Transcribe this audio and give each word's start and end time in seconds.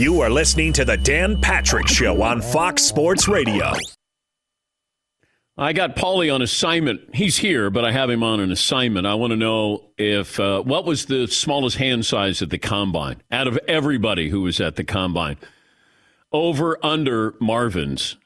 You 0.00 0.22
are 0.22 0.30
listening 0.30 0.72
to 0.72 0.84
the 0.86 0.96
Dan 0.96 1.42
Patrick 1.42 1.86
Show 1.86 2.22
on 2.22 2.40
Fox 2.40 2.80
Sports 2.80 3.28
Radio. 3.28 3.74
I 5.58 5.74
got 5.74 5.94
Paulie 5.94 6.34
on 6.34 6.40
assignment. 6.40 7.14
He's 7.14 7.36
here, 7.36 7.68
but 7.68 7.84
I 7.84 7.92
have 7.92 8.08
him 8.08 8.22
on 8.22 8.40
an 8.40 8.50
assignment. 8.50 9.06
I 9.06 9.12
want 9.12 9.32
to 9.32 9.36
know 9.36 9.90
if 9.98 10.40
uh, 10.40 10.62
what 10.62 10.86
was 10.86 11.04
the 11.04 11.26
smallest 11.26 11.76
hand 11.76 12.06
size 12.06 12.40
at 12.40 12.48
the 12.48 12.56
combine 12.56 13.22
out 13.30 13.46
of 13.46 13.58
everybody 13.68 14.30
who 14.30 14.40
was 14.40 14.58
at 14.58 14.76
the 14.76 14.84
combine. 14.84 15.36
Over 16.32 16.78
under 16.82 17.34
Marvin's. 17.38 18.16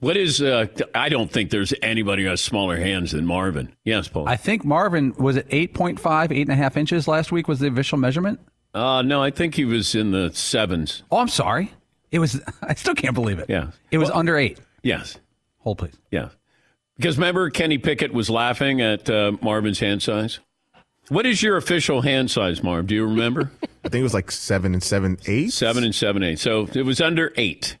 What 0.00 0.16
is? 0.16 0.42
Uh, 0.42 0.66
I 0.96 1.08
don't 1.08 1.30
think 1.30 1.50
there's 1.50 1.74
anybody 1.80 2.24
who 2.24 2.30
has 2.30 2.40
smaller 2.40 2.76
hands 2.76 3.12
than 3.12 3.24
Marvin. 3.24 3.72
Yes, 3.84 4.08
Paul. 4.08 4.28
I 4.28 4.36
think 4.36 4.64
Marvin 4.64 5.14
was 5.16 5.36
at 5.36 5.48
8.5, 5.48 6.32
eight 6.32 6.40
and 6.40 6.50
a 6.50 6.56
half 6.56 6.76
inches 6.76 7.06
last 7.06 7.30
week 7.30 7.46
was 7.46 7.60
the 7.60 7.68
official 7.68 7.98
measurement. 7.98 8.40
Uh, 8.76 9.00
no, 9.00 9.22
I 9.22 9.30
think 9.30 9.54
he 9.54 9.64
was 9.64 9.94
in 9.94 10.10
the 10.10 10.30
sevens. 10.34 11.02
Oh, 11.10 11.16
I'm 11.16 11.28
sorry. 11.28 11.72
It 12.10 12.18
was. 12.18 12.40
I 12.62 12.74
still 12.74 12.94
can't 12.94 13.14
believe 13.14 13.38
it. 13.38 13.48
Yeah, 13.48 13.70
it 13.90 13.96
was 13.96 14.10
well, 14.10 14.18
under 14.18 14.36
eight. 14.36 14.58
Yes. 14.82 15.18
Hold 15.60 15.78
please. 15.78 15.94
Yeah, 16.10 16.28
because 16.98 17.16
remember 17.16 17.48
Kenny 17.48 17.78
Pickett 17.78 18.12
was 18.12 18.28
laughing 18.28 18.82
at 18.82 19.08
uh, 19.08 19.32
Marvin's 19.40 19.80
hand 19.80 20.02
size. 20.02 20.40
What 21.08 21.24
is 21.24 21.42
your 21.42 21.56
official 21.56 22.02
hand 22.02 22.30
size, 22.30 22.62
Marv? 22.62 22.88
Do 22.88 22.94
you 22.94 23.06
remember? 23.06 23.50
I 23.84 23.88
think 23.88 24.00
it 24.00 24.02
was 24.02 24.14
like 24.14 24.30
seven 24.30 24.74
and 24.74 24.82
seven 24.82 25.16
eight. 25.26 25.52
Seven 25.52 25.82
and 25.82 25.94
seven 25.94 26.22
eight. 26.22 26.38
So 26.38 26.68
it 26.74 26.84
was 26.84 27.00
under 27.00 27.32
eight. 27.36 27.78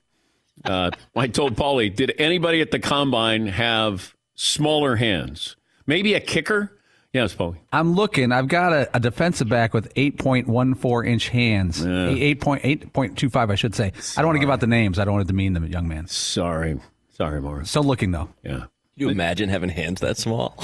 Uh, 0.64 0.90
I 1.14 1.28
told 1.28 1.56
Paulie, 1.56 1.94
did 1.94 2.14
anybody 2.18 2.62
at 2.62 2.70
the 2.70 2.78
combine 2.78 3.48
have 3.48 4.14
smaller 4.34 4.96
hands? 4.96 5.56
Maybe 5.86 6.14
a 6.14 6.20
kicker? 6.20 6.72
Yes, 7.16 7.34
Paulie. 7.34 7.56
I'm 7.72 7.94
looking. 7.94 8.30
I've 8.30 8.46
got 8.46 8.74
a, 8.74 8.94
a 8.94 9.00
defensive 9.00 9.48
back 9.48 9.72
with 9.72 9.92
8.14 9.94 11.08
inch 11.08 11.30
hands. 11.30 11.80
Yeah. 11.80 12.08
8.8.25, 12.08 13.50
I 13.50 13.54
should 13.54 13.74
say. 13.74 13.92
Sorry. 13.98 14.20
I 14.20 14.20
don't 14.20 14.26
want 14.26 14.36
to 14.36 14.40
give 14.40 14.50
out 14.50 14.60
the 14.60 14.66
names. 14.66 14.98
I 14.98 15.06
don't 15.06 15.14
want 15.14 15.26
to 15.26 15.32
demean 15.32 15.54
the 15.54 15.66
young 15.66 15.88
man. 15.88 16.08
Sorry. 16.08 16.78
Sorry, 17.08 17.40
Morris. 17.40 17.70
Still 17.70 17.84
looking, 17.84 18.10
though. 18.10 18.28
Yeah. 18.42 18.58
Can 18.58 18.68
you 18.96 19.08
imagine 19.08 19.48
having 19.48 19.70
hands 19.70 20.02
that 20.02 20.18
small? 20.18 20.62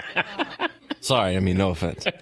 Sorry, 1.00 1.34
I 1.34 1.40
mean, 1.40 1.56
no 1.56 1.70
offense. 1.70 2.04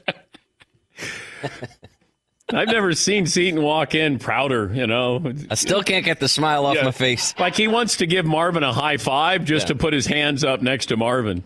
I've 2.51 2.69
never 2.69 2.93
seen 2.93 3.27
Seton 3.27 3.61
walk 3.61 3.97
in 3.97 4.21
prouder, 4.21 4.73
you 4.73 4.87
know. 4.87 5.33
I 5.51 5.57
still 5.57 5.83
can't 5.83 6.05
get 6.05 6.21
the 6.21 6.29
smile 6.29 6.65
off 6.65 6.77
yeah. 6.77 6.85
my 6.85 6.93
face. 6.93 7.35
Like 7.41 7.57
he 7.57 7.67
wants 7.67 7.97
to 7.97 8.07
give 8.07 8.25
Marvin 8.25 8.63
a 8.63 8.73
high 8.73 8.99
five 8.99 9.45
just 9.45 9.65
yeah. 9.65 9.73
to 9.73 9.75
put 9.75 9.93
his 9.93 10.07
hands 10.07 10.45
up 10.45 10.63
next 10.63 10.87
to 10.87 10.97
Marvin. 10.97 11.43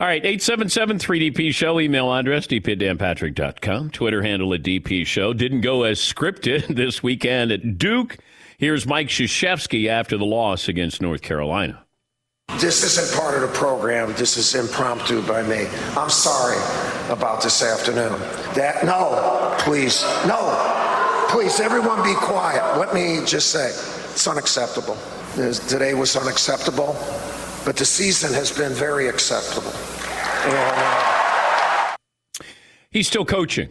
All 0.00 0.06
right, 0.06 0.24
877-3DP 0.24 1.52
Show, 1.52 1.78
email 1.78 2.10
address, 2.10 2.46
dp 2.46 3.92
Twitter 3.92 4.22
handle 4.22 4.54
at 4.54 4.62
DP 4.62 5.04
Show. 5.04 5.34
Didn't 5.34 5.60
go 5.60 5.82
as 5.82 6.00
scripted 6.00 6.66
this 6.74 7.02
weekend 7.02 7.52
at 7.52 7.76
Duke. 7.76 8.16
Here's 8.56 8.86
Mike 8.86 9.08
Krzyzewski 9.08 9.88
after 9.88 10.16
the 10.16 10.24
loss 10.24 10.68
against 10.68 11.02
North 11.02 11.20
Carolina. 11.20 11.84
This 12.60 12.82
isn't 12.82 13.20
part 13.20 13.34
of 13.34 13.42
the 13.42 13.54
program. 13.54 14.14
This 14.14 14.38
is 14.38 14.54
impromptu 14.54 15.20
by 15.20 15.42
me. 15.42 15.66
I'm 15.98 16.08
sorry 16.08 16.56
about 17.10 17.42
this 17.42 17.62
afternoon. 17.62 18.18
That 18.54 18.82
no, 18.86 19.54
please, 19.58 20.02
no, 20.26 21.26
please, 21.28 21.60
everyone, 21.60 22.02
be 22.02 22.14
quiet. 22.14 22.78
Let 22.78 22.94
me 22.94 23.20
just 23.26 23.50
say, 23.50 23.66
it's 23.66 24.26
unacceptable. 24.26 24.96
Today 25.36 25.92
was 25.92 26.16
unacceptable, 26.16 26.96
but 27.64 27.76
the 27.76 27.84
season 27.84 28.32
has 28.32 28.56
been 28.56 28.72
very 28.72 29.08
acceptable. 29.08 29.72
Uh, 29.74 31.96
He's 32.90 33.06
still 33.06 33.24
coaching. 33.24 33.68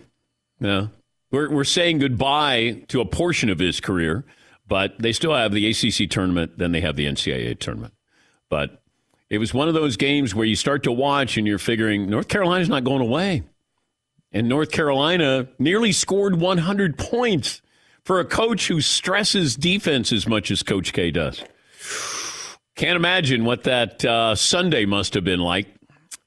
Yeah, 0.60 0.88
we're 1.32 1.50
we're 1.50 1.64
saying 1.64 2.00
goodbye 2.00 2.84
to 2.88 3.02
a 3.02 3.06
portion 3.06 3.50
of 3.50 3.60
his 3.60 3.80
career, 3.80 4.26
but 4.68 4.98
they 5.00 5.12
still 5.12 5.34
have 5.34 5.52
the 5.52 5.70
ACC 5.70 6.10
tournament. 6.10 6.58
Then 6.58 6.72
they 6.72 6.82
have 6.82 6.96
the 6.96 7.06
NCAA 7.06 7.60
tournament. 7.60 7.94
But 8.50 8.82
it 9.30 9.38
was 9.38 9.54
one 9.54 9.68
of 9.68 9.74
those 9.74 9.98
games 9.98 10.34
where 10.34 10.46
you 10.46 10.56
start 10.56 10.84
to 10.84 10.92
watch 10.92 11.38
and 11.38 11.46
you're 11.46 11.60
figuring 11.60 12.10
North 12.10 12.28
Carolina's 12.28 12.70
not 12.70 12.84
going 12.84 13.02
away. 13.02 13.44
And 14.32 14.48
North 14.48 14.72
Carolina 14.72 15.48
nearly 15.58 15.92
scored 15.92 16.40
100 16.40 16.98
points 16.98 17.62
for 18.04 18.20
a 18.20 18.26
coach 18.26 18.68
who 18.68 18.80
stresses 18.80 19.56
defense 19.56 20.12
as 20.12 20.28
much 20.28 20.52
as 20.52 20.64
Coach 20.64 20.94
K 20.94 21.12
does. 21.12 21.44
Can't 22.80 22.96
imagine 22.96 23.44
what 23.44 23.64
that 23.64 24.06
uh, 24.06 24.36
Sunday 24.36 24.86
must 24.86 25.14
have 25.16 25.26
been 25.26 25.42
like, 25.42 25.68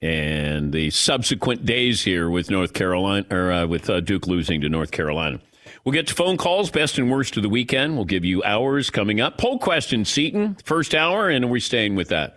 and 0.03 0.71
the 0.71 0.91
subsequent 0.91 1.65
days 1.65 2.03
here 2.03 2.29
with 2.29 2.51
North 2.51 2.75
Carolina 2.75 3.27
or 3.31 3.51
uh, 3.51 3.67
with 3.67 3.89
uh, 3.89 4.01
Duke 4.01 4.27
losing 4.27 4.61
to 4.61 4.69
North 4.69 4.91
Carolina. 4.91 5.41
We'll 5.83 5.95
get 5.95 6.09
to 6.09 6.15
phone 6.15 6.37
calls, 6.37 6.71
best 6.71 6.99
and 6.99 7.11
worst 7.11 7.39
of 7.39 7.43
the 7.43 7.49
weekend. 7.49 7.97
We'll 7.97 8.05
give 8.05 8.27
you 8.27 8.45
hours 8.45 8.91
coming 8.91 9.19
up. 9.19 9.39
Poll 9.39 9.61
question, 9.61 10.05
Seton, 10.05 10.59
first 10.63 10.95
hour, 10.95 11.31
and 11.31 11.51
we're 11.51 11.59
staying 11.59 11.97
with 11.97 12.09
that. 12.09 12.37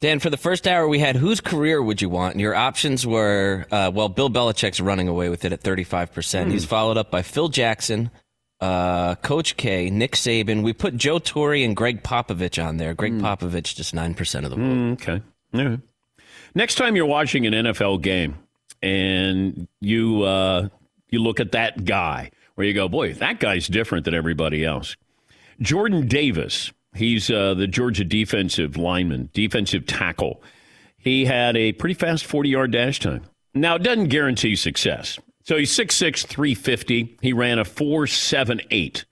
Dan, 0.00 0.18
for 0.18 0.30
the 0.30 0.38
first 0.38 0.66
hour, 0.66 0.88
we 0.88 1.00
had 1.00 1.16
whose 1.16 1.42
career 1.42 1.82
would 1.82 2.00
you 2.00 2.08
want? 2.08 2.32
And 2.32 2.40
your 2.40 2.54
options 2.54 3.06
were, 3.06 3.66
uh, 3.70 3.90
well, 3.92 4.08
Bill 4.08 4.30
Belichick's 4.30 4.80
running 4.80 5.08
away 5.08 5.28
with 5.28 5.44
it 5.44 5.52
at 5.52 5.60
35%. 5.60 6.08
Mm. 6.08 6.50
He's 6.50 6.64
followed 6.64 6.96
up 6.96 7.10
by 7.10 7.20
Phil 7.20 7.50
Jackson, 7.50 8.10
uh, 8.64 9.14
Coach 9.16 9.56
K, 9.56 9.90
Nick 9.90 10.12
Saban. 10.12 10.62
We 10.62 10.72
put 10.72 10.96
Joe 10.96 11.18
Torre 11.18 11.56
and 11.56 11.76
Gregg 11.76 12.02
Popovich 12.02 12.64
on 12.64 12.78
there. 12.78 12.94
Gregg 12.94 13.12
mm. 13.12 13.20
Popovich, 13.20 13.74
just 13.74 13.94
9% 13.94 14.44
of 14.44 14.50
the 14.50 14.56
vote. 14.56 14.58
Mm, 14.58 14.92
okay. 14.94 15.22
Yeah. 15.52 15.76
Next 16.54 16.76
time 16.76 16.96
you're 16.96 17.04
watching 17.04 17.46
an 17.46 17.52
NFL 17.52 18.00
game 18.00 18.38
and 18.80 19.68
you 19.80 20.22
uh, 20.22 20.68
you 21.10 21.18
look 21.18 21.40
at 21.40 21.52
that 21.52 21.84
guy 21.84 22.30
where 22.54 22.66
you 22.66 22.72
go, 22.72 22.88
boy, 22.88 23.12
that 23.14 23.38
guy's 23.38 23.66
different 23.66 24.04
than 24.04 24.14
everybody 24.14 24.64
else. 24.64 24.96
Jordan 25.60 26.06
Davis, 26.06 26.72
he's 26.94 27.30
uh, 27.30 27.54
the 27.54 27.66
Georgia 27.66 28.04
defensive 28.04 28.76
lineman, 28.76 29.28
defensive 29.34 29.86
tackle. 29.86 30.42
He 30.96 31.26
had 31.26 31.56
a 31.56 31.72
pretty 31.72 31.94
fast 31.94 32.24
40 32.24 32.48
yard 32.48 32.72
dash 32.72 32.98
time. 32.98 33.24
Now, 33.52 33.76
it 33.76 33.82
doesn't 33.82 34.08
guarantee 34.08 34.56
success. 34.56 35.18
So 35.44 35.56
he's 35.56 35.76
6'6, 35.76 36.26
350. 36.26 37.18
He 37.20 37.32
ran 37.32 37.58
a 37.58 37.64
4'7'8. 37.64 39.04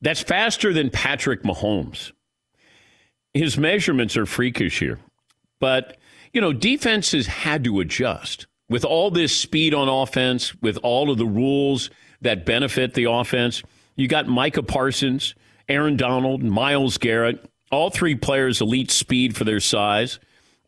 That's 0.00 0.20
faster 0.20 0.72
than 0.72 0.90
Patrick 0.90 1.42
Mahomes. 1.42 2.12
His 3.34 3.56
measurements 3.56 4.16
are 4.16 4.26
freakish 4.26 4.78
here. 4.78 4.98
But, 5.60 5.96
you 6.32 6.40
know, 6.40 6.52
defenses 6.52 7.26
had 7.26 7.64
to 7.64 7.80
adjust 7.80 8.46
with 8.68 8.84
all 8.84 9.10
this 9.10 9.36
speed 9.38 9.74
on 9.74 9.88
offense, 9.88 10.54
with 10.62 10.78
all 10.82 11.10
of 11.10 11.18
the 11.18 11.26
rules 11.26 11.90
that 12.22 12.46
benefit 12.46 12.94
the 12.94 13.04
offense, 13.04 13.62
you 13.96 14.08
got 14.08 14.26
Micah 14.26 14.62
Parsons, 14.62 15.34
Aaron 15.68 15.96
Donald, 15.96 16.42
Myles 16.42 16.96
Garrett, 16.96 17.44
all 17.70 17.90
three 17.90 18.14
players 18.14 18.62
elite 18.62 18.90
speed 18.90 19.36
for 19.36 19.44
their 19.44 19.60
size. 19.60 20.18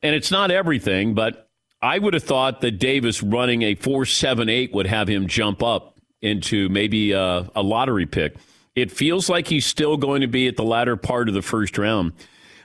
And 0.02 0.14
it's 0.14 0.30
not 0.30 0.50
everything, 0.50 1.14
but 1.14 1.43
I 1.84 1.98
would 1.98 2.14
have 2.14 2.22
thought 2.22 2.62
that 2.62 2.78
Davis 2.78 3.22
running 3.22 3.60
a 3.60 3.76
4.78 3.76 4.72
would 4.72 4.86
have 4.86 5.06
him 5.06 5.26
jump 5.26 5.62
up 5.62 5.98
into 6.22 6.70
maybe 6.70 7.12
a, 7.12 7.46
a 7.54 7.62
lottery 7.62 8.06
pick. 8.06 8.36
It 8.74 8.90
feels 8.90 9.28
like 9.28 9.46
he's 9.46 9.66
still 9.66 9.98
going 9.98 10.22
to 10.22 10.26
be 10.26 10.48
at 10.48 10.56
the 10.56 10.64
latter 10.64 10.96
part 10.96 11.28
of 11.28 11.34
the 11.34 11.42
first 11.42 11.76
round. 11.76 12.14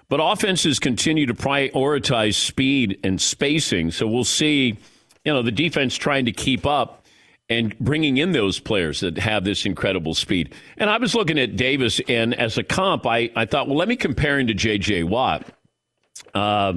But 0.08 0.22
offenses 0.24 0.79
continue 0.79 1.25
to 1.25 1.34
prioritize 1.34 2.35
speed 2.35 2.97
and 3.03 3.19
spacing. 3.19 3.91
So 3.91 4.08
we'll 4.08 4.24
see 4.24 4.78
you 5.25 5.34
know, 5.34 5.41
the 5.41 5.52
defense 5.52 5.97
trying 5.97 6.24
to 6.24 6.31
keep 6.31 6.66
up 6.66 7.06
and 7.50 7.78
bringing 7.78 8.18
in 8.18 8.31
those 8.31 8.58
players 8.58 9.02
that 9.02 9.18
have 9.18 9.44
this 9.44 9.66
incredible 9.66 10.13
speed. 10.13 10.56
And 10.78 10.90
I 10.90 10.97
was 10.97 11.13
looking 11.13 11.38
at 11.38 11.58
Davis, 11.58 12.00
and 12.08 12.34
as 12.34 12.58
a 12.58 12.63
comp, 12.63 13.06
I, 13.06 13.29
I 13.35 13.46
thought, 13.46 13.68
well, 13.68 13.75
let 13.75 13.90
me 13.90 13.97
compare 13.97 14.40
him 14.40 14.47
to 14.47 14.53
J.J. 14.53 15.03
Watt. 15.03 15.46
Uh, 16.34 16.75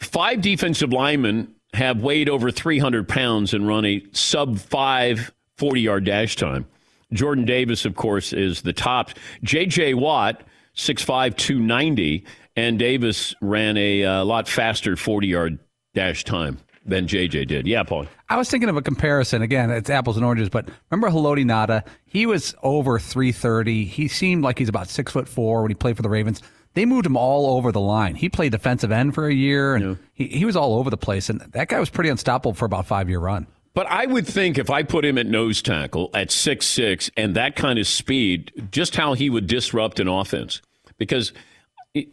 five 0.00 0.40
defensive 0.40 0.92
linemen 0.92 1.54
have 1.74 2.02
weighed 2.02 2.28
over 2.28 2.50
300 2.50 3.08
pounds 3.08 3.54
and 3.54 3.66
run 3.66 3.84
a 3.84 4.02
sub 4.12 4.58
five 4.58 5.32
40 5.56 5.80
yard 5.80 6.04
dash 6.04 6.36
time. 6.36 6.66
Jordan 7.12 7.44
Davis, 7.44 7.84
of 7.84 7.96
course, 7.96 8.32
is 8.32 8.62
the 8.62 8.72
top. 8.72 9.10
J.J. 9.42 9.94
Watt, 9.94 10.42
6'5, 10.76 11.36
290, 11.36 12.24
and 12.56 12.78
Davis 12.78 13.34
ran 13.40 13.76
a, 13.76 14.04
uh, 14.04 14.24
lot 14.24 14.48
faster 14.48 14.96
40 14.96 15.26
yard 15.26 15.58
dash 15.94 16.24
time 16.24 16.58
than 16.86 17.06
JJ 17.06 17.46
did. 17.46 17.66
Yeah, 17.66 17.82
Paul. 17.82 18.06
I 18.28 18.36
was 18.36 18.50
thinking 18.50 18.68
of 18.68 18.76
a 18.76 18.82
comparison. 18.82 19.42
Again, 19.42 19.70
it's 19.70 19.90
apples 19.90 20.16
and 20.16 20.24
oranges, 20.24 20.48
but 20.48 20.68
remember 20.90 21.10
Haloti 21.10 21.44
Ngata? 21.44 21.84
He 22.06 22.26
was 22.26 22.54
over 22.62 22.98
330. 22.98 23.84
He 23.84 24.08
seemed 24.08 24.42
like 24.42 24.58
he's 24.58 24.68
about 24.68 24.88
six 24.88 25.12
foot 25.12 25.28
four 25.28 25.62
when 25.62 25.70
he 25.70 25.74
played 25.74 25.96
for 25.96 26.02
the 26.02 26.08
Ravens. 26.08 26.42
They 26.74 26.84
moved 26.86 27.06
him 27.06 27.16
all 27.16 27.56
over 27.56 27.72
the 27.72 27.80
line. 27.80 28.14
He 28.14 28.28
played 28.28 28.52
defensive 28.52 28.92
end 28.92 29.14
for 29.14 29.26
a 29.26 29.34
year, 29.34 29.74
and 29.74 29.84
yeah. 29.84 29.94
he, 30.14 30.26
he 30.28 30.44
was 30.44 30.56
all 30.56 30.78
over 30.78 30.88
the 30.88 30.96
place. 30.96 31.28
And 31.28 31.40
that 31.40 31.68
guy 31.68 31.80
was 31.80 31.90
pretty 31.90 32.10
unstoppable 32.10 32.54
for 32.54 32.64
about 32.64 32.86
five 32.86 33.08
year 33.08 33.18
run. 33.18 33.46
But 33.74 33.86
I 33.86 34.06
would 34.06 34.26
think 34.26 34.58
if 34.58 34.70
I 34.70 34.82
put 34.82 35.04
him 35.04 35.16
at 35.18 35.26
nose 35.26 35.62
tackle 35.62 36.10
at 36.14 36.30
six 36.30 36.66
six 36.66 37.10
and 37.16 37.36
that 37.36 37.56
kind 37.56 37.78
of 37.78 37.86
speed, 37.86 38.68
just 38.70 38.96
how 38.96 39.14
he 39.14 39.30
would 39.30 39.46
disrupt 39.46 40.00
an 40.00 40.08
offense. 40.08 40.60
Because 40.98 41.32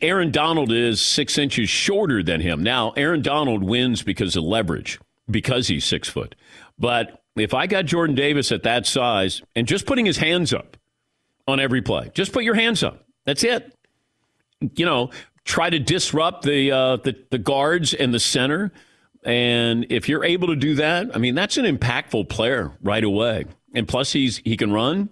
Aaron 0.01 0.31
Donald 0.31 0.71
is 0.71 1.01
six 1.01 1.37
inches 1.37 1.69
shorter 1.69 2.23
than 2.23 2.41
him. 2.41 2.63
Now, 2.63 2.91
Aaron 2.91 3.21
Donald 3.21 3.63
wins 3.63 4.01
because 4.01 4.35
of 4.35 4.43
leverage, 4.43 4.99
because 5.29 5.67
he's 5.67 5.85
six 5.85 6.07
foot. 6.07 6.35
But 6.79 7.21
if 7.35 7.53
I 7.53 7.67
got 7.67 7.85
Jordan 7.85 8.15
Davis 8.15 8.51
at 8.51 8.63
that 8.63 8.87
size 8.87 9.41
and 9.55 9.67
just 9.67 9.85
putting 9.85 10.05
his 10.05 10.17
hands 10.17 10.53
up 10.53 10.77
on 11.47 11.59
every 11.59 11.81
play, 11.81 12.11
just 12.13 12.33
put 12.33 12.43
your 12.43 12.55
hands 12.55 12.81
up. 12.83 13.05
That's 13.25 13.43
it. 13.43 13.73
You 14.61 14.85
know, 14.85 15.11
try 15.43 15.69
to 15.69 15.79
disrupt 15.79 16.43
the 16.43 16.71
uh, 16.71 16.97
the, 16.97 17.15
the 17.29 17.37
guards 17.37 17.93
and 17.93 18.13
the 18.13 18.19
center. 18.19 18.71
And 19.23 19.85
if 19.89 20.07
you're 20.07 20.23
able 20.23 20.47
to 20.47 20.55
do 20.55 20.75
that, 20.75 21.15
I 21.15 21.19
mean, 21.19 21.35
that's 21.35 21.57
an 21.57 21.65
impactful 21.65 22.29
player 22.29 22.71
right 22.81 23.03
away. 23.03 23.45
And 23.73 23.87
plus, 23.87 24.13
he's 24.13 24.37
he 24.37 24.57
can 24.57 24.71
run. 24.71 25.09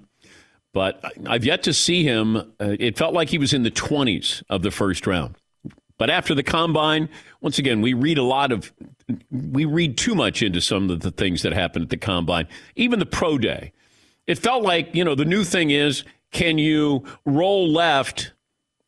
But 0.74 1.04
I've 1.26 1.46
yet 1.46 1.64
to 1.64 1.74
see 1.74 2.04
him. 2.04 2.36
Uh, 2.36 2.76
it 2.80 2.98
felt 2.98 3.14
like 3.14 3.30
he 3.30 3.38
was 3.38 3.54
in 3.54 3.64
the 3.64 3.72
20s 3.72 4.44
of 4.50 4.62
the 4.62 4.72
first 4.72 5.08
round. 5.08 5.36
But 5.98 6.10
after 6.10 6.36
the 6.36 6.44
combine, 6.44 7.08
once 7.40 7.58
again, 7.58 7.82
we 7.82 7.94
read 7.94 8.18
a 8.18 8.24
lot 8.24 8.52
of, 8.52 8.74
we 9.32 9.64
read 9.64 9.98
too 9.98 10.16
much 10.16 10.42
into 10.42 10.60
some 10.60 10.90
of 10.90 11.00
the 11.00 11.12
things 11.12 11.42
that 11.44 11.54
happened 11.54 11.84
at 11.84 11.90
the 11.90 11.98
combine, 11.98 12.48
even 12.76 13.00
the 13.00 13.06
pro 13.06 13.38
day. 13.38 13.72
It 14.28 14.38
felt 14.38 14.64
like, 14.64 14.94
you 14.94 15.06
know, 15.06 15.16
the 15.16 15.26
new 15.26 15.44
thing 15.44 15.70
is 15.70 16.04
can 16.32 16.58
you 16.58 17.06
roll 17.24 17.72
left 17.72 18.34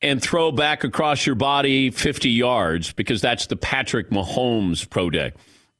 and 0.08 0.22
throw 0.22 0.52
back 0.52 0.84
across 0.84 1.26
your 1.26 1.36
body 1.36 1.92
50 1.92 2.30
yards? 2.30 2.94
Because 2.94 3.22
that's 3.22 3.48
the 3.48 3.56
Patrick 3.56 4.10
Mahomes 4.10 4.90
pro 4.90 5.10
day. 5.10 5.34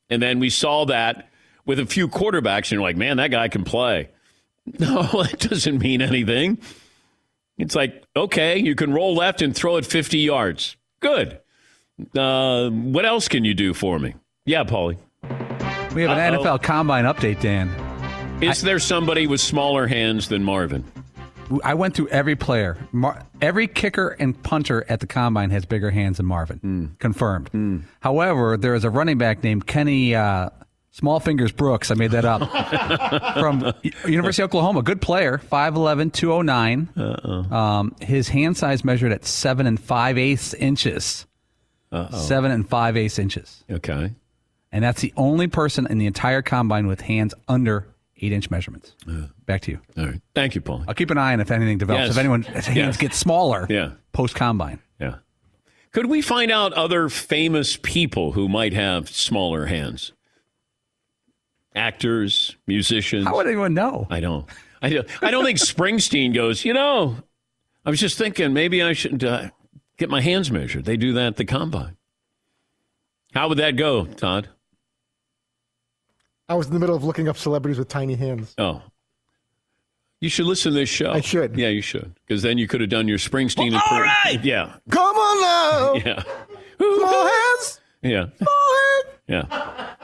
And 0.10 0.22
then 0.22 0.40
we 0.40 0.50
saw 0.50 0.86
that 0.86 1.30
with 1.66 1.80
a 1.80 1.86
few 1.86 2.08
quarterbacks, 2.08 2.66
and 2.66 2.72
you're 2.74 2.82
like, 2.82 2.98
man, 2.98 3.18
that 3.18 3.32
guy 3.32 3.48
can 3.48 3.64
play. 3.64 4.10
No, 4.80 5.02
that 5.24 5.40
doesn't 5.40 5.78
mean 5.80 6.02
anything. 6.02 6.58
It's 7.58 7.74
like, 7.74 8.04
okay, 8.18 8.58
you 8.58 8.76
can 8.76 8.94
roll 8.94 9.16
left 9.16 9.42
and 9.42 9.56
throw 9.56 9.78
it 9.78 9.86
50 9.86 10.20
yards. 10.20 10.76
Good. 11.00 11.40
Uh, 12.14 12.70
what 12.70 13.06
else 13.06 13.30
can 13.30 13.46
you 13.46 13.54
do 13.54 13.74
for 13.74 13.98
me? 13.98 14.16
Yeah, 14.46 14.66
Paulie. 14.66 14.98
We 15.96 16.02
have 16.02 16.12
an 16.18 16.34
Uh-oh. 16.36 16.44
NFL 16.44 16.64
Combine 16.64 17.06
update, 17.06 17.40
Dan. 17.40 17.70
Is 18.44 18.62
I, 18.62 18.68
there 18.68 18.80
somebody 18.80 19.26
with 19.26 19.40
smaller 19.40 19.88
hands 19.88 20.28
than 20.28 20.44
Marvin? 20.44 20.84
I 21.64 21.74
went 21.74 21.96
through 21.96 22.10
every 22.10 22.36
player. 22.36 22.78
Mar- 22.92 23.26
every 23.42 23.68
kicker 23.68 24.10
and 24.20 24.42
punter 24.44 24.86
at 24.90 25.00
the 25.00 25.08
combine 25.08 25.50
has 25.52 25.66
bigger 25.66 25.92
hands 25.92 26.18
than 26.18 26.26
Marvin. 26.26 26.60
Mm. 26.64 27.00
Confirmed. 27.00 27.52
Mm. 27.52 27.84
However, 28.00 28.58
there 28.58 28.76
is 28.76 28.84
a 28.84 28.90
running 28.90 29.18
back 29.18 29.44
named 29.44 29.66
Kenny 29.68 30.16
uh, 30.16 30.50
Small 30.92 31.20
Fingers 31.20 31.52
Brooks. 31.52 31.92
I 31.92 31.94
made 31.94 32.12
that 32.12 32.26
up. 32.26 32.42
From 33.40 33.74
University 34.06 34.42
of 34.42 34.50
Oklahoma. 34.50 34.82
Good 34.82 35.02
player. 35.02 35.38
5'11, 35.38 36.12
209. 36.12 36.90
Uh-uh. 36.98 37.56
Um, 37.56 37.96
his 38.02 38.30
hand 38.30 38.58
size 38.58 38.84
measured 38.84 39.12
at 39.12 39.24
7 39.26 39.68
and 39.68 39.80
5 39.80 40.18
eighths 40.18 40.54
inches. 40.56 41.26
Uh-oh. 41.92 42.18
7 42.18 42.52
and 42.52 42.68
5 42.68 42.98
eighths 42.98 43.20
inches. 43.20 43.64
Okay. 43.70 44.12
And 44.72 44.84
that's 44.84 45.02
the 45.02 45.14
only 45.16 45.48
person 45.48 45.88
in 45.88 45.98
the 45.98 46.08
entire 46.08 46.42
combine 46.42 46.88
with 46.88 47.02
hands 47.02 47.34
under 47.48 47.88
8 48.20 48.32
inch 48.32 48.50
measurements. 48.50 48.96
Uh, 49.10 49.28
Back 49.46 49.62
to 49.62 49.72
you. 49.72 49.80
All 49.98 50.06
right. 50.06 50.22
Thank 50.34 50.56
you, 50.56 50.62
Paul. 50.62 50.84
I'll 50.88 50.94
keep 50.94 51.12
an 51.12 51.18
eye 51.18 51.34
on 51.34 51.40
if 51.40 51.52
anything 51.52 51.78
develops. 51.78 52.08
Yes. 52.08 52.12
If 52.12 52.18
anyone's 52.18 52.48
hands 52.48 52.76
yes. 52.76 52.98
get 52.98 53.14
smaller 53.14 53.68
yeah. 53.70 53.92
post 54.14 54.36
combine. 54.36 54.80
Yeah. 55.00 55.16
Could 55.92 56.08
we 56.08 56.22
find 56.22 56.52
out 56.52 56.74
other 56.74 57.10
famous 57.10 57.78
people 57.78 58.34
who 58.34 58.48
might 58.50 58.74
have 58.74 59.10
smaller 59.10 59.66
hands? 59.68 60.12
actors, 61.78 62.58
musicians. 62.66 63.26
How 63.26 63.36
would 63.36 63.48
anyone 63.48 63.74
know? 63.74 64.08
I 64.10 64.20
don't. 64.20 64.46
I 64.82 64.90
don't, 64.90 65.24
I 65.24 65.32
don't 65.32 65.46
think 65.46 65.60
Springsteen 65.60 66.34
goes, 66.34 66.66
you 66.66 66.74
know, 66.74 67.16
I 67.86 67.90
was 67.90 68.00
just 68.00 68.18
thinking 68.18 68.54
maybe 68.54 68.84
I 68.84 68.94
should 68.94 69.24
uh, 69.24 69.50
get 69.98 70.10
my 70.10 70.22
hands 70.22 70.52
measured. 70.52 70.86
They 70.86 70.98
do 70.98 71.14
that 71.14 71.28
at 71.28 71.36
the 71.38 71.46
combine. 71.46 71.98
How 73.34 73.50
would 73.50 73.58
that 73.58 73.76
go, 73.76 74.06
Todd? 74.06 74.50
I 76.50 76.56
was 76.56 76.68
in 76.68 76.74
the 76.74 76.80
middle 76.80 76.96
of 76.96 77.04
looking 77.04 77.28
up 77.28 77.38
celebrities 77.38 77.78
with 77.78 77.88
tiny 77.88 78.16
hands. 78.16 78.54
Oh. 78.58 78.82
You 80.20 80.30
should 80.30 80.46
listen 80.46 80.72
to 80.72 80.80
this 80.80 80.90
show. 80.90 81.12
I 81.12 81.22
should. 81.22 81.58
Yeah, 81.58 81.68
you 81.68 81.82
should. 81.82 82.16
Because 82.26 82.42
then 82.42 82.58
you 82.58 82.68
could 82.68 82.82
have 82.82 82.90
done 82.90 83.08
your 83.08 83.20
Springsteen. 83.20 83.72
Well, 83.72 83.84
all 83.92 84.02
right. 84.02 84.40
Yeah. 84.44 84.76
Come 84.90 85.16
on 85.16 85.42
now. 85.42 85.94
Yeah. 86.06 86.24
Small 86.80 87.28
hands. 87.28 87.82
Yeah. 88.02 88.26
Small 88.38 88.78
hands. 88.78 89.18
Yeah. 89.28 89.96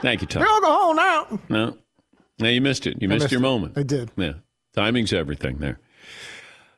Thank 0.00 0.20
you, 0.22 0.26
Tom. 0.26 0.42
We 0.42 0.48
all 0.48 0.60
go 0.60 0.72
home 0.72 0.96
now. 0.96 1.40
No. 1.48 1.76
No, 2.40 2.48
you 2.48 2.60
missed 2.60 2.86
it. 2.86 3.00
You 3.00 3.08
missed, 3.08 3.24
missed 3.24 3.32
your 3.32 3.40
it. 3.40 3.42
moment. 3.42 3.76
I 3.78 3.82
did. 3.82 4.10
Yeah. 4.16 4.34
Timing's 4.74 5.12
everything 5.12 5.58
there. 5.58 5.78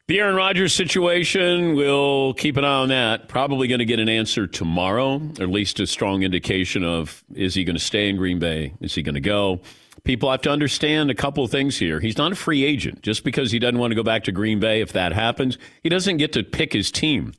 The 0.09 0.21
Aaron 0.21 0.37
Rodgers 0.37 0.73
situation, 0.73 1.75
we'll 1.75 2.33
keep 2.35 2.57
an 2.57 2.65
eye 2.65 2.69
on 2.69 2.89
that. 2.91 3.29
Probably 3.29 3.67
going 3.67 3.81
to 3.81 3.85
get 3.85 3.99
an 3.99 4.09
answer 4.09 4.47
tomorrow, 4.47 5.17
or 5.17 5.43
at 5.43 5.49
least 5.49 5.81
a 5.81 5.87
strong 5.87 6.23
indication 6.23 6.85
of 6.85 7.25
is 7.35 7.55
he 7.55 7.65
going 7.65 7.75
to 7.75 7.83
stay 7.83 8.09
in 8.09 8.17
Green 8.17 8.39
Bay? 8.39 8.75
Is 8.81 8.95
he 8.95 9.03
going 9.03 9.17
to 9.17 9.21
go? 9.21 9.61
People 10.05 10.31
have 10.31 10.43
to 10.43 10.51
understand 10.51 11.11
a 11.11 11.15
couple 11.15 11.43
of 11.43 11.51
things 11.51 11.77
here. 11.77 11.99
He's 11.99 12.17
not 12.17 12.31
a 12.31 12.37
free 12.37 12.65
agent. 12.65 13.03
Just 13.03 13.25
because 13.25 13.51
he 13.51 13.59
doesn't 13.59 13.79
want 13.81 13.91
to 13.91 13.97
go 13.97 14.05
back 14.05 14.23
to 14.25 14.33
Green 14.33 14.61
Bay, 14.61 14.81
if 14.81 14.93
that 14.93 15.13
happens, 15.13 15.59
he 15.83 15.89
doesn't 15.89 16.19
get 16.19 16.33
to 16.35 16.45
pick 16.45 16.73
his 16.73 16.93
team. 16.93 17.35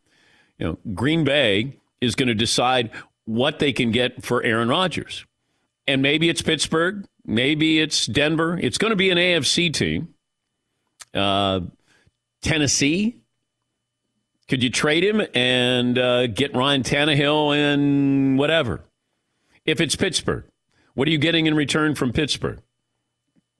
You 0.57 0.67
know, 0.67 0.77
Green 0.93 1.23
Bay 1.23 1.77
is 2.01 2.15
going 2.15 2.27
to 2.27 2.35
decide 2.35 2.91
what 3.23 3.59
they 3.59 3.71
can 3.71 3.91
get 3.91 4.25
for 4.25 4.43
Aaron 4.43 4.67
Rodgers 4.67 5.25
and 5.87 6.01
maybe 6.01 6.29
it's 6.29 6.41
Pittsburgh, 6.41 7.05
maybe 7.25 7.79
it's 7.79 8.05
Denver. 8.05 8.59
It's 8.61 8.77
going 8.77 8.91
to 8.91 8.97
be 8.97 9.09
an 9.09 9.17
AFC 9.17 9.73
team. 9.73 10.13
Uh, 11.13 11.61
Tennessee. 12.41 13.17
Could 14.47 14.63
you 14.63 14.69
trade 14.69 15.03
him 15.03 15.21
and 15.33 15.97
uh, 15.97 16.27
get 16.27 16.55
Ryan 16.55 16.83
Tannehill 16.83 17.55
and 17.55 18.37
whatever? 18.39 18.81
If 19.65 19.81
it's 19.81 19.95
Pittsburgh, 19.95 20.45
what 20.93 21.07
are 21.07 21.11
you 21.11 21.17
getting 21.17 21.45
in 21.45 21.55
return 21.55 21.95
from 21.95 22.13
Pittsburgh? 22.13 22.59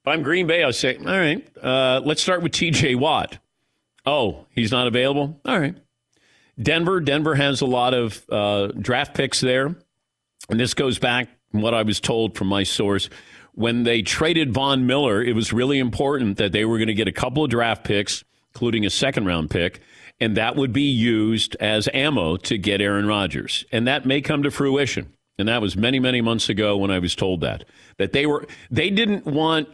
If 0.00 0.08
I'm 0.08 0.22
Green 0.22 0.46
Bay, 0.46 0.62
I'll 0.64 0.72
say, 0.72 0.96
all 0.96 1.04
right, 1.04 1.46
uh, 1.62 2.00
let's 2.04 2.22
start 2.22 2.42
with 2.42 2.52
TJ 2.52 2.96
Watt. 2.96 3.38
Oh, 4.06 4.46
he's 4.54 4.72
not 4.72 4.86
available? 4.86 5.38
All 5.44 5.58
right. 5.58 5.76
Denver, 6.60 7.00
Denver 7.00 7.34
has 7.34 7.60
a 7.60 7.66
lot 7.66 7.92
of 7.92 8.24
uh, 8.30 8.68
draft 8.68 9.14
picks 9.14 9.40
there. 9.40 9.76
And 10.48 10.58
this 10.58 10.74
goes 10.74 10.98
back 10.98 11.28
from 11.50 11.60
what 11.60 11.74
I 11.74 11.82
was 11.82 12.00
told 12.00 12.36
from 12.36 12.48
my 12.48 12.62
source, 12.62 13.10
when 13.52 13.82
they 13.82 14.02
traded 14.02 14.52
Von 14.52 14.86
Miller, 14.86 15.22
it 15.22 15.34
was 15.34 15.52
really 15.52 15.78
important 15.78 16.38
that 16.38 16.52
they 16.52 16.64
were 16.64 16.78
going 16.78 16.88
to 16.88 16.94
get 16.94 17.08
a 17.08 17.12
couple 17.12 17.44
of 17.44 17.50
draft 17.50 17.84
picks, 17.84 18.24
including 18.54 18.84
a 18.86 18.90
second 18.90 19.26
round 19.26 19.50
pick, 19.50 19.80
and 20.20 20.36
that 20.36 20.56
would 20.56 20.72
be 20.72 20.90
used 20.90 21.56
as 21.60 21.88
ammo 21.94 22.36
to 22.36 22.58
get 22.58 22.80
Aaron 22.80 23.06
Rodgers. 23.06 23.64
And 23.70 23.86
that 23.86 24.06
may 24.06 24.20
come 24.20 24.42
to 24.42 24.50
fruition. 24.50 25.12
And 25.38 25.48
that 25.48 25.62
was 25.62 25.76
many, 25.76 26.00
many 26.00 26.20
months 26.20 26.48
ago 26.48 26.76
when 26.76 26.90
I 26.90 26.98
was 26.98 27.14
told 27.14 27.42
that. 27.42 27.64
That 27.98 28.12
they 28.12 28.26
were 28.26 28.46
they 28.70 28.90
didn't 28.90 29.24
want 29.24 29.68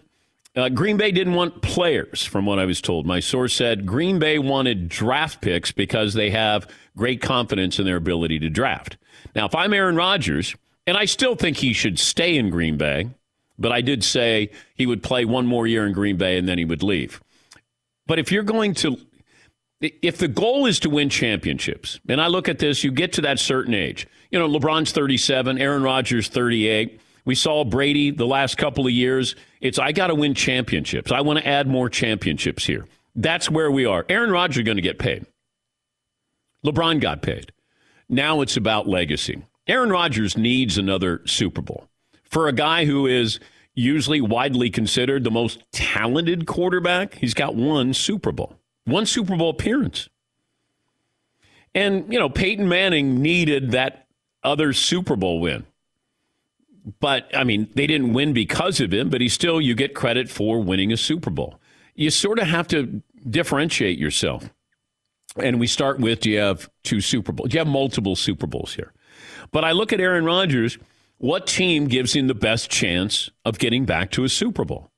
uh, 0.56 0.68
Green 0.68 0.96
Bay 0.96 1.10
didn't 1.10 1.34
want 1.34 1.62
players, 1.62 2.24
from 2.24 2.46
what 2.46 2.58
I 2.58 2.64
was 2.64 2.80
told. 2.80 3.06
My 3.06 3.18
source 3.18 3.54
said 3.54 3.86
Green 3.86 4.18
Bay 4.20 4.38
wanted 4.38 4.88
draft 4.88 5.40
picks 5.40 5.72
because 5.72 6.14
they 6.14 6.30
have 6.30 6.68
great 6.96 7.20
confidence 7.20 7.78
in 7.78 7.84
their 7.84 7.96
ability 7.96 8.38
to 8.40 8.50
draft. 8.50 8.96
Now, 9.34 9.46
if 9.46 9.54
I'm 9.54 9.72
Aaron 9.72 9.96
Rodgers, 9.96 10.54
and 10.86 10.96
I 10.96 11.06
still 11.06 11.34
think 11.34 11.56
he 11.56 11.72
should 11.72 11.98
stay 11.98 12.36
in 12.36 12.50
Green 12.50 12.76
Bay, 12.76 13.08
but 13.58 13.72
I 13.72 13.80
did 13.80 14.04
say 14.04 14.50
he 14.74 14.86
would 14.86 15.02
play 15.02 15.24
one 15.24 15.46
more 15.46 15.66
year 15.66 15.86
in 15.86 15.92
Green 15.92 16.16
Bay 16.16 16.38
and 16.38 16.48
then 16.48 16.58
he 16.58 16.64
would 16.64 16.82
leave. 16.82 17.20
But 18.06 18.18
if 18.18 18.30
you're 18.30 18.42
going 18.42 18.74
to, 18.74 18.96
if 19.80 20.18
the 20.18 20.28
goal 20.28 20.66
is 20.66 20.80
to 20.80 20.90
win 20.90 21.08
championships, 21.08 22.00
and 22.08 22.20
I 22.20 22.26
look 22.26 22.48
at 22.48 22.58
this, 22.58 22.84
you 22.84 22.92
get 22.92 23.12
to 23.14 23.22
that 23.22 23.38
certain 23.38 23.74
age. 23.74 24.06
You 24.30 24.38
know, 24.38 24.48
LeBron's 24.48 24.92
37, 24.92 25.58
Aaron 25.58 25.82
Rodgers 25.82 26.28
38. 26.28 27.00
We 27.24 27.34
saw 27.34 27.64
Brady 27.64 28.10
the 28.10 28.26
last 28.26 28.58
couple 28.58 28.86
of 28.86 28.92
years. 28.92 29.34
It's, 29.60 29.78
I 29.78 29.92
got 29.92 30.08
to 30.08 30.14
win 30.14 30.34
championships. 30.34 31.10
I 31.10 31.22
want 31.22 31.38
to 31.38 31.46
add 31.46 31.66
more 31.66 31.88
championships 31.88 32.66
here. 32.66 32.86
That's 33.14 33.50
where 33.50 33.70
we 33.70 33.86
are. 33.86 34.04
Aaron 34.08 34.30
Rodgers 34.30 34.64
going 34.64 34.76
to 34.76 34.82
get 34.82 34.98
paid. 34.98 35.24
LeBron 36.64 37.00
got 37.00 37.22
paid. 37.22 37.52
Now 38.08 38.40
it's 38.40 38.56
about 38.56 38.88
legacy. 38.88 39.42
Aaron 39.66 39.90
Rodgers 39.90 40.36
needs 40.36 40.76
another 40.76 41.22
Super 41.26 41.62
Bowl. 41.62 41.88
For 42.24 42.48
a 42.48 42.52
guy 42.52 42.84
who 42.84 43.06
is 43.06 43.40
usually 43.74 44.20
widely 44.20 44.70
considered 44.70 45.24
the 45.24 45.30
most 45.30 45.62
talented 45.72 46.46
quarterback, 46.46 47.14
he's 47.14 47.34
got 47.34 47.54
one 47.54 47.92
Super 47.92 48.32
Bowl, 48.32 48.58
one 48.84 49.06
Super 49.06 49.36
Bowl 49.36 49.50
appearance. 49.50 50.08
And, 51.74 52.12
you 52.12 52.18
know, 52.18 52.28
Peyton 52.28 52.68
Manning 52.68 53.20
needed 53.20 53.72
that 53.72 54.06
other 54.44 54.72
Super 54.72 55.16
Bowl 55.16 55.40
win. 55.40 55.66
But, 57.00 57.30
I 57.34 57.44
mean, 57.44 57.68
they 57.74 57.86
didn't 57.86 58.12
win 58.12 58.32
because 58.32 58.78
of 58.80 58.92
him, 58.92 59.08
but 59.08 59.20
he 59.20 59.28
still, 59.28 59.60
you 59.60 59.74
get 59.74 59.94
credit 59.94 60.28
for 60.28 60.62
winning 60.62 60.92
a 60.92 60.96
Super 60.96 61.30
Bowl. 61.30 61.58
You 61.94 62.10
sort 62.10 62.38
of 62.38 62.46
have 62.46 62.68
to 62.68 63.02
differentiate 63.28 63.98
yourself. 63.98 64.50
And 65.36 65.58
we 65.58 65.66
start 65.66 65.98
with 65.98 66.20
do 66.20 66.30
you 66.30 66.38
have 66.38 66.70
two 66.84 67.00
Super 67.00 67.32
Bowls? 67.32 67.48
Do 67.48 67.54
you 67.54 67.58
have 67.58 67.66
multiple 67.68 68.14
Super 68.14 68.46
Bowls 68.46 68.74
here? 68.74 68.92
But 69.50 69.64
I 69.64 69.72
look 69.72 69.92
at 69.92 70.00
Aaron 70.00 70.24
Rodgers. 70.24 70.78
What 71.18 71.46
team 71.46 71.86
gives 71.86 72.14
him 72.14 72.26
the 72.26 72.34
best 72.34 72.70
chance 72.70 73.30
of 73.44 73.58
getting 73.58 73.84
back 73.84 74.10
to 74.12 74.24
a 74.24 74.28
Super 74.28 74.64
Bowl? 74.64 74.90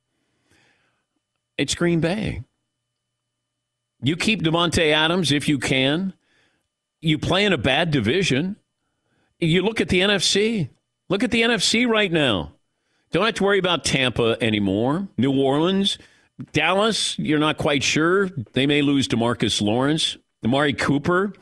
It's 1.57 1.75
Green 1.75 1.99
Bay. 1.99 2.43
You 4.01 4.15
keep 4.15 4.43
Davante 4.43 4.91
Adams 4.93 5.31
if 5.31 5.47
you 5.47 5.57
can. 5.57 6.13
You 7.01 7.17
play 7.17 7.45
in 7.45 7.53
a 7.53 7.57
bad 7.57 7.91
division. 7.91 8.57
You 9.39 9.61
look 9.61 9.81
at 9.81 9.89
the 9.89 10.01
NFC. 10.01 10.69
Look 11.09 11.23
at 11.23 11.31
the 11.31 11.41
NFC 11.41 11.87
right 11.87 12.11
now. 12.11 12.53
Don't 13.11 13.25
have 13.25 13.35
to 13.35 13.43
worry 13.43 13.59
about 13.59 13.85
Tampa 13.85 14.37
anymore. 14.41 15.07
New 15.17 15.31
Orleans, 15.39 15.97
Dallas, 16.51 17.17
you're 17.17 17.39
not 17.39 17.57
quite 17.57 17.81
sure. 17.81 18.29
They 18.53 18.67
may 18.67 18.81
lose 18.81 19.07
Demarcus 19.07 19.61
Lawrence, 19.61 20.17
Amari 20.43 20.73
Cooper. 20.73 21.33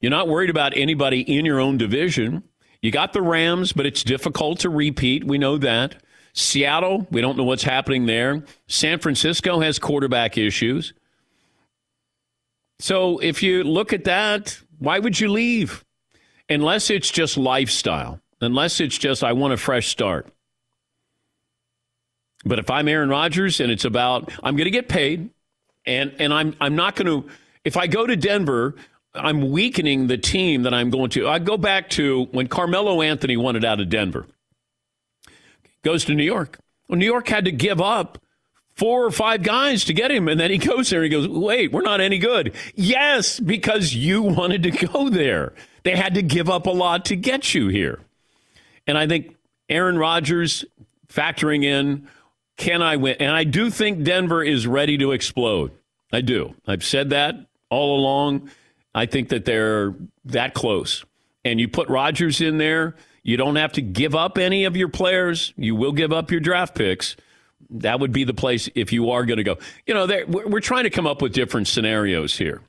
You're 0.00 0.10
not 0.10 0.28
worried 0.28 0.50
about 0.50 0.76
anybody 0.76 1.20
in 1.20 1.44
your 1.44 1.60
own 1.60 1.76
division. 1.76 2.44
You 2.82 2.90
got 2.90 3.12
the 3.12 3.22
Rams, 3.22 3.72
but 3.72 3.86
it's 3.86 4.02
difficult 4.02 4.60
to 4.60 4.70
repeat. 4.70 5.24
We 5.24 5.38
know 5.38 5.58
that. 5.58 6.02
Seattle, 6.32 7.06
we 7.10 7.20
don't 7.20 7.36
know 7.36 7.44
what's 7.44 7.64
happening 7.64 8.06
there. 8.06 8.44
San 8.68 8.98
Francisco 8.98 9.60
has 9.60 9.78
quarterback 9.78 10.38
issues. 10.38 10.94
So 12.78 13.18
if 13.18 13.42
you 13.42 13.64
look 13.64 13.92
at 13.92 14.04
that, 14.04 14.58
why 14.78 14.98
would 14.98 15.20
you 15.20 15.28
leave? 15.28 15.84
Unless 16.48 16.90
it's 16.90 17.10
just 17.10 17.36
lifestyle, 17.36 18.20
unless 18.40 18.80
it's 18.80 18.96
just, 18.96 19.22
I 19.22 19.34
want 19.34 19.52
a 19.52 19.56
fresh 19.56 19.88
start. 19.88 20.32
But 22.44 22.58
if 22.58 22.70
I'm 22.70 22.88
Aaron 22.88 23.10
Rodgers 23.10 23.60
and 23.60 23.70
it's 23.70 23.84
about, 23.84 24.32
I'm 24.42 24.56
going 24.56 24.64
to 24.64 24.70
get 24.70 24.88
paid, 24.88 25.30
and, 25.84 26.14
and 26.18 26.32
I'm, 26.32 26.56
I'm 26.60 26.74
not 26.74 26.96
going 26.96 27.06
to, 27.06 27.28
if 27.64 27.76
I 27.76 27.86
go 27.86 28.06
to 28.06 28.16
Denver, 28.16 28.76
I'm 29.14 29.50
weakening 29.50 30.06
the 30.06 30.18
team 30.18 30.62
that 30.62 30.74
I'm 30.74 30.90
going 30.90 31.10
to. 31.10 31.28
I 31.28 31.38
go 31.38 31.56
back 31.56 31.90
to 31.90 32.26
when 32.32 32.46
Carmelo 32.46 33.02
Anthony 33.02 33.36
wanted 33.36 33.64
out 33.64 33.80
of 33.80 33.88
Denver, 33.88 34.26
goes 35.82 36.04
to 36.04 36.14
New 36.14 36.24
York. 36.24 36.58
Well, 36.88 36.98
New 36.98 37.06
York 37.06 37.28
had 37.28 37.44
to 37.46 37.52
give 37.52 37.80
up 37.80 38.18
four 38.76 39.04
or 39.04 39.10
five 39.10 39.42
guys 39.42 39.84
to 39.84 39.92
get 39.92 40.10
him. 40.10 40.28
And 40.28 40.40
then 40.40 40.50
he 40.50 40.58
goes 40.68 40.90
there 40.90 41.02
and 41.02 41.12
he 41.12 41.18
goes, 41.18 41.28
wait, 41.28 41.72
we're 41.72 41.82
not 41.82 42.00
any 42.00 42.18
good. 42.18 42.54
Yes, 42.74 43.40
because 43.40 43.94
you 43.94 44.22
wanted 44.22 44.62
to 44.64 44.70
go 44.70 45.08
there. 45.08 45.52
They 45.82 45.96
had 45.96 46.14
to 46.14 46.22
give 46.22 46.48
up 46.48 46.66
a 46.66 46.70
lot 46.70 47.04
to 47.06 47.16
get 47.16 47.54
you 47.54 47.68
here. 47.68 48.00
And 48.86 48.96
I 48.98 49.06
think 49.06 49.36
Aaron 49.68 49.98
Rodgers 49.98 50.64
factoring 51.08 51.64
in, 51.64 52.08
can 52.56 52.82
I 52.82 52.96
win? 52.96 53.16
And 53.20 53.32
I 53.32 53.44
do 53.44 53.70
think 53.70 54.02
Denver 54.02 54.42
is 54.42 54.66
ready 54.66 54.98
to 54.98 55.12
explode. 55.12 55.72
I 56.12 56.20
do. 56.20 56.54
I've 56.66 56.84
said 56.84 57.10
that 57.10 57.34
all 57.70 57.98
along. 57.98 58.50
I 58.94 59.06
think 59.06 59.28
that 59.30 59.44
they're 59.44 59.94
that 60.26 60.54
close. 60.54 61.04
And 61.44 61.60
you 61.60 61.68
put 61.68 61.88
Rodgers 61.88 62.40
in 62.40 62.58
there, 62.58 62.96
you 63.22 63.36
don't 63.36 63.56
have 63.56 63.72
to 63.74 63.82
give 63.82 64.14
up 64.14 64.38
any 64.38 64.64
of 64.64 64.76
your 64.76 64.88
players. 64.88 65.52
You 65.56 65.74
will 65.74 65.92
give 65.92 66.12
up 66.12 66.30
your 66.30 66.40
draft 66.40 66.74
picks 66.74 67.16
that 67.70 68.00
would 68.00 68.12
be 68.12 68.24
the 68.24 68.34
place 68.34 68.68
if 68.74 68.92
you 68.92 69.10
are 69.10 69.24
going 69.24 69.36
to 69.36 69.44
go. 69.44 69.58
You 69.86 69.94
know, 69.94 70.06
we're 70.26 70.60
trying 70.60 70.84
to 70.84 70.90
come 70.90 71.06
up 71.06 71.22
with 71.22 71.32
different 71.32 71.68
scenarios 71.68 72.36
here. 72.36 72.62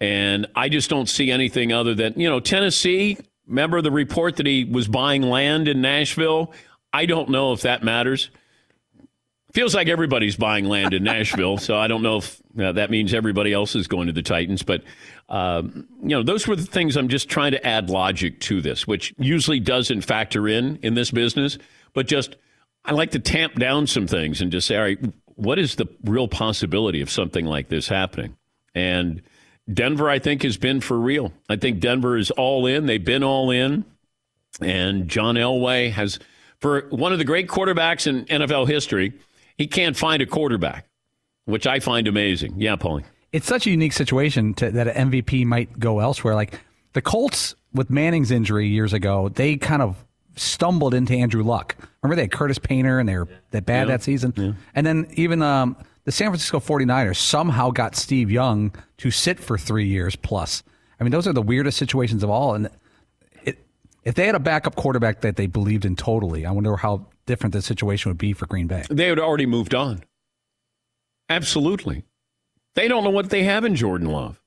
And 0.00 0.46
I 0.54 0.68
just 0.68 0.90
don't 0.90 1.08
see 1.08 1.30
anything 1.30 1.72
other 1.72 1.94
than, 1.94 2.14
you 2.18 2.28
know, 2.28 2.40
Tennessee, 2.40 3.18
remember 3.46 3.82
the 3.82 3.90
report 3.90 4.36
that 4.36 4.46
he 4.46 4.64
was 4.64 4.88
buying 4.88 5.22
land 5.22 5.68
in 5.68 5.80
Nashville? 5.80 6.52
I 6.92 7.06
don't 7.06 7.30
know 7.30 7.52
if 7.52 7.62
that 7.62 7.82
matters. 7.82 8.30
Feels 9.54 9.74
like 9.74 9.88
everybody's 9.88 10.36
buying 10.36 10.66
land 10.66 10.92
in 10.92 11.02
Nashville, 11.04 11.56
so 11.56 11.76
I 11.76 11.88
don't 11.88 12.02
know 12.02 12.18
if 12.18 12.40
that 12.54 12.90
means 12.90 13.14
everybody 13.14 13.52
else 13.52 13.74
is 13.74 13.86
going 13.86 14.08
to 14.08 14.12
the 14.12 14.22
Titans. 14.22 14.62
But, 14.62 14.84
um, 15.30 15.86
you 16.02 16.10
know, 16.10 16.22
those 16.22 16.46
were 16.46 16.54
the 16.54 16.64
things 16.64 16.96
I'm 16.96 17.08
just 17.08 17.30
trying 17.30 17.52
to 17.52 17.66
add 17.66 17.88
logic 17.88 18.40
to 18.40 18.60
this, 18.60 18.86
which 18.86 19.14
usually 19.18 19.58
doesn't 19.58 20.02
factor 20.02 20.46
in 20.46 20.78
in 20.82 20.94
this 20.94 21.10
business, 21.10 21.58
but 21.94 22.06
just– 22.06 22.36
I 22.88 22.92
like 22.92 23.10
to 23.10 23.18
tamp 23.18 23.54
down 23.54 23.86
some 23.86 24.06
things 24.06 24.40
and 24.40 24.50
just 24.50 24.66
say, 24.66 24.76
all 24.76 24.82
right, 24.82 24.98
what 25.34 25.58
is 25.58 25.76
the 25.76 25.86
real 26.04 26.26
possibility 26.26 27.02
of 27.02 27.10
something 27.10 27.44
like 27.44 27.68
this 27.68 27.86
happening? 27.86 28.36
And 28.74 29.20
Denver, 29.70 30.08
I 30.08 30.18
think, 30.18 30.42
has 30.42 30.56
been 30.56 30.80
for 30.80 30.98
real. 30.98 31.32
I 31.50 31.56
think 31.56 31.80
Denver 31.80 32.16
is 32.16 32.30
all 32.30 32.64
in. 32.64 32.86
They've 32.86 33.04
been 33.04 33.22
all 33.22 33.50
in. 33.50 33.84
And 34.62 35.06
John 35.08 35.34
Elway 35.34 35.92
has, 35.92 36.18
for 36.60 36.88
one 36.88 37.12
of 37.12 37.18
the 37.18 37.26
great 37.26 37.46
quarterbacks 37.46 38.06
in 38.06 38.24
NFL 38.24 38.68
history, 38.68 39.12
he 39.58 39.66
can't 39.66 39.96
find 39.96 40.22
a 40.22 40.26
quarterback, 40.26 40.86
which 41.44 41.66
I 41.66 41.80
find 41.80 42.08
amazing. 42.08 42.54
Yeah, 42.56 42.76
Paulie. 42.76 43.04
It's 43.32 43.46
such 43.46 43.66
a 43.66 43.70
unique 43.70 43.92
situation 43.92 44.54
to, 44.54 44.70
that 44.70 44.88
an 44.96 45.10
MVP 45.10 45.44
might 45.44 45.78
go 45.78 45.98
elsewhere. 45.98 46.34
Like 46.34 46.58
the 46.94 47.02
Colts 47.02 47.54
with 47.74 47.90
Manning's 47.90 48.30
injury 48.30 48.68
years 48.68 48.94
ago, 48.94 49.28
they 49.28 49.56
kind 49.56 49.82
of 49.82 50.02
stumbled 50.36 50.94
into 50.94 51.14
Andrew 51.14 51.42
Luck. 51.42 51.76
Remember 52.02 52.16
they 52.16 52.22
had 52.22 52.32
Curtis 52.32 52.58
Painter 52.58 52.98
and 53.00 53.08
they 53.08 53.16
were 53.16 53.28
that 53.50 53.66
bad 53.66 53.88
yeah. 53.88 53.96
that 53.96 54.02
season? 54.02 54.32
Yeah. 54.36 54.52
And 54.74 54.86
then 54.86 55.08
even 55.14 55.42
um, 55.42 55.76
the 56.04 56.12
San 56.12 56.28
Francisco 56.28 56.60
49ers 56.60 57.16
somehow 57.16 57.70
got 57.70 57.96
Steve 57.96 58.30
Young 58.30 58.74
to 58.98 59.10
sit 59.10 59.38
for 59.38 59.58
three 59.58 59.86
years 59.86 60.16
plus. 60.16 60.62
I 60.98 61.04
mean, 61.04 61.10
those 61.10 61.26
are 61.26 61.32
the 61.32 61.42
weirdest 61.42 61.76
situations 61.76 62.22
of 62.22 62.30
all. 62.30 62.54
And 62.54 62.70
if 64.08 64.14
they 64.14 64.24
had 64.24 64.34
a 64.34 64.40
backup 64.40 64.74
quarterback 64.74 65.20
that 65.20 65.36
they 65.36 65.46
believed 65.46 65.84
in 65.84 65.94
totally, 65.94 66.46
I 66.46 66.50
wonder 66.50 66.74
how 66.76 67.08
different 67.26 67.52
the 67.52 67.60
situation 67.60 68.08
would 68.08 68.16
be 68.16 68.32
for 68.32 68.46
Green 68.46 68.66
Bay. 68.66 68.84
They 68.88 69.06
had 69.06 69.18
already 69.18 69.44
moved 69.44 69.74
on. 69.74 70.02
Absolutely. 71.28 72.04
They 72.74 72.88
don't 72.88 73.04
know 73.04 73.10
what 73.10 73.28
they 73.28 73.44
have 73.44 73.66
in 73.66 73.76
Jordan 73.76 74.08
Love. 74.08 74.40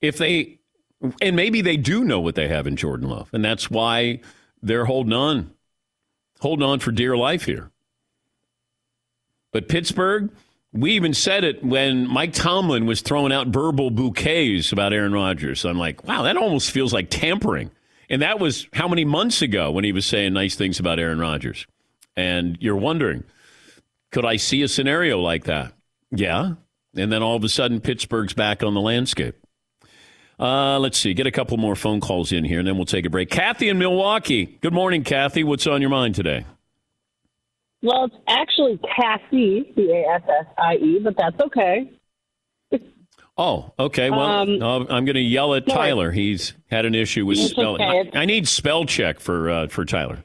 If 0.00 0.18
they, 0.18 0.58
and 1.22 1.36
maybe 1.36 1.60
they 1.60 1.76
do 1.76 2.02
know 2.02 2.18
what 2.18 2.34
they 2.34 2.48
have 2.48 2.66
in 2.66 2.74
Jordan 2.74 3.08
Love. 3.08 3.30
And 3.32 3.44
that's 3.44 3.70
why 3.70 4.20
they're 4.62 4.86
holding 4.86 5.12
on, 5.12 5.52
holding 6.40 6.66
on 6.66 6.80
for 6.80 6.90
dear 6.90 7.16
life 7.16 7.44
here. 7.44 7.70
But 9.52 9.68
Pittsburgh, 9.68 10.32
we 10.72 10.94
even 10.94 11.14
said 11.14 11.44
it 11.44 11.62
when 11.62 12.08
Mike 12.08 12.32
Tomlin 12.32 12.84
was 12.84 13.00
throwing 13.00 13.30
out 13.30 13.46
verbal 13.46 13.92
bouquets 13.92 14.72
about 14.72 14.92
Aaron 14.92 15.12
Rodgers. 15.12 15.64
I'm 15.64 15.78
like, 15.78 16.02
wow, 16.02 16.22
that 16.22 16.36
almost 16.36 16.72
feels 16.72 16.92
like 16.92 17.10
tampering. 17.10 17.70
And 18.10 18.22
that 18.22 18.40
was 18.40 18.66
how 18.72 18.88
many 18.88 19.04
months 19.04 19.42
ago 19.42 19.70
when 19.70 19.84
he 19.84 19.92
was 19.92 20.06
saying 20.06 20.32
nice 20.32 20.56
things 20.56 20.80
about 20.80 20.98
Aaron 20.98 21.18
Rodgers. 21.18 21.66
And 22.16 22.56
you're 22.60 22.76
wondering, 22.76 23.24
could 24.10 24.24
I 24.24 24.36
see 24.36 24.62
a 24.62 24.68
scenario 24.68 25.20
like 25.20 25.44
that? 25.44 25.72
Yeah. 26.10 26.54
And 26.96 27.12
then 27.12 27.22
all 27.22 27.36
of 27.36 27.44
a 27.44 27.48
sudden, 27.48 27.80
Pittsburgh's 27.80 28.32
back 28.32 28.62
on 28.62 28.74
the 28.74 28.80
landscape. 28.80 29.36
Uh, 30.40 30.78
let's 30.78 30.96
see, 30.96 31.14
get 31.14 31.26
a 31.26 31.32
couple 31.32 31.56
more 31.56 31.74
phone 31.74 32.00
calls 32.00 32.30
in 32.30 32.44
here, 32.44 32.60
and 32.60 32.68
then 32.68 32.76
we'll 32.76 32.86
take 32.86 33.04
a 33.04 33.10
break. 33.10 33.28
Kathy 33.28 33.68
in 33.68 33.78
Milwaukee. 33.78 34.46
Good 34.46 34.72
morning, 34.72 35.02
Kathy. 35.02 35.42
What's 35.42 35.66
on 35.66 35.80
your 35.80 35.90
mind 35.90 36.14
today? 36.14 36.46
Well, 37.82 38.04
it's 38.04 38.16
actually 38.28 38.78
Cassie, 38.96 39.72
C 39.74 39.92
A 39.92 40.14
S 40.14 40.22
S 40.28 40.46
I 40.56 40.76
E, 40.76 41.00
but 41.02 41.16
that's 41.16 41.40
okay. 41.40 41.90
Oh, 43.38 43.72
okay. 43.78 44.10
Well, 44.10 44.20
um, 44.20 44.86
I'm 44.90 45.04
going 45.04 45.14
to 45.14 45.20
yell 45.20 45.54
at 45.54 45.66
Tyler. 45.66 46.10
He's 46.10 46.54
had 46.70 46.84
an 46.84 46.94
issue 46.94 47.24
with 47.24 47.38
spelling. 47.38 47.80
Okay. 47.80 48.10
I, 48.18 48.22
I, 48.22 48.24
need 48.24 48.48
spell 48.48 48.84
check 48.84 49.20
for 49.20 49.48
uh, 49.48 49.68
for 49.68 49.84
Tyler. 49.84 50.24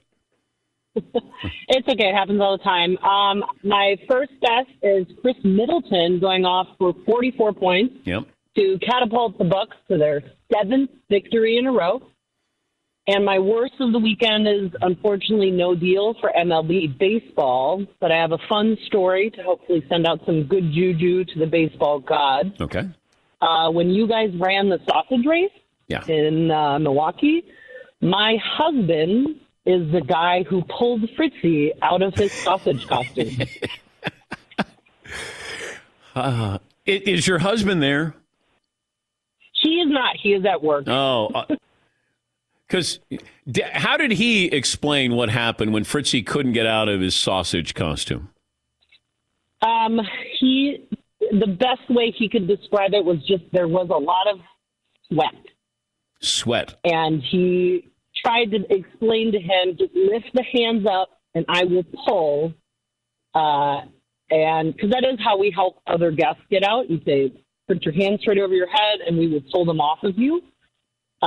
it's 0.96 1.88
okay. 1.88 2.10
It 2.10 2.16
happens 2.16 2.42
all 2.42 2.58
the 2.58 2.64
time. 2.64 2.98
Um, 2.98 3.44
my 3.64 3.98
first 4.10 4.32
guess 4.42 4.66
is 4.82 5.06
Khris 5.22 5.38
Middleton 5.44 6.20
going 6.20 6.44
off 6.46 6.68
for 6.80 6.94
44 7.06 7.54
points. 7.54 7.96
Yep 8.06 8.26
to 8.56 8.78
catapult 8.80 9.38
the 9.38 9.46
Bucks 9.46 9.76
to 9.90 9.98
their 9.98 10.22
seventh 10.54 10.90
victory 11.10 11.58
in 11.58 11.66
a 11.66 11.72
row. 11.72 12.02
And 13.06 13.26
my 13.26 13.38
worst 13.38 13.74
of 13.82 13.92
the 13.92 14.00
weekend 14.00 14.48
is 14.48 14.72
unfortunately 14.82 15.52
no 15.52 15.76
deal 15.76 16.14
for 16.22 16.32
MLB 16.38 16.98
baseball, 16.98 17.86
but 18.00 18.14
I 18.14 18.18
have 18.18 18.32
a 18.32 18.38
fun 18.48 18.78
story 18.86 19.30
to 19.32 19.44
hopefully 19.44 19.84
send 19.90 20.08
out 20.08 20.22
some 20.26 20.44
good 20.44 20.72
juju 20.72 21.26
to 21.26 21.40
the 21.40 21.46
baseball 21.46 22.00
gods. 22.00 22.52
Okay. 22.62 22.90
Uh, 23.44 23.70
when 23.70 23.90
you 23.90 24.08
guys 24.08 24.32
ran 24.36 24.70
the 24.70 24.80
sausage 24.88 25.26
race 25.26 25.52
yeah. 25.90 26.06
in 26.08 26.50
uh, 26.50 26.80
Milwaukee, 26.80 27.44
my 28.00 28.38
husband 28.42 29.36
is 29.66 29.92
the 29.92 30.00
guy 30.00 30.44
who 30.44 30.64
pulled 30.64 31.02
Fritzy 31.18 31.72
out 31.82 32.02
of 32.02 32.14
his 32.16 32.32
sausage 32.32 32.88
costume. 32.88 33.46
uh, 36.16 36.58
is 36.86 37.28
your 37.28 37.40
husband 37.40 37.84
there? 37.84 38.16
He 39.62 39.82
is 39.82 39.90
not. 39.90 40.16
He 40.16 40.34
is 40.34 40.46
at 40.46 40.64
work. 40.64 40.88
Oh. 40.88 41.46
Because 42.66 43.00
uh, 43.12 43.18
how 43.74 43.98
did 43.98 44.12
he 44.12 44.46
explain 44.46 45.16
what 45.18 45.30
happened 45.30 45.74
when 45.74 45.84
Fritzy 45.84 46.24
couldn't 46.24 46.54
get 46.54 46.66
out 46.66 46.88
of 46.88 47.02
his 47.02 47.14
sausage 47.14 47.74
costume? 47.74 48.30
Um, 49.62 50.00
he, 50.40 50.86
the 51.40 51.48
best 51.48 51.90
way 51.90 52.14
he 52.18 52.30
could 52.30 52.48
describe 52.48 52.94
it 52.94 53.04
was 53.04 53.18
just 53.28 53.44
there 53.52 53.68
was 53.68 53.90
a 53.90 53.98
lot 53.98 54.28
of 54.28 54.40
sweat. 55.08 55.46
Sweat. 56.22 56.76
And 56.84 57.22
he 57.22 57.92
tried 58.24 58.52
to 58.52 58.60
explain 58.70 59.32
to 59.32 59.40
him, 59.40 59.78
just 59.78 59.94
lift 59.96 60.30
the 60.34 60.44
hands 60.54 60.86
up 60.90 61.10
and 61.36 61.46
I 61.50 61.64
will 61.66 61.86
pull. 62.08 62.54
Uh, 63.34 63.82
and 64.30 64.74
because 64.74 64.92
that 64.92 65.04
is 65.04 65.20
how 65.24 65.38
we 65.38 65.52
help 65.52 65.80
other 65.88 66.12
guests 66.12 66.42
get 66.50 66.64
out. 66.64 66.90
You 66.90 67.02
say, 67.06 67.34
put 67.68 67.84
your 67.84 67.94
hands 67.94 68.22
straight 68.22 68.40
over 68.40 68.54
your 68.54 68.68
head, 68.68 69.00
and 69.06 69.18
we 69.18 69.28
would 69.28 69.50
pull 69.52 69.66
them 69.66 69.80
off 69.80 70.04
of 70.04 70.18
you. 70.18 70.42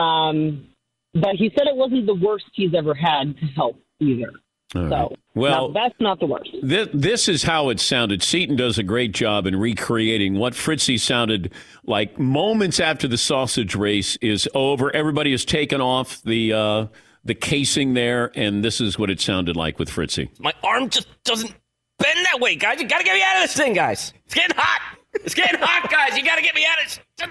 Um, 0.01 0.69
but 1.15 1.37
he 1.37 1.51
said 1.57 1.67
it 1.67 1.77
wasn't 1.77 2.07
the 2.07 2.15
worst 2.15 2.47
he's 2.53 2.75
ever 2.75 2.95
had 2.95 3.37
to 3.39 3.47
help 3.55 3.81
either. 4.01 4.31
All 4.75 4.89
so, 4.89 4.97
right. 4.97 5.19
Well, 5.37 5.71
that's 5.71 5.95
not 6.01 6.19
the 6.19 6.27
worst. 6.27 6.51
This, 6.63 6.89
this 6.95 7.29
is 7.29 7.43
how 7.43 7.69
it 7.69 7.79
sounded. 7.79 8.23
Seton 8.23 8.57
does 8.57 8.79
a 8.79 8.83
great 8.83 9.13
job 9.13 9.47
in 9.47 9.55
recreating 9.55 10.35
what 10.39 10.55
Fritzy 10.55 10.99
sounded 10.99 11.53
like 11.85 12.19
moments 12.19 12.81
after 12.81 13.07
the 13.07 13.19
sausage 13.19 13.75
race 13.75 14.17
is 14.23 14.49
over. 14.55 14.95
Everybody 14.97 15.33
has 15.33 15.45
taken 15.45 15.81
off 15.81 16.23
the 16.23 16.53
uh, 16.55 16.87
the 17.25 17.35
casing 17.35 17.93
there, 17.95 18.33
and 18.35 18.65
this 18.65 18.81
is 18.81 18.99
what 18.99 19.11
it 19.11 19.21
sounded 19.21 19.57
like 19.57 19.79
with 19.79 19.91
Fritzy. 19.91 20.31
My 20.39 20.55
arm 20.65 20.89
just 20.89 21.07
doesn't 21.25 21.55
bend 21.99 22.25
that 22.33 22.41
way, 22.41 22.57
guys. 22.57 22.81
You 22.81 22.89
got 22.89 22.99
to 22.99 23.05
get 23.05 23.15
me 23.15 23.23
out 23.23 23.37
of 23.37 23.43
this 23.43 23.55
thing, 23.57 23.75
guys. 23.75 24.13
It's 24.25 24.35
getting 24.35 24.57
hot. 24.57 24.81
It's 25.15 25.35
getting 25.35 25.61
hot, 25.61 25.91
guys. 25.91 26.17
You 26.17 26.25
got 26.25 26.37
to 26.37 26.43
get 26.43 26.55
me 26.55 26.65
out 26.65 26.83
of 26.85 27.01
this. 27.19 27.29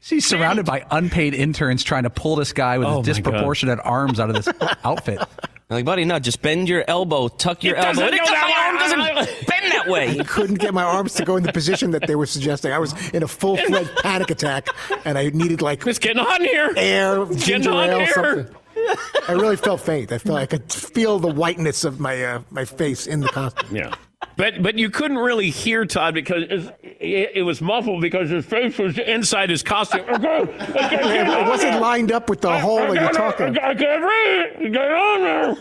She's 0.00 0.26
surrounded 0.26 0.66
by 0.66 0.84
unpaid 0.90 1.34
interns 1.34 1.82
trying 1.82 2.04
to 2.04 2.10
pull 2.10 2.36
this 2.36 2.52
guy 2.52 2.78
with 2.78 2.86
Oh, 2.86 2.98
his 2.98 3.06
disproportionate 3.16 3.80
arms 3.82 4.20
out 4.20 4.30
of 4.30 4.36
this 4.36 4.48
outfit. 4.84 5.20
I'm 5.68 5.76
like, 5.78 5.84
buddy, 5.84 6.04
no, 6.04 6.18
just 6.20 6.42
bend 6.42 6.68
your 6.68 6.84
elbow, 6.86 7.26
tuck 7.26 7.64
your 7.64 7.74
It 7.74 7.78
elbow. 7.84 8.00
doesn't 8.02 8.14
It 8.14 8.18
doesn't- 8.18 8.34
my 8.34 8.54
arm 8.66 8.76
doesn't 8.78 9.46
bend 9.48 9.72
that 9.72 9.88
way. 9.88 10.20
I 10.20 10.22
couldn't 10.22 10.60
get 10.60 10.72
my 10.72 10.84
arms 10.84 11.14
to 11.14 11.24
go 11.24 11.36
in 11.36 11.42
the 11.42 11.52
position 11.52 11.90
that 11.90 12.06
they 12.06 12.14
were 12.14 12.26
suggesting. 12.26 12.70
I 12.72 12.78
was 12.78 12.92
in 13.10 13.24
a 13.24 13.28
full 13.28 13.56
fledged 13.56 13.90
panic 14.02 14.30
attack, 14.30 14.68
and 15.04 15.18
I 15.18 15.30
needed 15.30 15.62
like 15.62 15.84
It's 15.84 15.98
getting 15.98 16.20
on 16.24 16.40
here. 16.42 16.72
air, 16.76 17.24
ginger 17.34 17.72
hot 17.72 17.88
ale, 17.90 17.98
here. 17.98 18.12
something. 18.12 18.56
I 19.28 19.32
really 19.32 19.56
felt 19.56 19.80
faint. 19.80 20.12
I 20.12 20.18
felt 20.18 20.38
I 20.38 20.46
could 20.46 20.72
feel 20.72 21.18
the 21.18 21.32
whiteness 21.32 21.82
of 21.84 21.98
my 21.98 22.22
uh, 22.22 22.42
my 22.50 22.64
face 22.64 23.08
in 23.08 23.18
the 23.20 23.28
costume. 23.28 23.74
Yeah. 23.74 23.94
But 24.36 24.62
but 24.62 24.78
you 24.78 24.90
couldn't 24.90 25.18
really 25.18 25.50
hear 25.50 25.84
Todd 25.86 26.14
because 26.14 26.44
it, 26.82 27.32
it 27.36 27.42
was 27.42 27.60
muffled 27.60 28.00
because 28.02 28.28
his 28.28 28.44
face 28.44 28.78
was 28.78 28.98
inside 28.98 29.48
his 29.50 29.62
costume. 29.62 30.04
It 30.08 31.48
wasn't 31.48 31.80
lined 31.80 32.12
up 32.12 32.28
with 32.28 32.40
the 32.42 32.58
hole 32.58 32.78
that 32.78 32.94
you're 32.94 33.12
talking. 33.12 33.58
I 33.58 33.74
can't 33.74 34.02
read. 34.02 34.72
Get 34.72 34.90
on 34.90 35.22
there. 35.22 35.56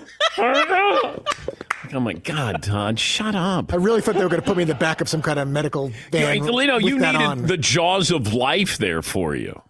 Oh 1.94 2.00
my 2.00 2.14
God, 2.14 2.64
Todd, 2.64 3.00
shut 3.00 3.36
up. 3.36 3.72
I 3.72 3.78
really 3.78 4.02
thought 4.02 4.16
they 4.16 4.24
were 4.24 4.30
going 4.30 4.42
to 4.42 4.48
put 4.48 4.58
me 4.58 4.64
in 4.64 4.70
the 4.70 4.76
back 4.76 5.00
of 5.02 5.08
some 5.08 5.22
kind 5.22 5.40
of 5.40 5.48
medical 5.48 5.92
van. 6.12 6.44
Lino, 6.46 6.76
with 6.76 6.84
you 6.84 6.96
needed 7.00 7.16
on. 7.16 7.44
the 7.44 7.58
jaws 7.58 8.12
of 8.12 8.34
life 8.34 8.78
there 8.78 9.02
for 9.02 9.36
you. 9.36 9.62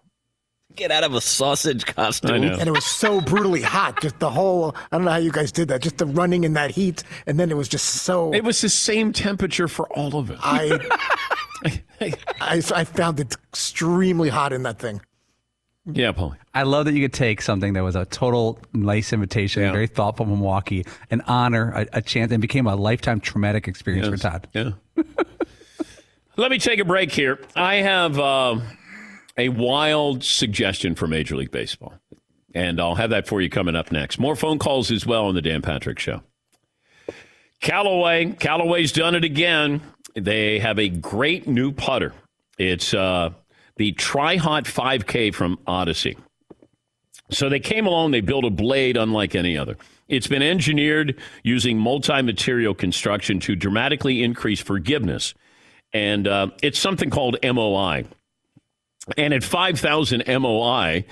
Get 0.75 0.91
out 0.91 1.03
of 1.03 1.13
a 1.13 1.21
sausage 1.21 1.85
costume. 1.95 2.43
And 2.43 2.67
it 2.67 2.71
was 2.71 2.85
so 2.85 3.21
brutally 3.21 3.61
hot. 3.61 4.01
Just 4.01 4.19
the 4.19 4.29
whole, 4.29 4.75
I 4.91 4.97
don't 4.97 5.05
know 5.05 5.11
how 5.11 5.17
you 5.17 5.31
guys 5.31 5.51
did 5.51 5.69
that. 5.69 5.81
Just 5.81 5.97
the 5.97 6.05
running 6.05 6.43
in 6.43 6.53
that 6.53 6.71
heat. 6.71 7.03
And 7.25 7.39
then 7.39 7.49
it 7.51 7.57
was 7.57 7.67
just 7.69 7.85
so. 7.85 8.33
It 8.33 8.43
was 8.43 8.59
the 8.61 8.69
same 8.69 9.13
temperature 9.13 9.67
for 9.67 9.87
all 9.97 10.17
of 10.17 10.31
us. 10.31 10.39
I, 10.43 10.79
I, 12.41 12.61
I 12.75 12.83
found 12.83 13.19
it 13.19 13.35
extremely 13.51 14.29
hot 14.29 14.51
in 14.53 14.63
that 14.63 14.79
thing. 14.79 15.01
Yeah, 15.91 16.11
Paul. 16.13 16.35
I 16.53 16.63
love 16.63 16.85
that 16.85 16.93
you 16.93 17.01
could 17.03 17.13
take 17.13 17.41
something 17.41 17.73
that 17.73 17.83
was 17.83 17.95
a 17.95 18.05
total 18.05 18.59
nice 18.73 19.13
invitation, 19.13 19.61
Yeah. 19.61 19.71
very 19.71 19.85
thoughtful 19.87 20.25
Milwaukee, 20.25 20.83
an 21.11 21.21
honor 21.27 21.71
a, 21.75 21.97
a 21.97 22.01
chance 22.01 22.31
and 22.31 22.41
became 22.41 22.65
a 22.65 22.75
lifetime 22.75 23.19
traumatic 23.19 23.67
experience 23.67 24.07
for 24.07 24.17
Todd. 24.17 24.47
Yeah. 24.53 24.71
Let 26.37 26.51
me 26.51 26.57
take 26.57 26.79
a 26.79 26.85
break 26.85 27.11
here. 27.11 27.39
I 27.55 27.75
have 27.75 28.19
uh, 28.19 28.59
a 29.37 29.49
wild 29.49 30.23
suggestion 30.23 30.95
for 30.95 31.07
Major 31.07 31.35
League 31.35 31.51
Baseball, 31.51 31.93
and 32.53 32.79
I'll 32.79 32.95
have 32.95 33.09
that 33.09 33.27
for 33.27 33.41
you 33.41 33.49
coming 33.49 33.75
up 33.75 33.91
next. 33.91 34.19
More 34.19 34.35
phone 34.35 34.59
calls 34.59 34.91
as 34.91 35.05
well 35.05 35.25
on 35.25 35.35
the 35.35 35.41
Dan 35.41 35.61
Patrick 35.61 35.99
Show. 35.99 36.21
Callaway, 37.61 38.31
Callaway's 38.33 38.91
done 38.91 39.15
it 39.15 39.23
again. 39.23 39.81
They 40.15 40.59
have 40.59 40.79
a 40.79 40.89
great 40.89 41.47
new 41.47 41.71
putter. 41.71 42.13
It's 42.57 42.93
uh, 42.93 43.31
the 43.75 43.91
Tri 43.93 44.37
Hot 44.37 44.65
5K 44.65 45.33
from 45.33 45.59
Odyssey. 45.67 46.17
So 47.31 47.49
they 47.49 47.59
came 47.59 47.87
along, 47.87 48.11
they 48.11 48.21
built 48.21 48.45
a 48.45 48.49
blade 48.49 48.97
unlike 48.97 49.35
any 49.35 49.57
other. 49.57 49.77
It's 50.07 50.27
been 50.27 50.43
engineered 50.43 51.19
using 51.43 51.79
multi 51.79 52.21
material 52.21 52.75
construction 52.75 53.39
to 53.41 53.55
dramatically 53.55 54.23
increase 54.23 54.61
forgiveness. 54.61 55.33
And 55.91 56.27
uh, 56.27 56.49
it's 56.61 56.77
something 56.77 57.09
called 57.09 57.37
MOI. 57.43 58.05
And 59.17 59.33
at 59.33 59.43
5,000 59.43 60.23
MOI, 60.27 61.05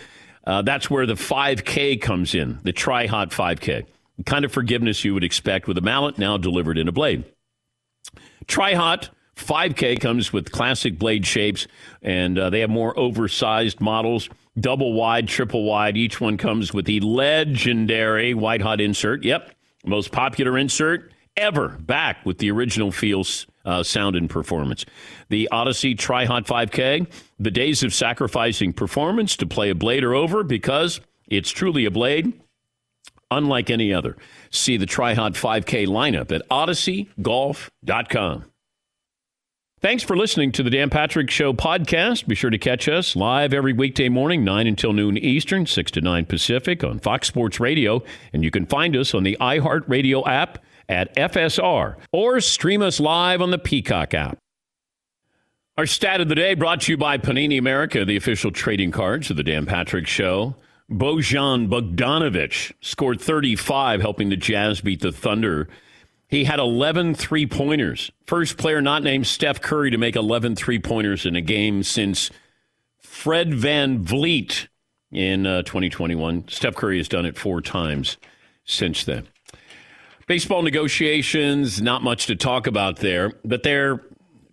uh, 0.45 0.61
that's 0.61 0.89
where 0.89 1.05
the 1.05 1.13
5K 1.13 2.01
comes 2.01 2.35
in, 2.35 2.59
the 2.63 2.71
Tri 2.71 3.05
Hot 3.05 3.29
5K. 3.29 3.85
The 4.17 4.23
kind 4.23 4.45
of 4.45 4.51
forgiveness 4.51 5.03
you 5.03 5.13
would 5.13 5.23
expect 5.23 5.67
with 5.67 5.77
a 5.77 5.81
mallet 5.81 6.17
now 6.17 6.37
delivered 6.37 6.77
in 6.77 6.87
a 6.87 6.91
blade. 6.91 7.23
Tri 8.47 8.73
Hot 8.73 9.09
5K 9.35 9.99
comes 9.99 10.33
with 10.33 10.51
classic 10.51 10.99
blade 10.99 11.25
shapes, 11.25 11.67
and 12.01 12.37
uh, 12.37 12.49
they 12.49 12.59
have 12.59 12.69
more 12.69 12.97
oversized 12.97 13.79
models, 13.79 14.29
double 14.59 14.93
wide, 14.93 15.27
triple 15.27 15.63
wide. 15.63 15.97
Each 15.97 16.19
one 16.19 16.37
comes 16.37 16.73
with 16.73 16.85
the 16.85 16.99
legendary 16.99 18.33
white 18.33 18.61
hot 18.61 18.81
insert. 18.81 19.23
Yep, 19.23 19.51
most 19.85 20.11
popular 20.11 20.57
insert 20.57 21.11
ever, 21.35 21.69
back 21.69 22.25
with 22.25 22.37
the 22.37 22.51
original 22.51 22.91
feel, 22.91 23.23
uh, 23.65 23.83
sound, 23.83 24.15
and 24.15 24.29
performance. 24.29 24.85
The 25.29 25.47
Odyssey 25.51 25.95
Tri 25.95 26.25
Hot 26.25 26.45
5K. 26.45 27.07
The 27.39 27.51
days 27.51 27.83
of 27.83 27.93
sacrificing 27.93 28.73
performance 28.73 29.35
to 29.37 29.45
play 29.45 29.69
a 29.69 29.75
blade 29.75 30.03
are 30.03 30.13
over 30.13 30.43
because 30.43 31.01
it's 31.27 31.49
truly 31.51 31.85
a 31.85 31.91
blade 31.91 32.33
unlike 33.37 33.69
any 33.69 33.93
other. 33.93 34.15
See 34.51 34.77
the 34.77 34.85
TriHot 34.85 35.33
5K 35.33 35.87
lineup 35.87 36.31
at 36.31 36.47
odysseygolf.com. 36.49 38.45
Thanks 39.81 40.03
for 40.03 40.15
listening 40.15 40.53
to 40.53 40.63
the 40.63 40.69
Dan 40.69 40.89
Patrick 40.89 41.29
Show 41.29 41.51
podcast. 41.51 42.25
Be 42.25 42.35
sure 42.35 42.49
to 42.49 42.57
catch 42.57 42.87
us 42.87 43.17
live 43.17 43.53
every 43.53 43.73
weekday 43.73 44.07
morning, 44.07 44.45
9 44.45 44.65
until 44.65 44.93
noon 44.93 45.17
Eastern, 45.17 45.65
6 45.65 45.91
to 45.91 45.99
9 45.99 46.25
Pacific 46.25 46.85
on 46.85 46.99
Fox 46.99 47.27
Sports 47.27 47.59
Radio. 47.59 48.01
And 48.31 48.45
you 48.45 48.51
can 48.51 48.65
find 48.65 48.95
us 48.95 49.13
on 49.13 49.23
the 49.23 49.35
iHeartRadio 49.41 50.25
app 50.25 50.63
at 50.89 51.15
FSR 51.15 51.95
or 52.11 52.41
stream 52.41 52.81
us 52.81 52.99
live 52.99 53.41
on 53.41 53.51
the 53.51 53.57
Peacock 53.57 54.13
app. 54.13 54.37
Our 55.77 55.87
stat 55.87 56.21
of 56.21 56.29
the 56.29 56.35
day 56.35 56.53
brought 56.53 56.81
to 56.81 56.91
you 56.91 56.97
by 56.97 57.17
Panini 57.17 57.57
America, 57.57 58.05
the 58.05 58.15
official 58.15 58.51
trading 58.51 58.91
cards 58.91 59.31
of 59.31 59.37
the 59.37 59.43
Dan 59.43 59.65
Patrick 59.65 60.05
Show. 60.05 60.55
Bojan 60.91 61.67
Bogdanovic 61.67 62.73
scored 62.81 63.19
35, 63.19 64.01
helping 64.01 64.29
the 64.29 64.35
Jazz 64.35 64.81
beat 64.81 65.01
the 65.01 65.11
Thunder. 65.11 65.67
He 66.27 66.43
had 66.43 66.59
11 66.59 67.15
three 67.15 67.47
pointers. 67.47 68.11
First 68.27 68.57
player 68.57 68.81
not 68.81 69.01
named 69.01 69.25
Steph 69.25 69.61
Curry 69.61 69.91
to 69.91 69.97
make 69.97 70.15
11 70.15 70.55
three 70.55 70.79
pointers 70.79 71.25
in 71.25 71.35
a 71.35 71.41
game 71.41 71.81
since 71.83 72.29
Fred 72.99 73.51
VanVleet 73.51 74.67
in 75.11 75.45
uh, 75.45 75.63
2021. 75.63 76.47
Steph 76.49 76.75
Curry 76.75 76.97
has 76.97 77.07
done 77.07 77.25
it 77.25 77.37
four 77.37 77.61
times 77.61 78.17
since 78.65 79.03
then. 79.03 79.27
Baseball 80.27 80.61
negotiations, 80.61 81.81
not 81.81 82.01
much 82.01 82.27
to 82.27 82.35
talk 82.35 82.67
about 82.67 82.97
there, 82.97 83.33
but 83.43 83.63
they're 83.63 84.01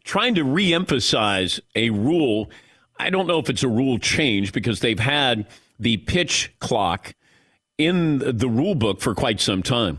trying 0.05 0.35
to 0.35 0.45
reemphasize 0.45 1.61
a 1.75 1.91
rule. 1.91 2.51
I 2.99 3.11
don't 3.11 3.27
know 3.27 3.39
if 3.39 3.49
it's 3.49 3.63
a 3.63 3.69
rule 3.69 3.99
change 3.99 4.53
because 4.53 4.81
they've 4.81 4.99
had 4.99 5.47
the 5.79 5.99
pitch 5.99 6.53
clock 6.59 7.15
in 7.79 8.19
the 8.19 8.49
rule 8.49 8.75
book 8.75 9.01
for 9.01 9.15
quite 9.15 9.41
some 9.41 9.63
time, 9.63 9.99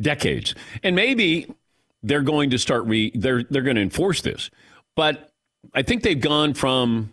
decades. 0.00 0.54
And 0.82 0.96
maybe 0.96 1.54
they're 2.02 2.22
going 2.22 2.50
to 2.50 2.58
start 2.58 2.84
re 2.86 3.12
they're 3.14 3.44
they're 3.44 3.62
going 3.62 3.76
to 3.76 3.82
enforce 3.82 4.22
this. 4.22 4.50
But 4.96 5.30
I 5.74 5.82
think 5.82 6.02
they've 6.02 6.20
gone 6.20 6.54
from 6.54 7.12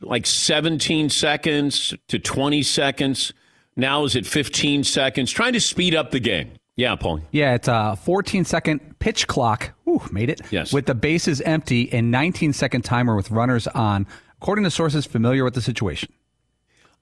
like 0.00 0.26
17 0.26 1.10
seconds 1.10 1.94
to 2.08 2.18
20 2.18 2.62
seconds. 2.62 3.32
Now 3.76 4.04
is 4.04 4.16
it 4.16 4.26
15 4.26 4.84
seconds? 4.84 5.30
Trying 5.30 5.52
to 5.52 5.60
speed 5.60 5.94
up 5.94 6.10
the 6.10 6.20
game. 6.20 6.52
Yeah, 6.76 6.96
Paul. 6.96 7.20
Yeah, 7.30 7.54
it's 7.54 7.68
a 7.68 7.96
14 8.02 8.44
second 8.44 8.98
pitch 8.98 9.26
clock. 9.26 9.72
Ooh, 9.88 10.02
made 10.10 10.28
it. 10.28 10.40
Yes. 10.50 10.72
With 10.72 10.86
the 10.86 10.94
bases 10.94 11.40
empty 11.42 11.92
and 11.92 12.10
19 12.10 12.52
second 12.52 12.82
timer 12.82 13.14
with 13.14 13.30
runners 13.30 13.66
on, 13.68 14.06
according 14.40 14.64
to 14.64 14.70
sources 14.70 15.06
familiar 15.06 15.44
with 15.44 15.54
the 15.54 15.62
situation. 15.62 16.12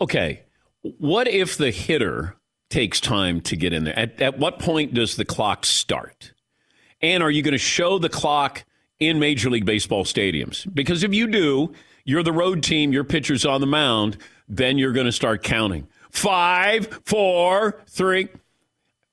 Okay. 0.01 0.43
What 0.83 1.29
if 1.29 1.57
the 1.57 1.71
hitter 1.71 2.37
takes 2.69 3.01
time 3.01 3.41
to 3.43 3.57
get 3.57 3.73
in 3.73 3.85
there? 3.85 3.99
At, 3.99 4.21
at 4.21 4.39
what 4.39 4.59
point 4.59 4.95
does 4.95 5.17
the 5.17 5.25
clock 5.25 5.65
start? 5.65 6.33
And 7.01 7.23
are 7.23 7.31
you 7.31 7.43
going 7.43 7.53
to 7.53 7.59
show 7.59 7.99
the 7.99 8.09
clock 8.09 8.65
in 8.99 9.19
Major 9.19 9.49
League 9.51 9.65
Baseball 9.65 10.05
stadiums? 10.05 10.73
Because 10.73 11.03
if 11.03 11.15
you 11.15 11.27
do, 11.27 11.73
you're 12.05 12.23
the 12.23 12.33
road 12.33 12.63
team, 12.63 12.93
your 12.93 13.05
pitcher's 13.05 13.47
on 13.47 13.61
the 13.61 13.67
mound, 13.67 14.19
then 14.49 14.77
you're 14.77 14.93
going 14.93 15.07
to 15.07 15.13
start 15.13 15.43
counting. 15.43 15.89
Five, 16.11 17.01
four, 17.05 17.81
three. 17.89 18.29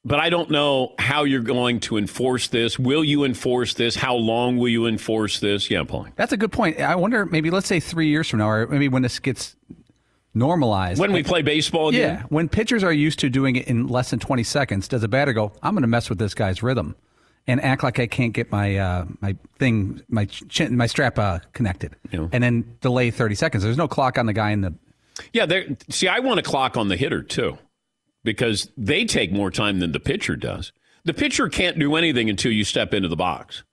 But 0.09 0.19
I 0.19 0.29
don't 0.31 0.49
know 0.49 0.95
how 0.97 1.23
you're 1.23 1.41
going 1.43 1.79
to 1.81 1.97
enforce 1.97 2.47
this. 2.47 2.79
Will 2.79 3.03
you 3.03 3.23
enforce 3.23 3.75
this? 3.75 3.95
How 3.95 4.15
long 4.15 4.57
will 4.57 4.67
you 4.69 4.87
enforce 4.87 5.39
this? 5.39 5.69
Yeah, 5.69 5.83
Paul. 5.83 6.07
That's 6.15 6.31
a 6.33 6.37
good 6.37 6.51
point. 6.51 6.79
I 6.79 6.95
wonder, 6.95 7.27
maybe 7.27 7.51
let's 7.51 7.67
say 7.67 7.79
three 7.79 8.07
years 8.07 8.27
from 8.27 8.39
now, 8.39 8.49
or 8.49 8.65
maybe 8.67 8.87
when 8.89 9.03
this 9.03 9.19
gets 9.19 9.55
normalized. 10.33 10.99
When 10.99 11.11
we 11.13 11.21
play 11.23 11.43
baseball 11.43 11.89
again? 11.89 12.15
Yeah, 12.17 12.23
when 12.29 12.49
pitchers 12.49 12.83
are 12.83 12.91
used 12.91 13.19
to 13.19 13.29
doing 13.29 13.55
it 13.55 13.67
in 13.67 13.87
less 13.87 14.09
than 14.09 14.19
20 14.19 14.41
seconds, 14.43 14.87
does 14.87 15.03
a 15.03 15.07
batter 15.07 15.31
go, 15.31 15.51
I'm 15.61 15.73
going 15.75 15.81
to 15.83 15.87
mess 15.87 16.09
with 16.09 16.17
this 16.17 16.33
guy's 16.33 16.63
rhythm 16.63 16.95
and 17.47 17.61
act 17.61 17.83
like 17.83 17.99
I 17.99 18.07
can't 18.07 18.33
get 18.33 18.51
my 18.51 18.77
uh, 18.77 19.05
my 19.21 19.35
thing, 19.57 20.01
my 20.09 20.25
chin, 20.25 20.75
my 20.75 20.87
strap 20.87 21.17
uh, 21.19 21.39
connected, 21.53 21.95
Yeah. 22.11 22.27
and 22.31 22.43
then 22.43 22.77
delay 22.81 23.11
30 23.11 23.35
seconds? 23.35 23.63
There's 23.63 23.77
no 23.77 23.87
clock 23.87 24.17
on 24.17 24.25
the 24.25 24.33
guy 24.33 24.51
in 24.51 24.61
the. 24.61 24.73
Yeah, 25.33 25.45
there. 25.45 25.65
See, 25.89 26.07
I 26.07 26.19
want 26.19 26.39
a 26.39 26.43
clock 26.43 26.77
on 26.77 26.87
the 26.87 26.95
hitter 26.95 27.21
too, 27.23 27.57
because 28.23 28.69
they 28.77 29.05
take 29.05 29.31
more 29.31 29.51
time 29.51 29.79
than 29.79 29.91
the 29.91 29.99
pitcher 29.99 30.35
does. 30.35 30.71
The 31.05 31.13
pitcher 31.13 31.49
can't 31.49 31.79
do 31.79 31.95
anything 31.95 32.29
until 32.29 32.51
you 32.51 32.63
step 32.63 32.93
into 32.93 33.07
the 33.07 33.15
box. 33.15 33.63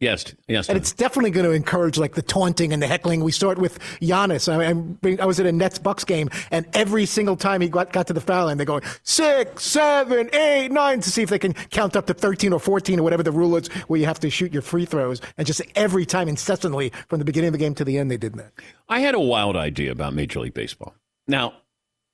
Yes, 0.00 0.32
yes. 0.46 0.68
And 0.68 0.78
it's 0.78 0.92
definitely 0.92 1.32
going 1.32 1.46
to 1.46 1.50
encourage 1.50 1.98
like 1.98 2.14
the 2.14 2.22
taunting 2.22 2.72
and 2.72 2.80
the 2.80 2.86
heckling. 2.86 3.24
We 3.24 3.32
saw 3.32 3.50
it 3.50 3.58
with 3.58 3.80
Giannis. 4.00 4.48
I, 4.48 5.08
I, 5.08 5.16
I 5.20 5.26
was 5.26 5.40
at 5.40 5.46
a 5.46 5.50
Nets 5.50 5.80
Bucks 5.80 6.04
game, 6.04 6.30
and 6.52 6.66
every 6.72 7.04
single 7.04 7.34
time 7.34 7.60
he 7.60 7.68
got, 7.68 7.92
got 7.92 8.06
to 8.06 8.12
the 8.12 8.20
foul 8.20 8.46
line, 8.46 8.58
they're 8.58 8.66
going 8.66 8.84
six, 9.02 9.64
seven, 9.64 10.32
eight, 10.32 10.70
nine 10.70 11.00
to 11.00 11.10
see 11.10 11.22
if 11.22 11.30
they 11.30 11.38
can 11.38 11.52
count 11.52 11.96
up 11.96 12.06
to 12.06 12.14
13 12.14 12.52
or 12.52 12.60
14 12.60 13.00
or 13.00 13.02
whatever 13.02 13.24
the 13.24 13.32
rule 13.32 13.56
is 13.56 13.66
where 13.88 13.98
you 13.98 14.06
have 14.06 14.20
to 14.20 14.30
shoot 14.30 14.52
your 14.52 14.62
free 14.62 14.84
throws. 14.84 15.20
And 15.36 15.48
just 15.48 15.62
every 15.74 16.06
time, 16.06 16.28
incessantly, 16.28 16.92
from 17.08 17.18
the 17.18 17.24
beginning 17.24 17.48
of 17.48 17.52
the 17.52 17.58
game 17.58 17.74
to 17.74 17.84
the 17.84 17.98
end, 17.98 18.08
they 18.08 18.18
did 18.18 18.34
that. 18.34 18.52
I 18.88 19.00
had 19.00 19.16
a 19.16 19.20
wild 19.20 19.56
idea 19.56 19.90
about 19.90 20.14
Major 20.14 20.38
League 20.40 20.54
Baseball. 20.54 20.94
Now, 21.26 21.54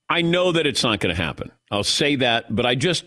I 0.09 0.23
know 0.23 0.53
that 0.53 0.67
it's 0.67 0.83
not 0.83 1.01
going 1.01 1.15
to 1.15 1.23
happen. 1.23 1.51
I'll 1.71 1.85
say 1.85 2.17
that, 2.17 2.55
but 2.55 2.67
I 2.67 2.75
just, 2.75 3.05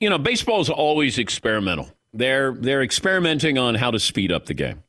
you 0.00 0.08
know, 0.08 0.18
baseball 0.18 0.60
is 0.60 0.70
always 0.70 1.18
experimental. 1.18 1.90
They're 2.12 2.52
they're 2.52 2.82
experimenting 2.82 3.58
on 3.58 3.74
how 3.74 3.90
to 3.90 3.98
speed 3.98 4.32
up 4.32 4.46
the 4.46 4.54
game. 4.54 4.82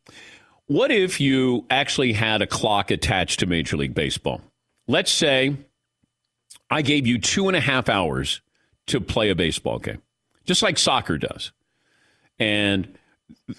What 0.68 0.92
if 0.92 1.20
you 1.20 1.66
actually 1.70 2.14
had 2.14 2.42
a 2.42 2.48
clock 2.48 2.92
attached 2.92 3.40
to 3.40 3.46
Major 3.46 3.76
League 3.76 3.96
Baseball? 3.96 4.42
Let's 4.88 5.12
say 5.12 5.56
I 6.70 6.82
gave 6.82 7.08
you 7.08 7.20
two 7.20 7.48
and 7.48 7.58
a 7.58 7.60
half 7.60 7.90
hours 7.90 8.42
to 8.88 9.02
play 9.02 9.30
a 9.30 9.36
baseball 9.36 9.80
game, 9.80 10.02
just 10.46 10.62
like 10.62 10.78
soccer 10.78 11.18
does. 11.18 11.52
And, 12.38 12.98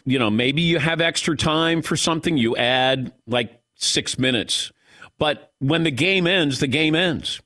you 0.05 0.18
know, 0.18 0.31
maybe 0.31 0.62
you 0.62 0.79
have 0.79 1.00
extra 1.00 1.37
time 1.37 1.83
for 1.83 1.96
something, 1.96 2.37
you 2.37 2.57
add 2.57 3.12
like 3.26 3.61
six 3.74 4.18
minutes. 4.18 4.72
But 5.18 5.53
when 5.59 5.83
the 5.83 5.90
game 5.90 6.26
ends, 6.26 6.61
the 6.61 6.66
game 6.66 6.94
ends. 6.94 7.40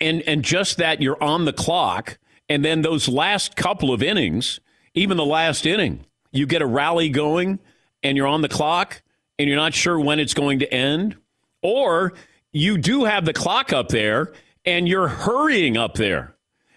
And, 0.00 0.22
and 0.22 0.44
just 0.44 0.78
that 0.78 1.02
you're 1.02 1.22
on 1.22 1.44
the 1.44 1.52
clock, 1.52 2.18
and 2.48 2.64
then 2.64 2.82
those 2.82 3.08
last 3.08 3.56
couple 3.56 3.92
of 3.92 4.02
innings, 4.02 4.60
even 4.94 5.16
the 5.16 5.24
last 5.24 5.66
inning, 5.66 6.04
you 6.32 6.46
get 6.46 6.62
a 6.62 6.66
rally 6.66 7.08
going 7.08 7.58
and 8.02 8.16
you're 8.16 8.26
on 8.26 8.42
the 8.42 8.48
clock 8.48 9.02
and 9.38 9.48
you're 9.48 9.56
not 9.56 9.74
sure 9.74 9.98
when 9.98 10.18
it's 10.18 10.34
going 10.34 10.60
to 10.60 10.72
end. 10.72 11.16
Or 11.62 12.14
you 12.52 12.78
do 12.78 13.04
have 13.04 13.24
the 13.24 13.32
clock 13.32 13.72
up 13.72 13.88
there 13.88 14.32
and 14.64 14.88
you're 14.88 15.08
hurrying 15.08 15.76
up 15.76 15.94
there. 15.94 16.34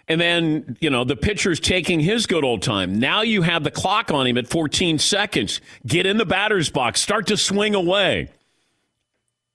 And 0.07 0.19
then, 0.19 0.77
you 0.81 0.89
know, 0.89 1.03
the 1.03 1.15
pitcher's 1.15 1.59
taking 1.59 1.99
his 1.99 2.25
good 2.25 2.43
old 2.43 2.61
time. 2.61 2.99
Now 2.99 3.21
you 3.21 3.43
have 3.43 3.63
the 3.63 3.71
clock 3.71 4.11
on 4.11 4.27
him 4.27 4.37
at 4.37 4.47
14 4.47 4.99
seconds. 4.99 5.61
Get 5.85 6.05
in 6.05 6.17
the 6.17 6.25
batter's 6.25 6.69
box, 6.69 6.99
start 6.99 7.27
to 7.27 7.37
swing 7.37 7.75
away. 7.75 8.29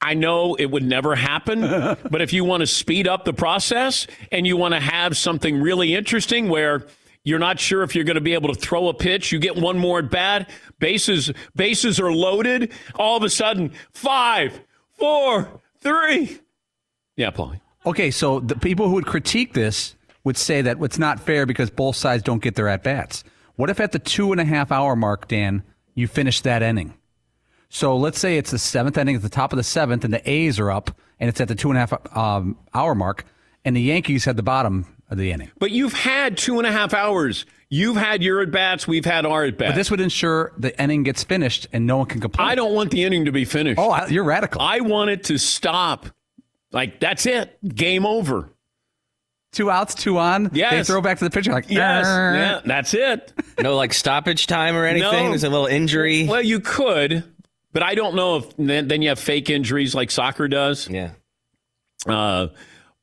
I 0.01 0.15
know 0.15 0.55
it 0.55 0.67
would 0.67 0.83
never 0.83 1.15
happen, 1.15 1.61
but 2.11 2.21
if 2.21 2.33
you 2.33 2.45
want 2.45 2.61
to 2.61 2.67
speed 2.67 3.09
up 3.09 3.25
the 3.25 3.33
process 3.33 4.07
and 4.31 4.47
you 4.47 4.57
want 4.57 4.75
to 4.75 4.81
have 4.81 5.17
something 5.17 5.61
really 5.61 5.95
interesting 5.95 6.49
where 6.49 6.87
you're 7.27 7.41
not 7.41 7.59
sure 7.59 7.83
if 7.83 7.97
you're 7.97 8.05
going 8.05 8.15
to 8.15 8.21
be 8.21 8.35
able 8.35 8.55
to 8.55 8.61
throw 8.61 8.87
a 8.87 8.95
pitch. 8.95 9.33
You 9.33 9.41
get 9.41 9.57
one 9.57 9.77
more 9.77 9.99
at 9.99 10.11
bat. 10.13 10.49
Bases 10.79 11.33
bases 11.57 11.99
are 11.99 12.13
loaded. 12.13 12.73
All 12.95 13.17
of 13.17 13.25
a 13.25 13.29
sudden, 13.29 13.73
five, 13.93 14.61
four, 14.93 15.61
three. 15.81 16.39
Yeah, 17.17 17.33
Paulie. 17.33 17.61
Okay, 17.85 18.13
so 18.13 18.39
the 18.39 18.55
people 18.55 18.87
who 18.87 18.95
would 18.95 19.07
critique 19.07 19.55
this 19.55 19.97
would 20.23 20.37
say 20.37 20.63
that 20.63 20.79
it's 20.81 21.01
not 21.01 21.19
fair 21.19 21.47
because 21.47 21.69
both 21.69 21.97
sides 21.97 22.23
don't 22.23 22.43
get 22.43 22.55
their 22.55 22.69
at 22.69 22.85
bats. 22.85 23.25
What 23.57 23.71
if 23.71 23.81
at 23.81 23.91
the 23.91 23.99
two 23.99 24.31
and 24.31 24.41
a 24.41 24.45
half 24.45 24.71
hour 24.71 24.95
mark, 24.95 25.27
Dan, 25.27 25.65
you 25.95 26.07
finish 26.07 26.43
that 26.43 26.63
inning? 26.63 26.95
So 27.69 27.97
let's 27.97 28.19
say 28.19 28.39
it's 28.39 28.51
the 28.51 28.59
seventh 28.59 28.97
inning, 28.97 29.17
at 29.17 29.23
the 29.23 29.29
top 29.29 29.53
of 29.53 29.57
the 29.57 29.65
seventh, 29.65 30.05
and 30.05 30.15
the 30.15 30.29
A's 30.29 30.59
are 30.59 30.71
up, 30.71 30.91
and 31.19 31.29
it's 31.29 31.41
at 31.41 31.49
the 31.49 31.55
two 31.55 31.71
and 31.71 31.77
a 31.77 31.81
half 31.81 32.17
um, 32.17 32.57
hour 32.75 32.95
mark, 32.95 33.25
and 33.65 33.77
the 33.77 33.83
Yankees 33.83 34.25
had 34.25 34.37
the 34.37 34.43
bottom 34.43 34.87
of 35.11 35.19
the 35.19 35.33
inning. 35.33 35.51
But 35.59 35.71
you've 35.71 35.93
had 35.93 36.37
two 36.37 36.59
and 36.59 36.67
a 36.67 36.73
half 36.73 36.95
hours. 36.95 37.45
You've 37.69 37.97
had 37.97 38.23
your 38.23 38.41
at 38.43 38.53
bats. 38.53 38.87
We've 38.87 39.05
had 39.05 39.27
our 39.27 39.45
at 39.45 39.59
bats. 39.59 39.73
But 39.73 39.77
this 39.77 39.91
would 39.91 40.01
ensure 40.01 40.53
the 40.57 40.81
inning 40.81 41.03
gets 41.03 41.25
finished 41.25 41.67
and 41.73 41.87
no 41.87 41.97
one 41.97 42.07
can 42.07 42.21
complain. 42.21 42.49
I 42.49 42.55
don't 42.55 42.75
want 42.75 42.93
the 42.93 43.03
inning 43.03 43.25
to 43.25 43.33
be 43.33 43.45
finished. 43.45 43.79
Oh, 43.81 44.07
you're 44.07 44.25
radical. 44.25 44.61
I 44.61 44.81
want 44.81 45.11
it 45.11 45.25
to 45.25 45.39
stop. 45.39 46.07
Like 46.71 47.01
that's 47.01 47.27
it. 47.27 47.59
Game 47.67 48.07
over. 48.07 48.53
Two 49.53 49.71
outs, 49.71 49.95
two 49.95 50.19
on. 50.19 50.51
Yes. 50.53 50.73
They 50.73 50.93
throw 50.93 51.01
back 51.01 51.19
to 51.19 51.25
the 51.25 51.31
pitcher 51.31 51.51
like 51.51 51.71
yes. 51.71 52.07
"Arr." 52.07 52.35
Yeah, 52.35 52.61
that's 52.65 52.93
it. 52.95 53.33
No 53.59 53.75
like 53.75 53.95
stoppage 53.95 54.47
time 54.47 54.77
or 54.77 54.85
anything. 54.85 55.25
No. 55.25 55.29
There's 55.31 55.45
a 55.45 55.49
little 55.49 55.67
injury. 55.67 56.27
Well, 56.27 56.43
you 56.43 56.61
could, 56.61 57.25
but 57.77 57.83
I 57.83 57.95
don't 57.95 58.15
know 58.15 58.37
if 58.37 58.57
then, 58.57 58.89
then 58.89 59.03
you 59.03 59.11
have 59.11 59.19
fake 59.19 59.51
injuries 59.51 59.95
like 59.95 60.11
soccer 60.11 60.49
does. 60.49 60.89
Yeah. 60.89 61.11
Uh, 62.07 62.47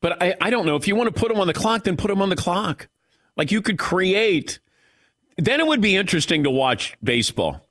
but 0.01 0.19
I, 0.19 0.33
I 0.41 0.49
don't 0.49 0.65
know. 0.65 0.75
If 0.75 0.88
you 0.88 0.95
want 0.95 1.13
to 1.13 1.19
put 1.19 1.29
them 1.29 1.39
on 1.39 1.45
the 1.45 1.53
clock, 1.53 1.83
then 1.83 1.95
put 1.95 2.07
them 2.07 2.23
on 2.23 2.29
the 2.29 2.36
clock. 2.36 2.88
Like 3.38 3.51
you 3.51 3.62
could 3.62 3.77
create. 3.77 4.57
Then 5.38 5.59
it 5.59 5.67
would 5.67 5.79
be 5.79 5.95
interesting 5.95 6.45
to 6.45 6.49
watch 6.49 6.97
baseball. 7.03 7.62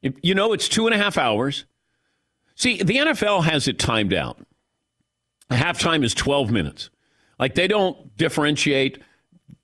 If, 0.00 0.14
you 0.22 0.34
know, 0.34 0.54
it's 0.54 0.66
two 0.66 0.86
and 0.86 0.94
a 0.94 0.98
half 0.98 1.18
hours. 1.18 1.66
See, 2.54 2.82
the 2.82 2.96
NFL 2.96 3.44
has 3.44 3.68
it 3.68 3.78
timed 3.78 4.14
out. 4.14 4.38
Halftime 5.50 6.02
is 6.02 6.14
12 6.14 6.50
minutes. 6.50 6.88
Like 7.38 7.54
they 7.54 7.68
don't 7.68 8.16
differentiate. 8.16 9.02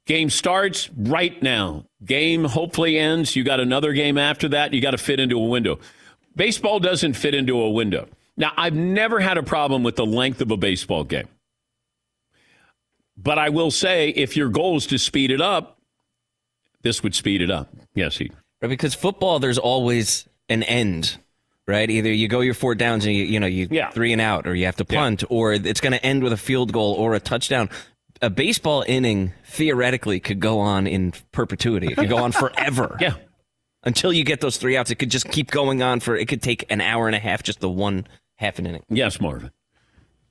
Game 0.05 0.29
starts 0.29 0.91
right 0.95 1.43
now. 1.43 1.87
Game 2.05 2.45
hopefully 2.45 2.99
ends. 2.99 3.35
You 3.35 3.45
got 3.45 3.61
another 3.61 3.95
game 3.95 4.19
after 4.19 4.47
that. 4.51 4.75
You 4.75 4.83
got 4.83 4.91
to 4.91 4.99
fit 4.99 5.21
into 5.21 5.39
a 5.39 5.49
window. 5.49 5.79
Baseball 6.35 6.81
doesn't 6.81 7.15
fit 7.15 7.35
into 7.35 7.61
a 7.61 7.71
window. 7.71 8.09
Now, 8.37 8.53
I've 8.57 8.75
never 8.75 9.21
had 9.21 9.37
a 9.39 9.43
problem 9.43 9.83
with 9.83 9.97
the 9.97 10.07
length 10.07 10.41
of 10.41 10.51
a 10.51 10.57
baseball 10.57 11.05
game. 11.05 11.29
But 13.17 13.39
I 13.39 13.51
will 13.51 13.71
say, 13.71 14.09
if 14.09 14.37
your 14.37 14.49
goal 14.49 14.77
is 14.77 14.87
to 14.87 14.99
speed 14.99 15.31
it 15.31 15.41
up, 15.41 15.79
this 16.81 17.03
would 17.03 17.15
speed 17.15 17.43
it 17.43 17.51
up. 17.51 17.73
Yes, 17.95 18.17
he. 18.17 18.31
Right, 18.61 18.69
because 18.69 18.95
football, 18.95 19.39
there's 19.39 19.59
always 19.59 20.27
an 20.49 20.63
end, 20.63 21.19
right? 21.69 21.89
Either 21.89 22.11
you 22.11 22.27
go 22.29 22.41
your 22.41 22.55
four 22.55 22.75
downs 22.75 23.05
and 23.05 23.15
you, 23.15 23.25
you 23.25 23.39
know 23.39 23.47
you 23.47 23.69
Yeah. 23.71 23.91
three 23.91 24.13
and 24.13 24.21
out, 24.21 24.47
or 24.47 24.55
you 24.55 24.65
have 24.65 24.77
to 24.77 24.85
punt, 24.85 25.25
or 25.29 25.53
it's 25.53 25.81
going 25.81 25.93
to 25.93 26.05
end 26.05 26.23
with 26.23 26.33
a 26.33 26.37
field 26.39 26.73
goal 26.73 26.95
or 26.95 27.15
a 27.15 27.21
touchdown. 27.21 27.69
A 28.23 28.31
baseball 28.31 28.85
inning 28.87 29.33
theoretically 29.45 30.21
could 30.21 30.41
go 30.41 30.59
on 30.61 30.87
in 30.87 31.13
perpetuity. 31.33 31.89
It 31.89 31.97
could 31.99 32.09
go 32.09 32.19
on 32.19 32.33
forever. 32.33 32.97
Yeah. 33.01 33.15
Until 33.85 34.13
you 34.13 34.25
get 34.25 34.41
those 34.41 34.57
three 34.57 34.77
outs, 34.77 34.91
it 34.91 34.97
could 34.97 35.11
just 35.11 35.29
keep 35.31 35.51
going 35.51 35.83
on 35.83 36.01
for. 36.01 36.17
It 36.17 36.29
could 36.29 36.43
take 36.43 36.71
an 36.71 36.81
hour 36.81 37.07
and 37.07 37.17
a 37.17 37.19
half, 37.19 37.43
just 37.43 37.61
the 37.61 37.69
one 37.69 38.07
half 38.37 38.59
an 38.59 38.67
inning. 38.67 38.85
Yes, 38.89 39.21
Marvin. 39.21 39.51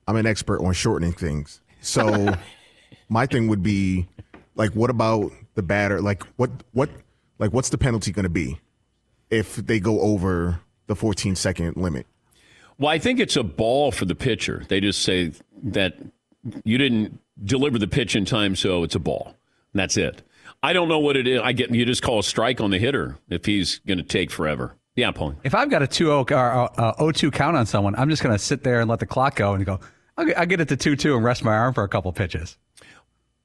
I'm 0.08 0.16
an 0.16 0.26
expert 0.26 0.60
on 0.62 0.72
shortening 0.72 1.12
things. 1.12 1.60
So 1.80 2.34
my 3.08 3.26
thing 3.26 3.48
would 3.48 3.62
be 3.62 4.08
like 4.54 4.72
what 4.72 4.90
about 4.90 5.32
the 5.54 5.62
batter? 5.62 6.00
Like 6.00 6.22
what 6.36 6.50
what 6.72 6.90
like 7.38 7.52
what's 7.52 7.68
the 7.68 7.78
penalty 7.78 8.12
going 8.12 8.24
to 8.24 8.30
be 8.30 8.58
if 9.30 9.56
they 9.56 9.80
go 9.80 10.00
over 10.00 10.60
the 10.86 10.96
14 10.96 11.36
second 11.36 11.76
limit? 11.76 12.06
Well, 12.78 12.90
I 12.90 12.98
think 12.98 13.20
it's 13.20 13.36
a 13.36 13.42
ball 13.42 13.92
for 13.92 14.06
the 14.06 14.14
pitcher. 14.14 14.64
They 14.68 14.80
just 14.80 15.02
say 15.02 15.32
that 15.62 15.96
you 16.64 16.78
didn't 16.78 17.20
deliver 17.44 17.78
the 17.78 17.86
pitch 17.86 18.16
in 18.16 18.24
time, 18.24 18.56
so 18.56 18.82
it's 18.82 18.94
a 18.94 18.98
ball. 18.98 19.36
And 19.72 19.80
that's 19.80 19.96
it. 19.96 20.22
I 20.62 20.72
don't 20.72 20.88
know 20.88 20.98
what 20.98 21.16
it 21.16 21.26
is. 21.26 21.40
I 21.42 21.52
get 21.52 21.70
you 21.70 21.84
just 21.84 22.02
call 22.02 22.20
a 22.20 22.22
strike 22.22 22.60
on 22.60 22.70
the 22.70 22.78
hitter 22.78 23.18
if 23.28 23.44
he's 23.44 23.80
going 23.80 23.98
to 23.98 24.04
take 24.04 24.30
forever. 24.30 24.76
Yeah, 24.94 25.10
Paul. 25.10 25.34
If 25.42 25.54
I've 25.54 25.70
got 25.70 25.82
a 25.82 25.86
2 25.86 26.06
0 26.06 26.26
or 26.30 26.80
uh, 26.80 26.94
0 26.98 27.12
2 27.12 27.30
count 27.30 27.56
on 27.56 27.66
someone, 27.66 27.94
I'm 27.96 28.10
just 28.10 28.22
going 28.22 28.34
to 28.34 28.38
sit 28.38 28.62
there 28.62 28.80
and 28.80 28.88
let 28.88 29.00
the 29.00 29.06
clock 29.06 29.36
go 29.36 29.54
and 29.54 29.64
go, 29.64 29.80
I'll 30.16 30.26
get, 30.26 30.38
I'll 30.38 30.46
get 30.46 30.60
it 30.60 30.68
to 30.68 30.76
2 30.76 30.96
2 30.96 31.16
and 31.16 31.24
rest 31.24 31.42
my 31.42 31.54
arm 31.54 31.74
for 31.74 31.82
a 31.82 31.88
couple 31.88 32.12
pitches. 32.12 32.58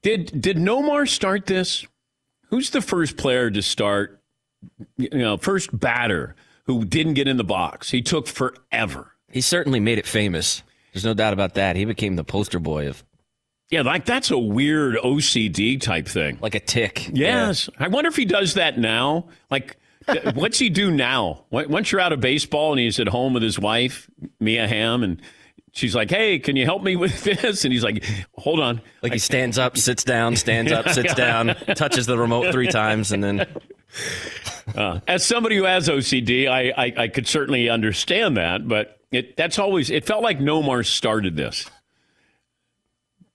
Did 0.02 0.40
did 0.40 0.56
Nomar 0.58 1.08
start 1.08 1.46
this? 1.46 1.86
Who's 2.50 2.70
the 2.70 2.80
first 2.80 3.16
player 3.16 3.50
to 3.50 3.62
start? 3.62 4.22
You 4.96 5.08
know, 5.12 5.36
first 5.36 5.76
batter 5.76 6.36
who 6.64 6.84
didn't 6.84 7.14
get 7.14 7.26
in 7.28 7.36
the 7.36 7.44
box. 7.44 7.90
He 7.90 8.02
took 8.02 8.26
forever. 8.26 9.12
He 9.30 9.40
certainly 9.40 9.80
made 9.80 9.98
it 9.98 10.06
famous. 10.06 10.62
There's 10.92 11.04
no 11.04 11.14
doubt 11.14 11.32
about 11.32 11.54
that. 11.54 11.76
He 11.76 11.84
became 11.84 12.16
the 12.16 12.24
poster 12.24 12.58
boy 12.58 12.88
of 12.88 13.04
Yeah, 13.70 13.82
like 13.82 14.04
that's 14.06 14.30
a 14.30 14.38
weird 14.38 14.96
OCD 14.96 15.80
type 15.80 16.08
thing. 16.08 16.38
like 16.40 16.54
a 16.54 16.60
tick. 16.60 17.10
Yes. 17.12 17.68
I 17.78 17.88
wonder 17.88 18.08
if 18.08 18.16
he 18.16 18.24
does 18.24 18.54
that 18.54 18.78
now. 18.78 19.28
Like, 19.50 19.76
what's 20.34 20.58
he 20.58 20.70
do 20.70 20.90
now? 20.90 21.44
Once 21.50 21.92
you're 21.92 22.00
out 22.00 22.12
of 22.14 22.20
baseball 22.20 22.72
and 22.72 22.80
he's 22.80 22.98
at 22.98 23.08
home 23.08 23.34
with 23.34 23.42
his 23.42 23.58
wife, 23.58 24.08
Mia 24.40 24.66
Hamm, 24.66 25.02
and 25.02 25.20
she's 25.72 25.94
like, 25.94 26.08
hey, 26.08 26.38
can 26.38 26.56
you 26.56 26.64
help 26.64 26.82
me 26.82 26.96
with 26.96 27.22
this? 27.42 27.64
And 27.64 27.72
he's 27.72 27.84
like, 27.84 28.02
hold 28.36 28.58
on. 28.58 28.80
Like 29.02 29.12
he 29.12 29.18
stands 29.18 29.58
up, 29.58 29.76
sits 29.76 30.02
down, 30.02 30.34
stands 30.36 30.72
up, 30.72 30.88
sits 30.88 31.12
down, 31.26 31.48
touches 31.76 32.06
the 32.06 32.16
remote 32.16 32.52
three 32.52 32.68
times, 32.68 33.12
and 33.12 33.22
then 33.22 33.46
Uh, 34.74 35.00
as 35.08 35.24
somebody 35.24 35.56
who 35.56 35.64
has 35.64 35.88
OCD, 35.88 36.46
I, 36.46 36.72
I, 36.76 36.92
I 37.04 37.08
could 37.08 37.26
certainly 37.26 37.68
understand 37.70 38.36
that, 38.36 38.68
but 38.68 39.00
it, 39.10 39.34
that's 39.36 39.58
always, 39.58 39.88
it 39.90 40.04
felt 40.06 40.22
like 40.22 40.38
Nomar 40.40 40.84
started 40.86 41.36
this. 41.36 41.68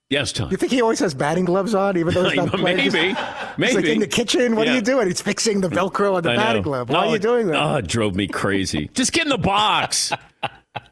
Yes, 0.09 0.31
Tom. 0.31 0.51
You 0.51 0.57
think 0.57 0.71
he 0.71 0.81
always 0.81 0.99
has 0.99 1.13
batting 1.13 1.45
gloves 1.45 1.73
on, 1.73 1.97
even 1.97 2.13
though 2.13 2.25
he's 2.25 2.35
not 2.37 2.49
playing? 2.51 2.77
Maybe. 2.77 3.07
He's 3.09 3.17
Maybe. 3.57 3.73
like 3.75 3.85
in 3.85 3.99
the 3.99 4.07
kitchen. 4.07 4.55
What 4.55 4.67
Yeah. 4.67 4.73
are 4.73 4.75
you 4.75 4.81
doing? 4.81 5.07
He's 5.07 5.21
fixing 5.21 5.61
the 5.61 5.69
Velcro 5.69 6.15
on 6.15 6.23
the 6.23 6.31
I 6.31 6.35
batting 6.35 6.57
know. 6.57 6.61
glove. 6.63 6.89
Why 6.89 7.05
Oh, 7.05 7.09
are 7.09 7.13
you 7.13 7.19
doing 7.19 7.47
that? 7.47 7.55
Oh, 7.61 7.75
it 7.77 7.87
drove 7.87 8.13
me 8.15 8.27
crazy. 8.27 8.89
Just 8.93 9.11
get 9.13 9.23
in 9.23 9.29
the 9.29 9.37
box. 9.37 10.11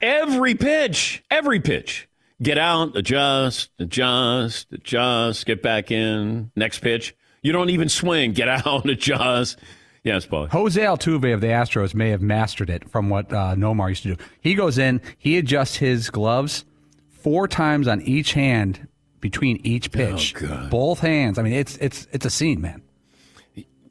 every 0.02 0.56
pitch, 0.56 1.24
every 1.30 1.60
pitch. 1.60 2.08
Get 2.42 2.58
out, 2.58 2.96
adjust, 2.98 3.70
adjust, 3.78 4.72
adjust, 4.74 5.46
get 5.46 5.62
back 5.62 5.92
in. 5.92 6.52
Next 6.56 6.80
pitch. 6.80 7.16
You 7.44 7.52
don't 7.52 7.70
even 7.70 7.90
swing. 7.90 8.34
Get 8.34 8.48
out, 8.48 8.90
adjust. 8.90 9.60
Yes, 10.04 10.26
Paul. 10.26 10.48
Jose 10.48 10.82
Altuve 10.82 11.32
of 11.32 11.42
the 11.42 11.48
Astros 11.48 11.94
may 11.94 12.10
have 12.10 12.24
mastered 12.24 12.72
it 12.72 12.90
from 12.90 13.10
what 13.10 13.32
uh, 13.32 13.54
Nomar 13.56 13.90
used 13.90 14.02
to 14.04 14.16
do. 14.16 14.24
He 14.42 14.56
goes 14.56 14.80
in, 14.80 15.00
he 15.20 15.38
adjusts 15.38 15.76
his 15.76 16.10
gloves 16.10 16.66
four 17.10 17.48
times 17.48 17.88
on 17.88 18.02
each 18.02 18.34
hand 18.34 18.88
between 19.22 19.58
each 19.64 19.90
oh, 19.90 19.98
pitch. 19.98 20.36
Oh, 20.38 20.48
God. 20.48 20.70
Both 20.70 21.00
hands. 21.00 21.40
I 21.40 21.44
mean, 21.44 21.54
it's 21.54 21.78
it's 21.78 22.08
it's 22.12 22.26
a 22.26 22.30
scene, 22.30 22.60
man. 22.60 22.82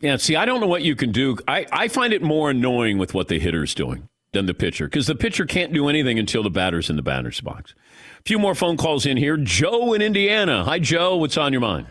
Yeah, 0.01 0.17
see, 0.17 0.35
I 0.35 0.47
don't 0.47 0.61
know 0.61 0.67
what 0.67 0.83
you 0.83 0.97
can 0.97 1.13
do. 1.13 1.37
I, 1.47 1.67
I 1.71 1.89
find 1.89 2.15
it 2.15 2.23
more 2.23 2.51
annoying 2.51 2.97
with 2.97 3.13
what 3.13 3.29
the 3.29 3.39
hitter's 3.39 3.75
doing 3.75 4.09
than 4.33 4.47
the 4.47 4.55
pitcher 4.55 4.87
because 4.87 5.07
the 5.07 5.15
pitcher 5.15 5.45
can't 5.45 5.75
do 5.75 5.89
anything 5.89 6.19
until 6.19 6.43
the 6.43 6.51
batter's 6.51 6.89
in 6.89 6.97
the 6.97 7.03
batter's 7.03 7.41
box. 7.41 7.75
A 8.19 8.23
few 8.23 8.39
more 8.39 8.55
phone 8.55 8.79
calls 8.79 9.05
in 9.05 9.19
here. 9.19 9.37
Joe 9.37 9.93
in 9.93 10.01
Indiana. 10.01 10.65
Hi, 10.65 10.79
Joe. 10.79 11.17
What's 11.17 11.37
on 11.37 11.53
your 11.53 11.61
mind? 11.61 11.87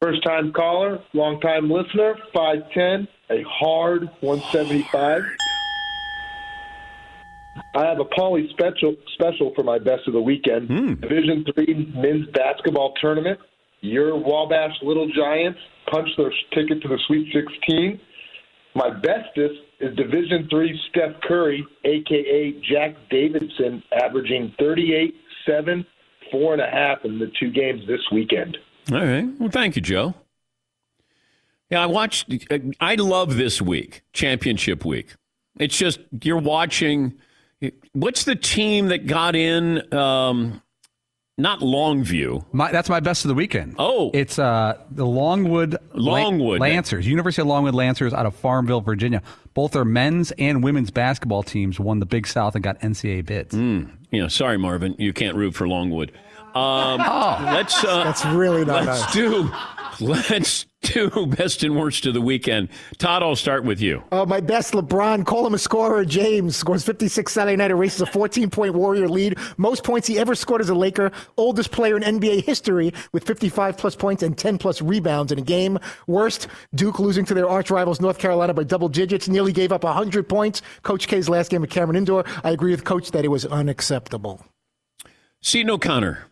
First 0.00 0.22
time 0.22 0.50
caller, 0.52 1.02
long 1.12 1.38
time 1.42 1.70
listener, 1.70 2.16
5'10, 2.34 3.06
a 3.28 3.42
hard 3.42 4.08
175. 4.20 5.22
I 7.74 7.86
have 7.86 8.00
a 8.00 8.04
Pauly 8.04 8.48
special 8.50 8.96
special 9.14 9.52
for 9.54 9.62
my 9.62 9.78
best 9.78 10.06
of 10.06 10.12
the 10.12 10.20
weekend. 10.20 10.68
Hmm. 10.68 10.94
Division 10.94 11.44
three 11.54 11.92
men's 11.94 12.26
basketball 12.34 12.94
tournament. 13.00 13.38
Your 13.80 14.16
Wabash 14.16 14.74
Little 14.82 15.10
Giants 15.14 15.58
punched 15.90 16.16
their 16.18 16.32
ticket 16.54 16.82
to 16.82 16.88
the 16.88 16.98
Sweet 17.06 17.32
16. 17.32 18.00
My 18.74 18.90
bestest 18.90 19.54
is 19.80 19.96
Division 19.96 20.48
three 20.50 20.78
Steph 20.90 21.20
Curry, 21.22 21.66
aka 21.84 22.52
Jack 22.70 22.96
Davidson, 23.10 23.82
averaging 24.02 24.54
38, 24.58 25.14
7, 25.46 25.86
four 26.30 26.52
and 26.52 26.62
a 26.62 26.66
half 26.66 27.04
in 27.04 27.18
the 27.18 27.30
two 27.38 27.50
games 27.50 27.82
this 27.86 28.00
weekend. 28.12 28.56
All 28.92 29.04
right. 29.04 29.26
Well, 29.38 29.50
thank 29.50 29.76
you, 29.76 29.82
Joe. 29.82 30.14
Yeah, 31.70 31.82
I 31.82 31.86
watched. 31.86 32.32
I 32.80 32.94
love 32.96 33.36
this 33.36 33.62
week, 33.62 34.02
championship 34.12 34.84
week. 34.84 35.14
It's 35.58 35.76
just 35.76 36.00
you're 36.22 36.38
watching. 36.38 37.14
What's 37.92 38.24
the 38.24 38.36
team 38.36 38.88
that 38.88 39.06
got 39.06 39.36
in? 39.36 39.92
Um, 39.94 40.62
not 41.38 41.60
Longview. 41.60 42.44
My, 42.52 42.70
that's 42.70 42.88
my 42.90 43.00
best 43.00 43.24
of 43.24 43.28
the 43.30 43.34
weekend. 43.34 43.76
Oh. 43.78 44.10
it's 44.12 44.38
uh, 44.38 44.78
the 44.90 45.06
Longwood 45.06 45.76
Longwood. 45.94 46.60
Lancers, 46.60 47.06
University 47.06 47.40
of 47.42 47.48
Longwood 47.48 47.74
Lancers 47.74 48.12
out 48.12 48.26
of 48.26 48.34
Farmville, 48.34 48.80
Virginia. 48.82 49.22
Both 49.54 49.72
their 49.72 49.84
men's 49.86 50.32
and 50.32 50.62
women's 50.62 50.90
basketball 50.90 51.42
teams 51.42 51.80
won 51.80 51.98
the 51.98 52.06
Big 52.06 52.26
South 52.26 52.54
and 52.54 52.62
got 52.64 52.78
NCAA 52.80 53.24
bids. 53.24 53.54
You 53.54 53.88
know, 54.12 54.28
sorry, 54.28 54.58
Marvin, 54.58 54.94
you 54.98 55.12
can't 55.12 55.36
root 55.36 55.54
for 55.54 55.66
Longwood. 55.68 56.12
Um, 56.54 57.00
Oh. 57.02 57.40
let's 57.54 57.82
uh, 57.84 58.04
That's 58.04 58.24
really 58.26 58.64
not 58.64 58.84
let's 58.84 59.02
nice. 59.02 59.12
do 59.14 59.50
let's 60.00 60.66
do 60.92 61.26
best 61.26 61.62
and 61.62 61.76
worst 61.76 62.06
of 62.06 62.14
the 62.14 62.20
weekend. 62.20 62.68
Todd, 62.96 63.22
I'll 63.22 63.36
start 63.36 63.64
with 63.64 63.82
you. 63.82 64.02
Uh, 64.10 64.24
my 64.24 64.40
best 64.40 64.72
LeBron, 64.72 65.26
call 65.26 65.46
him 65.46 65.52
a 65.52 65.58
scorer. 65.58 66.04
James 66.06 66.56
scores 66.56 66.84
56 66.84 67.30
Saturday 67.30 67.56
night, 67.56 67.70
erases 67.70 68.00
a 68.00 68.06
14 68.06 68.48
point 68.48 68.74
Warrior 68.74 69.08
lead. 69.08 69.38
Most 69.58 69.84
points 69.84 70.06
he 70.06 70.18
ever 70.18 70.34
scored 70.34 70.62
as 70.62 70.70
a 70.70 70.74
Laker. 70.74 71.12
Oldest 71.36 71.70
player 71.70 71.98
in 71.98 72.02
NBA 72.02 72.44
history 72.44 72.94
with 73.12 73.26
55 73.26 73.76
plus 73.76 73.94
points 73.94 74.22
and 74.22 74.36
10 74.36 74.56
plus 74.56 74.80
rebounds 74.80 75.32
in 75.32 75.38
a 75.38 75.42
game. 75.42 75.78
Worst, 76.06 76.48
Duke 76.74 76.98
losing 76.98 77.26
to 77.26 77.34
their 77.34 77.48
arch 77.48 77.70
rivals 77.70 78.00
North 78.00 78.18
Carolina 78.18 78.54
by 78.54 78.64
double 78.64 78.88
digits. 78.88 79.28
Nearly 79.28 79.52
gave 79.52 79.72
up 79.72 79.84
100 79.84 80.28
points. 80.28 80.62
Coach 80.82 81.08
K's 81.08 81.28
last 81.28 81.50
game 81.50 81.62
at 81.62 81.70
Cameron 81.70 81.96
Indoor. 81.96 82.24
I 82.42 82.52
agree 82.52 82.70
with 82.70 82.84
Coach 82.84 83.10
that 83.10 83.24
it 83.24 83.28
was 83.28 83.44
unacceptable. 83.44 84.44
Seton 85.42 85.70
O'Connor. 85.70 86.26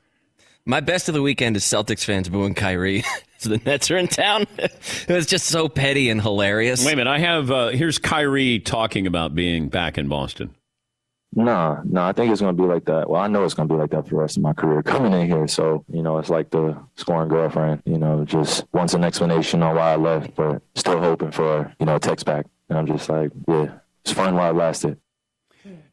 My 0.65 0.81
best 0.81 1.09
of 1.09 1.15
the 1.15 1.23
weekend 1.23 1.57
is 1.57 1.65
Celtics 1.65 2.05
fans 2.05 2.29
booing 2.29 2.55
Kyrie. 2.55 3.05
so 3.39 3.49
the 3.57 3.59
Nets 3.65 3.91
are 3.91 3.97
in 3.97 4.09
town. 4.09 4.47
it 4.59 5.09
was 5.09 5.27
just 5.27 5.47
so 5.47 5.69
petty 5.69 6.11
and 6.11 6.21
hilarious. 6.21 6.85
Wait 6.85 6.93
a 6.93 6.97
minute. 6.97 7.11
I 7.11 7.19
have 7.19 7.51
uh, 7.51 7.69
here's 7.69 7.99
Kyrie 7.99 8.59
talking 8.61 9.07
about 9.07 9.35
being 9.35 9.69
back 9.69 9.97
in 9.97 10.09
Boston. 10.09 10.55
No, 11.35 11.81
no, 11.85 12.03
I 12.03 12.13
think 12.13 12.33
it's 12.33 12.41
going 12.41 12.57
to 12.57 12.63
be 12.63 12.67
like 12.67 12.87
that. 12.87 13.11
Well, 13.11 13.21
I 13.21 13.29
know 13.29 13.45
it's 13.45 13.53
going 13.53 13.69
to 13.69 13.75
be 13.75 13.79
like 13.79 13.91
that 13.91 14.05
for 14.05 14.11
the 14.11 14.17
rest 14.17 14.39
of 14.39 14.43
my 14.43 14.55
career 14.55 14.83
coming 14.83 15.13
in 15.13 15.27
here. 15.27 15.47
So, 15.47 15.85
you 15.93 16.03
know, 16.03 16.19
it's 16.19 16.31
like 16.31 16.51
the 16.51 16.77
scoring 16.97 17.29
girlfriend, 17.29 17.83
you 17.85 17.99
know, 17.99 18.25
just 18.25 18.65
wants 18.73 18.95
an 18.95 19.05
explanation 19.05 19.63
on 19.63 19.77
why 19.77 19.93
I 19.93 19.97
left, 19.97 20.35
but 20.35 20.63
still 20.75 20.99
hoping 20.99 21.31
for, 21.31 21.73
you 21.79 21.85
know, 21.85 21.97
a 21.97 22.01
text 22.01 22.25
back. 22.25 22.47
And 22.71 22.79
I'm 22.79 22.87
just 22.87 23.11
like, 23.11 23.31
yeah, 23.47 23.75
it's 24.05 24.13
fun 24.13 24.37
while 24.37 24.51
it 24.51 24.57
lasted. 24.57 24.99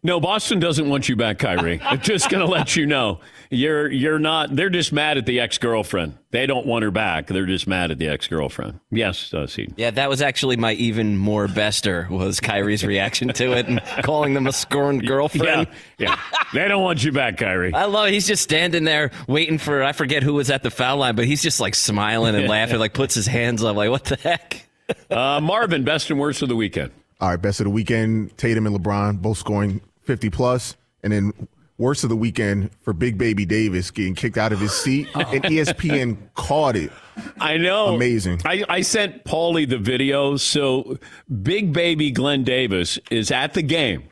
No, 0.06 0.20
Boston 0.20 0.60
doesn't 0.60 0.88
want 0.88 1.10
you 1.10 1.16
back, 1.16 1.40
Kyrie. 1.40 1.82
I'm 1.84 2.00
just 2.00 2.30
going 2.30 2.46
to 2.46 2.52
let 2.52 2.76
you 2.76 2.86
know. 2.86 3.22
You're 3.50 3.92
you're 3.92 4.20
not. 4.20 4.56
They're 4.56 4.70
just 4.70 4.94
mad 4.94 5.18
at 5.18 5.26
the 5.26 5.40
ex 5.40 5.58
girlfriend. 5.58 6.16
They 6.30 6.46
don't 6.46 6.68
want 6.68 6.84
her 6.84 6.92
back. 6.92 7.26
They're 7.26 7.48
just 7.48 7.66
mad 7.66 7.90
at 7.90 7.98
the 7.98 8.08
ex 8.08 8.28
girlfriend. 8.28 8.80
Yes, 8.92 9.34
uh, 9.34 9.48
Seton. 9.48 9.74
Yeah, 9.78 9.90
that 9.90 10.08
was 10.08 10.22
actually 10.22 10.58
my 10.58 10.74
even 10.74 11.18
more 11.18 11.48
bester 11.48 12.08
was 12.12 12.40
Kyrie's 12.40 12.84
reaction 12.86 13.30
to 13.30 13.54
it 13.54 13.68
and 13.68 13.82
calling 14.04 14.36
them 14.36 14.46
a 14.46 14.52
scorned 14.52 15.02
Yeah, 15.02 15.08
girlfriend. 15.08 15.68
yeah. 15.98 16.20
They 16.54 16.68
don't 16.68 16.84
want 16.84 17.04
you 17.04 17.12
back, 17.12 17.38
Kyrie. 17.38 17.74
I 17.74 17.86
love 17.86 18.08
it. 18.10 18.14
He's 18.14 18.28
just 18.28 18.44
standing 18.44 18.84
there 18.84 19.10
waiting 19.28 19.58
for 19.58 19.82
I 19.84 19.92
forget 19.94 20.22
who 20.22 20.36
was 20.36 20.52
at 20.52 20.62
the 20.62 20.70
foul 20.72 20.98
line, 20.98 21.16
but 21.16 21.26
he's 21.26 21.42
just 21.42 21.60
like 21.60 21.74
smiling 21.74 22.36
and 22.36 22.48
laughing, 22.50 22.78
like 22.78 22.94
puts 22.94 23.16
his 23.16 23.26
hands 23.26 23.64
up, 23.64 23.76
like 23.76 23.90
what 23.90 24.04
the 24.06 24.18
heck? 24.18 24.68
Uh, 25.10 25.40
Marvin, 25.42 25.84
best 25.84 26.12
and 26.12 26.20
worst 26.20 26.44
of 26.44 26.50
the 26.50 26.56
weekend. 26.56 26.92
All 27.22 27.30
right, 27.30 27.42
best 27.42 27.60
of 27.60 27.64
the 27.64 27.72
weekend. 27.72 28.38
Tatum 28.38 28.68
and 28.68 28.76
LeBron 28.78 29.20
both 29.22 29.38
scoring 29.40 29.82
50 30.06 30.30
plus, 30.30 30.76
and 31.04 31.12
then 31.12 31.34
worst 31.78 32.04
of 32.04 32.10
the 32.10 32.16
weekend 32.16 32.70
for 32.82 32.94
Big 32.94 33.18
Baby 33.18 33.46
Davis 33.46 33.92
getting 33.92 34.16
kicked 34.16 34.38
out 34.38 34.52
of 34.52 34.60
his 34.60 34.72
seat, 34.72 35.08
and 35.16 35.44
ESPN 35.44 36.18
caught 36.34 36.76
it. 36.76 36.92
I 37.40 37.58
know. 37.58 37.96
Amazing. 37.96 38.42
I, 38.46 38.64
I 38.68 38.82
sent 38.82 39.24
Paulie 39.26 39.68
the 39.68 39.78
video. 39.78 40.38
So 40.38 40.98
big 41.44 41.74
baby 41.74 42.12
Glenn 42.12 42.44
Davis 42.44 43.00
is 43.10 43.32
at 43.32 43.54
the 43.54 43.62
game. 43.62 44.04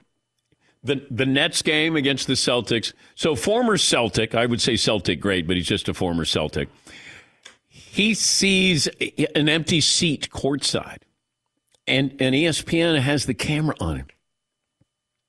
The 0.83 1.05
the 1.09 1.25
Nets 1.25 1.61
game 1.61 1.95
against 1.95 2.27
the 2.27 2.33
Celtics. 2.33 2.93
So 3.15 3.35
former 3.35 3.77
Celtic, 3.77 4.35
I 4.35 4.45
would 4.45 4.61
say 4.61 4.75
Celtic 4.75 5.21
great, 5.21 5.47
but 5.47 5.55
he's 5.55 5.67
just 5.67 5.87
a 5.87 5.93
former 5.93 6.25
Celtic. 6.25 6.69
He 7.69 8.13
sees 8.13 8.87
an 9.35 9.47
empty 9.47 9.79
seat 9.79 10.29
courtside. 10.31 10.99
And 11.87 12.11
and 12.19 12.35
ESPN 12.35 12.99
has 12.99 13.25
the 13.25 13.33
camera 13.33 13.75
on 13.79 13.97
him. 13.97 14.07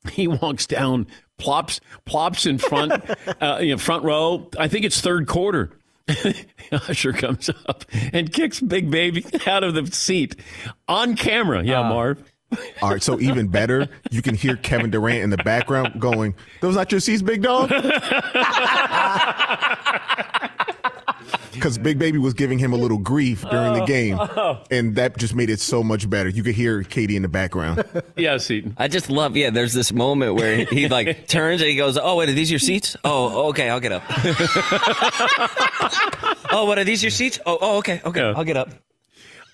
He 0.13 0.29
walks 0.29 0.67
down, 0.67 1.07
plops 1.39 1.81
plops 2.05 2.47
in 2.47 2.59
front, 2.59 2.93
uh, 3.41 3.59
you 3.61 3.71
know, 3.71 3.79
front 3.79 4.05
row. 4.05 4.51
I 4.59 4.69
think 4.69 4.85
it's 4.85 5.01
third 5.01 5.27
quarter. 5.27 5.71
Usher 6.73 7.15
comes 7.15 7.49
up 7.67 7.85
and 8.13 8.31
kicks 8.31 8.61
Big 8.61 8.91
Baby 8.91 9.25
out 9.47 9.65
of 9.65 9.73
the 9.75 9.87
seat 9.87 10.37
on 10.87 11.17
camera. 11.17 11.65
Yeah, 11.65 11.83
Marv. 11.83 12.23
All 12.83 12.91
right, 12.91 13.03
so 13.03 13.19
even 13.19 13.49
better, 13.49 13.89
you 14.11 14.23
can 14.23 14.35
hear 14.35 14.57
Kevin 14.57 14.91
Durant 14.91 15.23
in 15.23 15.31
the 15.31 15.39
background 15.39 15.99
going, 16.01 16.35
"Those 16.61 16.77
not 16.77 16.93
your 16.93 17.01
seats, 17.01 17.23
big 17.23 17.43
dog." 17.43 17.71
Because 21.53 21.79
Big 21.79 21.99
Baby 21.99 22.19
was 22.19 22.35
giving 22.35 22.59
him 22.59 22.73
a 22.73 22.77
little 22.77 22.99
grief 22.99 23.43
during 23.43 23.75
the 23.75 23.83
oh. 23.83 23.87
game, 23.87 24.19
oh. 24.21 24.63
and 24.71 24.97
that 24.97 25.17
just 25.17 25.35
made 25.35 25.51
it 25.51 25.61
so 25.61 25.83
much 25.83 26.09
better. 26.09 26.29
You 26.29 26.43
could 26.43 26.55
hear 26.55 26.83
KD 26.83 27.15
in 27.15 27.23
the 27.23 27.29
background. 27.29 27.85
Yeah, 28.17 28.37
Seton. 28.37 28.75
I 28.79 28.87
just 28.87 29.11
love 29.11 29.37
yeah, 29.37 29.51
there's 29.51 29.73
this 29.73 29.93
moment 29.93 30.37
where 30.37 30.65
he 30.65 30.89
like 30.89 31.27
turns 31.29 31.61
and 31.61 31.69
he 31.69 31.77
goes, 31.77 31.99
Oh 31.99 32.17
wait, 32.17 32.29
are 32.29 32.33
these 32.33 32.51
your 32.51 32.61
seats? 32.61 32.97
Oh, 33.03 33.45
oh 33.45 33.49
okay, 33.49 33.69
I'll 33.69 33.81
get 33.81 33.93
up. 33.93 34.03
oh, 36.53 36.65
what 36.67 36.79
are 36.79 36.85
these 36.85 37.03
your 37.03 37.11
seats? 37.11 37.41
Oh, 37.45 37.59
oh 37.61 37.79
okay, 37.79 38.01
okay, 38.05 38.21
Yeah. 38.21 38.35
I'll 38.37 38.45
get 38.45 38.57
up. 38.57 38.71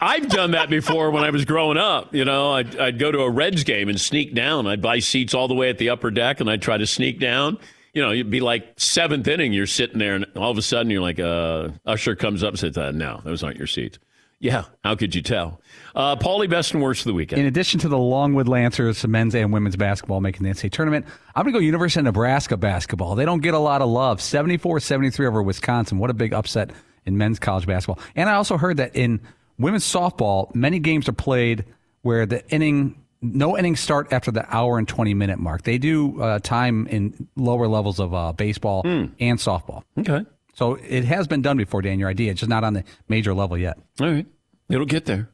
I've 0.01 0.29
done 0.29 0.53
that 0.53 0.71
before 0.71 1.11
when 1.11 1.25
I 1.25 1.31
was 1.31 1.45
growing 1.45 1.77
up. 1.77 2.15
You 2.15 2.25
know, 2.25 2.53
I'd, 2.53 2.79
I'd 2.79 2.99
go 2.99 3.13
to 3.13 3.21
a 3.21 3.31
Reds 3.31 3.65
game 3.65 3.89
and 3.89 4.01
sneak 4.01 4.35
down. 4.35 4.67
I'd 4.67 4.81
buy 4.81 4.99
seats 4.99 5.35
all 5.35 5.47
the 5.47 5.55
way 5.55 5.69
at 5.69 5.79
the 5.79 5.91
upper 5.91 6.11
deck, 6.11 6.41
and 6.41 6.51
I'd 6.51 6.63
try 6.63 6.79
to 6.79 6.87
sneak 6.87 7.21
down. 7.21 7.59
You 7.93 8.03
know, 8.03 8.11
you'd 8.11 8.31
be 8.31 8.41
like 8.41 8.75
seventh 8.77 9.27
inning. 9.27 9.53
You're 9.53 9.67
sitting 9.67 9.99
there, 9.99 10.15
and 10.15 10.27
all 10.37 10.51
of 10.51 10.59
a 10.59 10.63
sudden, 10.63 10.91
you're 10.91 11.03
like, 11.03 11.19
uh, 11.19 11.71
Usher 11.87 12.15
comes 12.15 12.43
up 12.43 12.51
and 12.51 12.59
says, 12.59 12.79
uh, 12.79 12.93
"No, 12.93 13.21
those 13.25 13.43
aren't 13.43 13.59
your 13.59 13.67
seats." 13.67 13.99
Yeah, 14.43 14.65
how 14.83 14.95
could 14.95 15.15
you 15.15 15.21
tell? 15.21 15.61
Uh, 15.95 16.17
Paulie, 16.17 16.49
best 16.49 16.73
and 16.73 16.83
worst 16.83 17.03
of 17.03 17.09
the 17.09 17.15
weekend. 17.15 17.43
In 17.43 17.47
addition 17.47 17.79
to 17.81 17.89
the 17.89 17.99
Longwood 17.99 18.49
Lancers, 18.49 19.07
men's 19.07 19.35
and 19.35 19.53
women's 19.53 19.77
basketball 19.77 20.23
making 20.23 20.45
the 20.45 20.49
NCAA 20.49 20.73
tournament, 20.73 21.05
I'm 21.35 21.43
going 21.43 21.53
to 21.53 21.59
go 21.59 21.63
University 21.63 22.01
of 22.01 22.05
Nebraska 22.05 22.57
basketball. 22.57 23.17
They 23.17 23.27
don't 23.27 23.43
get 23.43 23.53
a 23.53 23.59
lot 23.59 23.83
of 23.83 23.91
love. 23.91 24.23
74 24.23 24.81
73 24.81 25.27
over 25.27 25.43
Wisconsin. 25.43 25.99
What 25.99 26.09
a 26.09 26.15
big 26.15 26.33
upset 26.33 26.71
in 27.05 27.19
men's 27.19 27.39
college 27.39 27.67
basketball. 27.67 28.03
And 28.17 28.31
I 28.31 28.35
also 28.35 28.57
heard 28.57 28.79
that 28.79 28.97
in 28.97 29.21
women's 29.59 29.85
softball, 29.85 30.55
many 30.55 30.79
games 30.79 31.07
are 31.07 31.13
played 31.13 31.67
where 32.01 32.25
the 32.25 32.49
inning, 32.51 33.03
no 33.23 33.57
innings 33.59 33.81
start 33.81 34.13
after 34.13 34.31
the 34.31 34.45
hour 34.55 34.79
and 34.79 34.89
20 34.89 35.15
minute 35.15 35.39
mark. 35.39 35.63
They 35.63 35.79
do 35.79 36.21
uh, 36.23 36.39
time 36.39 36.87
in 36.87 37.29
lower 37.37 37.69
levels 37.69 37.99
of 38.01 38.15
uh, 38.15 38.33
baseball 38.33 38.83
and 38.85 39.13
softball. 39.39 39.83
okay, 39.99 40.25
So 40.55 40.75
it 40.77 41.05
has 41.05 41.27
been 41.27 41.43
done 41.43 41.57
before, 41.57 41.83
Dan, 41.83 41.99
your 41.99 42.09
idea. 42.09 42.31
It's 42.31 42.41
just 42.41 42.49
not 42.51 42.65
on 42.65 42.73
the 42.75 42.85
major 43.09 43.35
level 43.35 43.59
yet. 43.59 43.79
all 44.01 44.11
right, 44.11 44.27
it'll 44.69 44.87
get 44.87 45.05
there. 45.07 45.29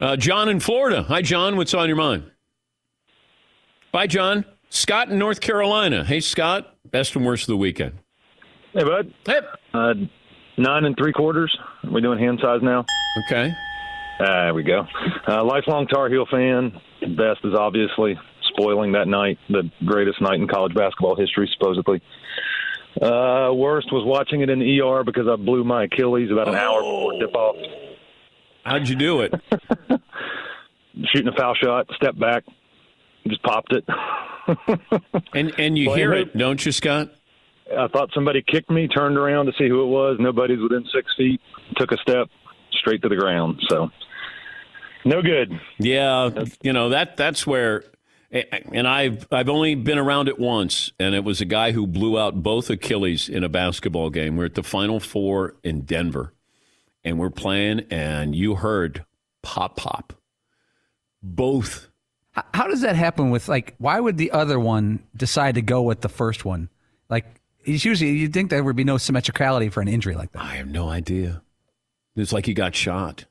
Uh, 0.00 0.14
John 0.16 0.48
in 0.48 0.60
Florida. 0.60 1.02
Hi, 1.04 1.22
John. 1.22 1.56
What's 1.56 1.72
on 1.74 1.88
your 1.88 1.96
mind? 1.96 2.30
Bye, 3.92 4.06
John. 4.06 4.44
Scott 4.68 5.08
in 5.08 5.18
North 5.18 5.40
Carolina. 5.40 6.04
Hey, 6.04 6.20
Scott. 6.20 6.74
Best 6.90 7.16
and 7.16 7.24
worst 7.24 7.44
of 7.44 7.48
the 7.48 7.56
weekend. 7.56 7.94
Hey, 8.74 8.84
bud. 8.84 9.12
Hey. 9.24 9.40
Uh, 9.72 9.94
nine 10.58 10.84
and 10.84 10.96
three 10.98 11.12
quarters. 11.12 11.56
Are 11.84 11.90
we 11.90 12.00
doing 12.02 12.18
hand 12.18 12.40
size 12.42 12.60
now? 12.62 12.84
Okay. 13.26 13.52
There 14.18 14.54
we 14.54 14.62
go. 14.62 14.86
Uh, 15.28 15.44
lifelong 15.44 15.86
Tar 15.86 16.08
Heel 16.08 16.26
fan. 16.30 16.72
Best 17.00 17.40
is 17.44 17.54
obviously 17.54 18.18
spoiling 18.54 18.92
that 18.92 19.08
night, 19.08 19.38
the 19.48 19.70
greatest 19.84 20.20
night 20.22 20.40
in 20.40 20.48
college 20.48 20.74
basketball 20.74 21.16
history, 21.16 21.50
supposedly. 21.58 22.00
Uh, 23.00 23.52
worst 23.52 23.92
was 23.92 24.04
watching 24.06 24.40
it 24.40 24.48
in 24.48 24.58
the 24.58 24.80
ER 24.80 25.04
because 25.04 25.26
I 25.30 25.36
blew 25.36 25.64
my 25.64 25.84
Achilles 25.84 26.30
about 26.30 26.48
an 26.48 26.54
hour 26.54 26.80
before 26.80 27.12
tip 27.20 27.34
off. 27.34 27.56
How'd 28.64 28.88
you 28.88 28.96
do 28.96 29.20
it? 29.20 29.34
Shooting 31.12 31.28
a 31.28 31.36
foul 31.36 31.54
shot, 31.54 31.86
step 31.94 32.18
back, 32.18 32.44
just 33.28 33.42
popped 33.42 33.74
it. 33.74 33.84
and 35.34 35.52
and 35.58 35.76
you 35.76 35.92
hear 35.92 36.14
it- 36.14 36.28
it, 36.28 36.38
don't 36.38 36.64
you, 36.64 36.72
Scott? 36.72 37.10
I 37.76 37.88
thought 37.88 38.10
somebody 38.14 38.42
kicked 38.46 38.70
me, 38.70 38.86
turned 38.86 39.18
around 39.18 39.46
to 39.46 39.52
see 39.58 39.68
who 39.68 39.82
it 39.82 39.86
was. 39.88 40.18
Nobody's 40.20 40.60
within 40.60 40.84
six 40.94 41.12
feet. 41.16 41.40
Took 41.76 41.90
a 41.90 41.96
step 41.98 42.28
straight 42.80 43.02
to 43.02 43.08
the 43.08 43.16
ground. 43.16 43.60
So, 43.68 43.90
no 45.04 45.22
good. 45.22 45.58
Yeah, 45.78 46.44
you 46.62 46.72
know 46.72 46.90
that 46.90 47.16
that's 47.16 47.46
where, 47.46 47.84
and 48.30 48.88
I've 48.88 49.26
I've 49.30 49.48
only 49.48 49.74
been 49.74 49.98
around 49.98 50.28
it 50.28 50.38
once, 50.38 50.92
and 50.98 51.14
it 51.14 51.24
was 51.24 51.40
a 51.40 51.44
guy 51.44 51.72
who 51.72 51.86
blew 51.86 52.18
out 52.18 52.42
both 52.42 52.70
Achilles 52.70 53.28
in 53.28 53.44
a 53.44 53.48
basketball 53.48 54.10
game. 54.10 54.36
We're 54.36 54.46
at 54.46 54.54
the 54.54 54.62
Final 54.62 55.00
Four 55.00 55.56
in 55.62 55.82
Denver, 55.82 56.32
and 57.04 57.18
we're 57.18 57.30
playing, 57.30 57.86
and 57.90 58.34
you 58.34 58.56
heard 58.56 59.04
pop 59.42 59.76
pop, 59.76 60.12
both. 61.22 61.88
How 62.52 62.66
does 62.66 62.82
that 62.82 62.96
happen 62.96 63.30
with 63.30 63.48
like? 63.48 63.74
Why 63.78 63.98
would 63.98 64.18
the 64.18 64.32
other 64.32 64.58
one 64.58 65.04
decide 65.16 65.54
to 65.54 65.62
go 65.62 65.82
with 65.82 66.00
the 66.00 66.08
first 66.08 66.44
one? 66.44 66.68
Like, 67.08 67.40
it's 67.64 67.84
usually 67.84 68.10
you'd 68.10 68.32
think 68.32 68.50
there 68.50 68.62
would 68.62 68.76
be 68.76 68.84
no 68.84 68.98
symmetricality 68.98 69.70
for 69.70 69.80
an 69.80 69.88
injury 69.88 70.16
like 70.16 70.32
that. 70.32 70.42
I 70.42 70.56
have 70.56 70.68
no 70.68 70.88
idea. 70.88 71.42
It's 72.16 72.32
like 72.32 72.46
he 72.46 72.54
got 72.54 72.74
shot. 72.74 73.26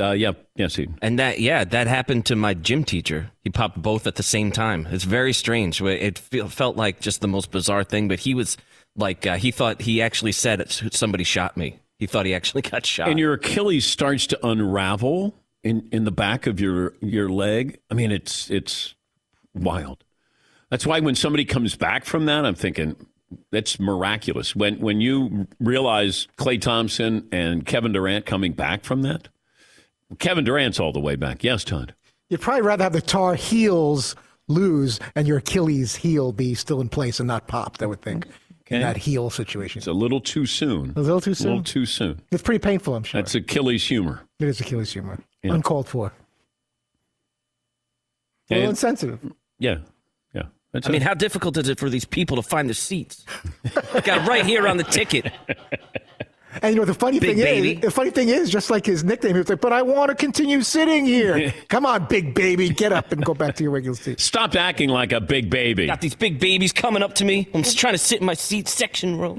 Uh, 0.00 0.12
yeah, 0.12 0.32
yes, 0.54 0.76
he. 0.76 0.88
And 1.02 1.18
that, 1.18 1.40
yeah, 1.40 1.64
that 1.64 1.86
happened 1.88 2.26
to 2.26 2.36
my 2.36 2.54
gym 2.54 2.84
teacher. 2.84 3.30
He 3.42 3.50
popped 3.50 3.82
both 3.82 4.06
at 4.06 4.14
the 4.14 4.22
same 4.22 4.52
time. 4.52 4.86
It's 4.90 5.04
very 5.04 5.32
strange. 5.32 5.82
It 5.82 6.18
feel, 6.18 6.48
felt 6.48 6.76
like 6.76 7.00
just 7.00 7.20
the 7.20 7.28
most 7.28 7.50
bizarre 7.50 7.82
thing, 7.82 8.06
but 8.06 8.20
he 8.20 8.32
was 8.32 8.56
like, 8.94 9.26
uh, 9.26 9.36
he 9.36 9.50
thought 9.50 9.82
he 9.82 10.00
actually 10.00 10.32
said 10.32 10.70
somebody 10.70 11.24
shot 11.24 11.56
me. 11.56 11.80
He 11.98 12.06
thought 12.06 12.26
he 12.26 12.34
actually 12.34 12.62
got 12.70 12.86
shot. 12.86 13.08
and 13.08 13.18
your 13.18 13.34
Achilles 13.34 13.86
starts 13.86 14.28
to 14.28 14.46
unravel 14.46 15.34
in, 15.64 15.88
in 15.90 16.04
the 16.04 16.12
back 16.12 16.46
of 16.46 16.60
your 16.60 16.94
your 17.00 17.28
leg. 17.28 17.80
I 17.90 17.94
mean, 17.94 18.12
it's 18.12 18.50
it's 18.50 18.94
wild. 19.52 20.04
That's 20.70 20.86
why 20.86 21.00
when 21.00 21.16
somebody 21.16 21.44
comes 21.44 21.74
back 21.74 22.04
from 22.04 22.26
that, 22.26 22.44
I'm 22.44 22.54
thinking 22.54 22.94
that's 23.50 23.78
miraculous. 23.80 24.54
When 24.56 24.78
when 24.80 25.00
you 25.00 25.46
realize 25.60 26.28
Klay 26.38 26.60
Thompson 26.60 27.28
and 27.32 27.64
Kevin 27.66 27.92
Durant 27.92 28.26
coming 28.26 28.52
back 28.52 28.84
from 28.84 29.02
that, 29.02 29.28
Kevin 30.18 30.44
Durant's 30.44 30.80
all 30.80 30.92
the 30.92 31.00
way 31.00 31.16
back. 31.16 31.44
Yes, 31.44 31.64
Todd. 31.64 31.94
You'd 32.30 32.40
probably 32.40 32.62
rather 32.62 32.84
have 32.84 32.92
the 32.92 33.00
Tar 33.00 33.34
Heels 33.34 34.14
lose 34.48 34.98
and 35.14 35.26
your 35.26 35.38
Achilles 35.38 35.96
heel 35.96 36.32
be 36.32 36.54
still 36.54 36.80
in 36.80 36.88
place 36.88 37.20
and 37.20 37.26
not 37.26 37.48
popped, 37.48 37.82
I 37.82 37.86
would 37.86 38.00
think, 38.02 38.26
Okay. 38.62 38.76
in 38.76 38.82
that 38.82 38.96
heel 38.98 39.28
situation. 39.30 39.78
It's 39.80 39.86
a 39.86 39.92
little 39.92 40.20
too 40.20 40.44
soon. 40.46 40.92
A 40.96 41.00
little 41.00 41.20
too 41.20 41.34
soon. 41.34 41.46
A 41.46 41.50
little 41.50 41.64
too 41.64 41.84
soon. 41.86 42.20
It's 42.30 42.42
pretty 42.42 42.58
painful, 42.58 42.94
I'm 42.94 43.02
sure. 43.02 43.20
That's 43.20 43.34
Achilles 43.34 43.86
humor. 43.86 44.22
It 44.40 44.48
is 44.48 44.60
Achilles 44.60 44.92
humor. 44.92 45.18
Yeah. 45.42 45.52
Uncalled 45.54 45.88
for. 45.88 46.12
A 48.50 48.54
little 48.54 48.62
And- 48.64 48.70
insensitive. 48.70 49.20
yeah, 49.58 49.70
yeah. 49.70 49.78
That's 50.72 50.86
I 50.86 50.90
mean, 50.90 51.00
how 51.00 51.14
difficult 51.14 51.56
is 51.56 51.68
it 51.68 51.78
for 51.78 51.88
these 51.88 52.04
people 52.04 52.36
to 52.36 52.42
find 52.42 52.68
their 52.68 52.74
seats? 52.74 53.24
got 54.04 54.28
right 54.28 54.44
here 54.44 54.68
on 54.68 54.76
the 54.76 54.84
ticket. 54.84 55.32
And 56.62 56.74
you 56.74 56.80
know 56.80 56.86
the 56.86 56.94
funny 56.94 57.20
Big 57.20 57.36
thing 57.36 57.44
baby. 57.44 57.72
is, 57.74 57.80
the 57.80 57.90
funny 57.90 58.10
thing 58.10 58.30
is, 58.30 58.50
just 58.50 58.70
like 58.70 58.86
his 58.86 59.04
nickname, 59.04 59.34
he 59.34 59.38
was 59.38 59.48
like, 59.48 59.60
"But 59.60 59.72
I 59.72 59.82
want 59.82 60.08
to 60.08 60.14
continue 60.14 60.62
sitting 60.62 61.04
here. 61.04 61.52
Come 61.68 61.86
on, 61.86 62.06
big 62.06 62.34
baby, 62.34 62.70
get 62.70 62.90
up 62.90 63.12
and 63.12 63.24
go 63.24 63.34
back 63.34 63.54
to 63.56 63.62
your 63.62 63.70
regular 63.70 63.96
seat." 63.96 64.18
Stop 64.18 64.56
acting 64.56 64.88
like 64.88 65.12
a 65.12 65.20
big 65.20 65.50
baby. 65.50 65.86
Got 65.86 66.00
these 66.00 66.14
big 66.14 66.40
babies 66.40 66.72
coming 66.72 67.02
up 67.02 67.14
to 67.16 67.24
me. 67.24 67.48
I'm 67.54 67.62
just 67.62 67.78
trying 67.78 67.94
to 67.94 67.98
sit 67.98 68.20
in 68.20 68.26
my 68.26 68.34
seat 68.34 68.66
section 68.66 69.18
row. 69.18 69.34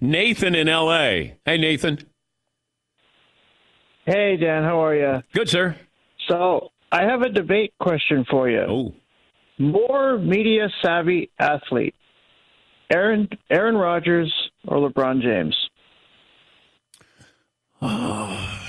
Nathan 0.00 0.54
in 0.54 0.68
L.A. 0.68 1.36
Hey, 1.44 1.58
Nathan. 1.58 1.98
Hey, 4.04 4.36
Dan, 4.36 4.62
how 4.62 4.84
are 4.84 4.94
you? 4.94 5.22
Good, 5.32 5.48
sir. 5.48 5.76
So, 6.28 6.70
I 6.92 7.04
have 7.04 7.22
a 7.22 7.28
debate 7.28 7.74
question 7.80 8.24
for 8.30 8.48
you. 8.48 8.60
Oh. 8.60 8.94
More 9.58 10.18
media 10.18 10.68
savvy 10.82 11.30
athlete, 11.38 11.94
Aaron 12.92 13.28
Aaron 13.50 13.76
Rodgers 13.76 14.32
or 14.66 14.88
LeBron 14.88 15.22
James? 15.22 15.56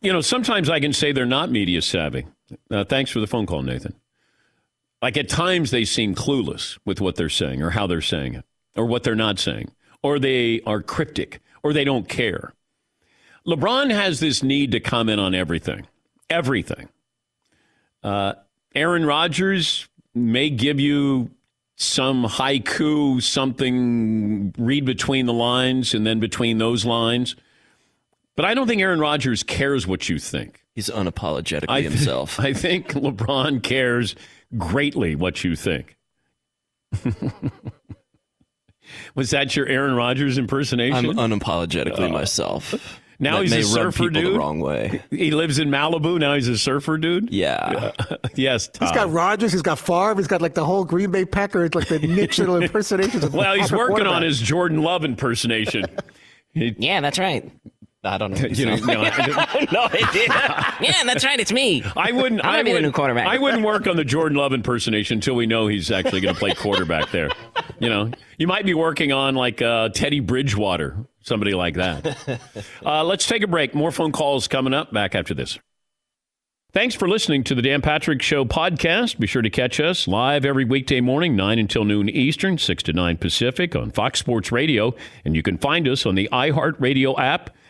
You 0.00 0.12
know, 0.12 0.20
sometimes 0.20 0.68
I 0.68 0.80
can 0.80 0.92
say 0.92 1.12
they're 1.12 1.24
not 1.24 1.50
media 1.50 1.80
savvy. 1.80 2.26
Uh, 2.70 2.84
thanks 2.84 3.10
for 3.10 3.20
the 3.20 3.26
phone 3.26 3.46
call, 3.46 3.62
Nathan. 3.62 3.94
Like 5.00 5.16
at 5.16 5.30
times 5.30 5.70
they 5.70 5.86
seem 5.86 6.14
clueless 6.14 6.78
with 6.84 7.00
what 7.00 7.16
they're 7.16 7.30
saying 7.30 7.62
or 7.62 7.70
how 7.70 7.86
they're 7.86 8.02
saying 8.02 8.34
it 8.34 8.44
or 8.76 8.84
what 8.84 9.02
they're 9.02 9.14
not 9.14 9.38
saying, 9.38 9.70
or 10.02 10.18
they 10.18 10.60
are 10.66 10.82
cryptic 10.82 11.40
or 11.62 11.72
they 11.72 11.84
don't 11.84 12.08
care. 12.08 12.52
LeBron 13.46 13.90
has 13.90 14.20
this 14.20 14.42
need 14.42 14.72
to 14.72 14.80
comment 14.80 15.20
on 15.20 15.34
everything, 15.34 15.86
everything. 16.34 16.88
Uh, 18.02 18.34
Aaron 18.74 19.06
Rodgers 19.06 19.88
may 20.14 20.50
give 20.50 20.78
you 20.80 21.30
some 21.76 22.24
haiku, 22.24 23.22
something, 23.22 24.52
read 24.58 24.84
between 24.84 25.26
the 25.26 25.32
lines 25.32 25.94
and 25.94 26.06
then 26.06 26.20
between 26.20 26.58
those 26.58 26.84
lines. 26.84 27.34
But 28.36 28.44
I 28.44 28.54
don't 28.54 28.66
think 28.66 28.82
Aaron 28.82 29.00
Rodgers 29.00 29.42
cares 29.42 29.86
what 29.86 30.08
you 30.08 30.18
think. 30.18 30.60
He's 30.74 30.88
unapologetically 30.90 31.64
I 31.68 31.82
thi- 31.82 31.88
himself. 31.88 32.38
I 32.48 32.52
think 32.52 32.88
LeBron 32.94 33.62
cares 33.62 34.14
greatly 34.58 35.14
what 35.14 35.42
you 35.44 35.54
think. 35.56 35.96
Was 39.14 39.30
that 39.30 39.56
your 39.56 39.66
Aaron 39.66 39.94
Rodgers 39.94 40.36
impersonation? 40.38 41.18
I'm 41.18 41.40
unapologetically 41.40 42.08
Oh. 42.08 42.12
myself. 42.12 43.00
Now 43.18 43.40
he's 43.40 43.52
a 43.52 43.62
surfer 43.62 44.10
dude. 44.10 44.34
the 44.34 44.38
wrong 44.38 44.60
way. 44.60 45.02
He 45.10 45.30
lives 45.30 45.58
in 45.58 45.68
Malibu. 45.68 46.18
Now 46.18 46.34
he's 46.34 46.48
a 46.48 46.58
surfer 46.58 46.98
dude. 46.98 47.32
Yeah. 47.32 47.92
yes. 48.34 48.70
He's 48.78 48.92
got 48.92 49.10
Rodgers, 49.10 49.52
he's 49.52 49.62
got 49.62 49.78
Favre, 49.78 50.16
he's 50.16 50.26
got 50.26 50.42
like 50.42 50.54
the 50.54 50.64
whole 50.64 50.84
Green 50.84 51.10
Bay 51.10 51.24
Packers, 51.24 51.74
like 51.74 51.88
the 51.88 51.98
niche 52.00 52.38
little 52.38 52.56
impersonations. 52.56 53.24
Of 53.24 53.34
well, 53.34 53.54
he's 53.54 53.72
working 53.72 54.06
on 54.06 54.22
his 54.22 54.40
Jordan 54.40 54.82
Love 54.82 55.04
impersonation. 55.04 55.84
yeah, 56.54 57.00
that's 57.00 57.18
right. 57.18 57.50
I 58.04 58.18
don't 58.18 58.30
know. 58.32 58.46
You 58.54 58.66
know, 58.66 58.76
no, 58.84 59.02
I- 59.02 59.66
no 59.72 59.82
idea. 59.84 60.26
yeah, 60.80 61.04
that's 61.04 61.24
right. 61.24 61.38
It's 61.40 61.52
me. 61.52 61.82
I 61.96 62.12
wouldn't. 62.12 62.44
I'm 62.44 62.50
I 62.50 62.52
gonna 62.52 62.64
be 62.64 62.70
the 62.70 62.74
wouldn't, 62.74 62.92
new 62.92 62.92
quarterback. 62.92 63.26
I 63.26 63.38
wouldn't 63.38 63.64
work 63.64 63.86
on 63.86 63.96
the 63.96 64.04
Jordan 64.04 64.36
Love 64.38 64.52
impersonation 64.52 65.16
until 65.18 65.34
we 65.34 65.46
know 65.46 65.66
he's 65.66 65.90
actually 65.90 66.20
going 66.20 66.34
to 66.34 66.38
play 66.38 66.54
quarterback 66.54 67.10
there. 67.10 67.30
You 67.78 67.88
know, 67.88 68.10
you 68.38 68.46
might 68.46 68.64
be 68.64 68.74
working 68.74 69.12
on 69.12 69.34
like 69.34 69.60
uh, 69.62 69.88
Teddy 69.88 70.20
Bridgewater, 70.20 70.96
somebody 71.22 71.52
like 71.54 71.74
that. 71.74 72.40
Uh, 72.84 73.02
let's 73.04 73.26
take 73.26 73.42
a 73.42 73.46
break. 73.48 73.74
More 73.74 73.90
phone 73.90 74.12
calls 74.12 74.46
coming 74.48 74.74
up. 74.74 74.92
Back 74.92 75.14
after 75.14 75.34
this. 75.34 75.58
Thanks 76.72 76.96
for 76.96 77.08
listening 77.08 77.44
to 77.44 77.54
the 77.54 77.62
Dan 77.62 77.82
Patrick 77.82 78.20
Show 78.20 78.44
podcast. 78.44 79.20
Be 79.20 79.28
sure 79.28 79.42
to 79.42 79.50
catch 79.50 79.78
us 79.78 80.08
live 80.08 80.44
every 80.44 80.64
weekday 80.64 81.00
morning, 81.00 81.36
9 81.36 81.60
until 81.60 81.84
noon 81.84 82.08
Eastern, 82.08 82.58
6 82.58 82.82
to 82.82 82.92
9 82.92 83.16
Pacific 83.18 83.76
on 83.76 83.92
Fox 83.92 84.18
Sports 84.18 84.50
Radio. 84.50 84.92
And 85.24 85.36
you 85.36 85.42
can 85.44 85.56
find 85.56 85.86
us 85.86 86.04
on 86.04 86.16
the 86.16 86.28
iHeartRadio 86.32 87.16
app 87.16 87.50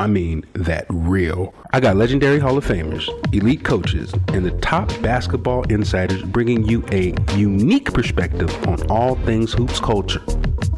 I 0.00 0.06
mean 0.06 0.46
that 0.54 0.86
real. 0.88 1.52
I 1.74 1.80
got 1.80 1.94
legendary 1.94 2.38
Hall 2.38 2.56
of 2.56 2.64
Famers, 2.64 3.06
elite 3.34 3.62
coaches, 3.62 4.14
and 4.28 4.46
the 4.46 4.50
top 4.62 4.88
basketball 5.02 5.64
insiders 5.64 6.22
bringing 6.22 6.64
you 6.64 6.82
a 6.90 7.14
unique 7.36 7.92
perspective 7.92 8.50
on 8.66 8.80
all 8.90 9.16
things 9.26 9.52
hoops 9.52 9.78
culture 9.78 10.22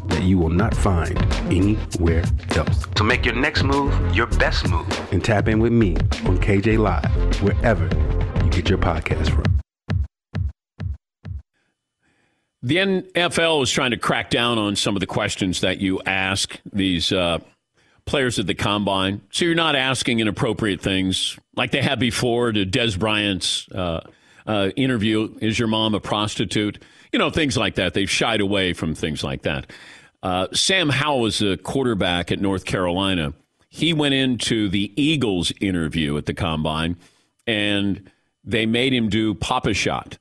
that 0.07 0.23
you 0.23 0.37
will 0.37 0.49
not 0.49 0.75
find 0.75 1.17
anywhere 1.45 2.25
else. 2.57 2.85
So 2.97 3.05
make 3.05 3.23
your 3.23 3.35
next 3.35 3.63
move 3.63 3.93
your 4.13 4.27
best 4.27 4.67
move 4.67 5.13
and 5.13 5.23
tap 5.23 5.47
in 5.47 5.59
with 5.59 5.71
me 5.71 5.95
on 6.25 6.37
KJ 6.37 6.77
Live, 6.77 7.41
wherever 7.41 7.85
you 8.43 8.49
get 8.49 8.67
your 8.67 8.77
podcast 8.77 9.29
from. 9.29 9.45
The 12.61 12.75
NFL 12.75 13.63
is 13.63 13.71
trying 13.71 13.91
to 13.91 13.97
crack 13.97 14.29
down 14.29 14.57
on 14.57 14.75
some 14.75 14.97
of 14.97 14.99
the 14.99 15.07
questions 15.07 15.61
that 15.61 15.79
you 15.79 16.01
ask 16.05 16.59
these 16.73 17.13
uh, 17.13 17.39
players 18.05 18.39
at 18.39 18.47
the 18.47 18.55
combine. 18.55 19.21
So 19.31 19.45
you're 19.45 19.55
not 19.55 19.75
asking 19.75 20.19
inappropriate 20.19 20.81
things 20.81 21.37
like 21.55 21.71
they 21.71 21.81
had 21.81 21.99
before 21.99 22.51
to 22.51 22.65
Dez 22.65 22.97
Bryant's 22.97 23.67
uh, 23.71 24.01
uh, 24.45 24.69
interview. 24.75 25.35
Is 25.39 25.57
your 25.57 25.67
mom 25.67 25.95
a 25.95 25.99
prostitute? 25.99 26.83
You 27.11 27.19
know, 27.19 27.29
things 27.29 27.57
like 27.57 27.75
that. 27.75 27.93
They've 27.93 28.09
shied 28.09 28.41
away 28.41 28.73
from 28.73 28.95
things 28.95 29.23
like 29.23 29.43
that. 29.43 29.71
Uh, 30.21 30.47
Sam 30.53 30.89
Howell 30.89 31.21
was 31.21 31.41
a 31.41 31.57
quarterback 31.57 32.31
at 32.31 32.39
North 32.39 32.65
Carolina. 32.65 33.33
He 33.69 33.93
went 33.93 34.13
into 34.13 34.69
the 34.69 34.93
Eagles 35.01 35.51
interview 35.59 36.17
at 36.17 36.25
the 36.25 36.33
combine 36.33 36.97
and 37.47 38.09
they 38.43 38.65
made 38.65 38.93
him 38.93 39.09
do 39.09 39.33
Pop-A-Shot. 39.33 40.17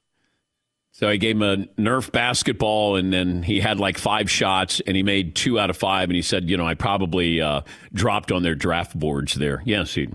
So 0.94 1.08
I 1.08 1.16
gave 1.16 1.36
him 1.36 1.42
a 1.42 1.56
Nerf 1.80 2.12
basketball, 2.12 2.96
and 2.96 3.12
then 3.12 3.42
he 3.42 3.60
had 3.60 3.80
like 3.80 3.96
five 3.96 4.30
shots, 4.30 4.80
and 4.86 4.94
he 4.94 5.02
made 5.02 5.34
two 5.34 5.58
out 5.58 5.70
of 5.70 5.76
five. 5.76 6.10
And 6.10 6.16
he 6.16 6.22
said, 6.22 6.50
"You 6.50 6.58
know, 6.58 6.66
I 6.66 6.74
probably 6.74 7.40
uh, 7.40 7.62
dropped 7.94 8.30
on 8.30 8.42
their 8.42 8.54
draft 8.54 8.98
boards 8.98 9.34
there." 9.34 9.62
Yes, 9.64 9.94
he. 9.94 10.08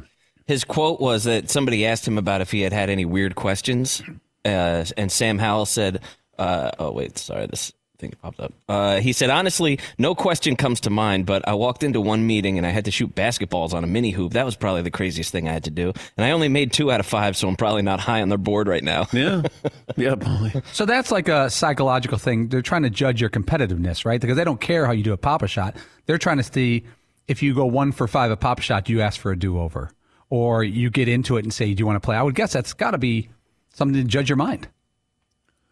His 0.46 0.64
quote 0.64 1.02
was 1.02 1.24
that 1.26 1.50
somebody 1.50 1.86
asked 1.86 2.08
him 2.08 2.18
about 2.18 2.42
if 2.42 2.52
he 2.52 2.62
had 2.62 2.74
had 2.74 2.90
any 2.90 3.06
weird 3.06 3.36
questions, 3.36 4.04
uh, 4.46 4.86
and 4.96 5.12
Sam 5.12 5.40
Howell 5.40 5.66
said, 5.66 6.02
uh, 6.38 6.70
"Oh 6.78 6.92
wait, 6.92 7.18
sorry, 7.18 7.48
this 7.48 7.74
thing 7.98 8.14
popped 8.22 8.40
up." 8.40 8.54
Uh, 8.68 9.00
he 9.00 9.14
said, 9.14 9.30
"Honestly, 9.30 9.80
no 9.98 10.16
question 10.16 10.56
comes 10.56 10.80
to 10.82 10.90
mind, 10.90 11.26
but 11.26 11.48
I 11.48 11.54
walked 11.54 11.84
into 11.84 12.02
one 12.02 12.26
meeting 12.26 12.58
and 12.58 12.66
I 12.66 12.70
had 12.70 12.86
to 12.86 12.92
shoot 12.92 13.14
basketballs 13.16 13.74
on 13.74 13.84
a 13.84 13.88
mini 13.88 14.12
hoop. 14.12 14.34
That 14.34 14.46
was 14.46 14.56
probably 14.56 14.82
the 14.82 14.92
craziest 14.92 15.32
thing 15.32 15.48
I 15.48 15.54
had 15.54 15.64
to 15.66 15.72
do, 15.72 15.94
and 16.18 16.26
I 16.26 16.32
only 16.32 16.50
made 16.50 16.72
two 16.72 16.92
out 16.92 17.00
of 17.00 17.06
five, 17.06 17.38
so 17.38 17.48
I'm 17.48 17.56
probably 17.56 17.82
not 17.82 18.00
high 18.00 18.22
on 18.22 18.30
their 18.30 18.38
board 18.38 18.68
right 18.68 18.84
now." 18.84 19.08
Yeah, 19.12 19.44
yeah, 19.96 20.16
probably. 20.16 20.62
So 20.74 20.86
that's 20.86 21.12
like 21.12 21.28
a 21.28 21.50
psychological 21.50 22.18
thing. 22.18 22.50
They're 22.50 22.62
trying 22.62 22.84
to 22.84 22.90
judge 22.90 23.22
your 23.22 23.30
competitiveness, 23.30 24.06
right? 24.06 24.20
Because 24.20 24.38
they 24.38 24.44
don't 24.44 24.62
care 24.62 24.86
how 24.86 24.92
you 24.92 25.04
do 25.04 25.14
a 25.14 25.18
Pop-A-Shot. 25.18 25.76
They're 26.06 26.18
trying 26.18 26.38
to 26.38 26.44
see 26.44 26.84
if 27.28 27.44
you 27.44 27.54
go 27.54 27.66
one 27.66 27.92
for 27.92 28.08
five 28.08 28.32
a 28.32 28.38
Pop-A-Shot, 28.38 28.86
do 28.86 28.94
you 28.94 29.02
ask 29.02 29.20
for 29.20 29.32
a 29.32 29.38
do 29.38 29.60
over? 29.60 29.92
Or 30.30 30.64
you 30.64 30.90
get 30.90 31.08
into 31.08 31.38
it 31.38 31.44
and 31.44 31.54
say, 31.54 31.74
do 31.74 31.82
you 31.82 31.86
want 31.86 31.98
to 31.98 32.06
play? 32.06 32.16
I 32.16 32.24
would 32.24 32.36
guess 32.36 32.54
that's 32.54 32.74
got 32.74 32.92
to 32.92 32.98
be 32.98 33.30
something 33.74 34.02
to 34.02 34.08
judge 34.08 34.30
your 34.30 34.38
mind. 34.38 34.68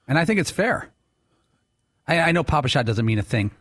And 0.07 0.17
I 0.17 0.25
think 0.25 0.39
it's 0.39 0.51
fair. 0.51 0.91
I, 2.07 2.19
I 2.19 2.31
know 2.31 2.43
Pop-A-Shot 2.43 2.85
doesn't 2.85 3.05
mean 3.05 3.19
a 3.19 3.23
thing, 3.23 3.51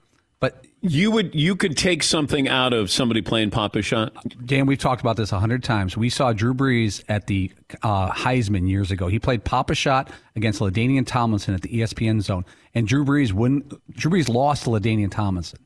but 0.41 0.65
You 0.83 1.11
would 1.13 1.35
you 1.35 1.57
could 1.57 1.79
take 1.79 2.03
something 2.03 2.47
out 2.47 2.75
of 2.75 2.91
somebody 2.91 3.23
playing 3.23 3.51
Pop-A-Shot. 3.51 4.13
Dan, 4.45 4.67
we've 4.67 4.79
talked 4.79 5.01
about 5.01 5.17
this 5.17 5.33
a 5.33 5.41
hundred 5.41 5.65
times. 5.65 5.97
We 5.97 6.11
saw 6.11 6.35
Drew 6.35 6.53
Brees 6.53 7.03
at 7.09 7.27
the 7.27 7.51
uh, 7.83 8.11
Heisman 8.11 8.69
years 8.69 8.91
ago. 8.91 9.09
He 9.09 9.19
played 9.19 9.45
Pop-A-Shot 9.45 10.11
against 10.37 10.61
LaDainian 10.61 11.07
Tomlinson 11.07 11.55
at 11.55 11.63
the 11.63 11.71
ESPN 11.71 12.21
Zone, 12.21 12.45
and 12.75 12.87
Drew 12.87 13.03
Brees 13.05 13.33
wouldn't. 13.33 13.73
Drew 13.97 14.11
Brees 14.11 14.29
lost 14.29 14.65
to 14.65 14.71
LaDainian 14.71 15.11
Tomlinson, 15.11 15.61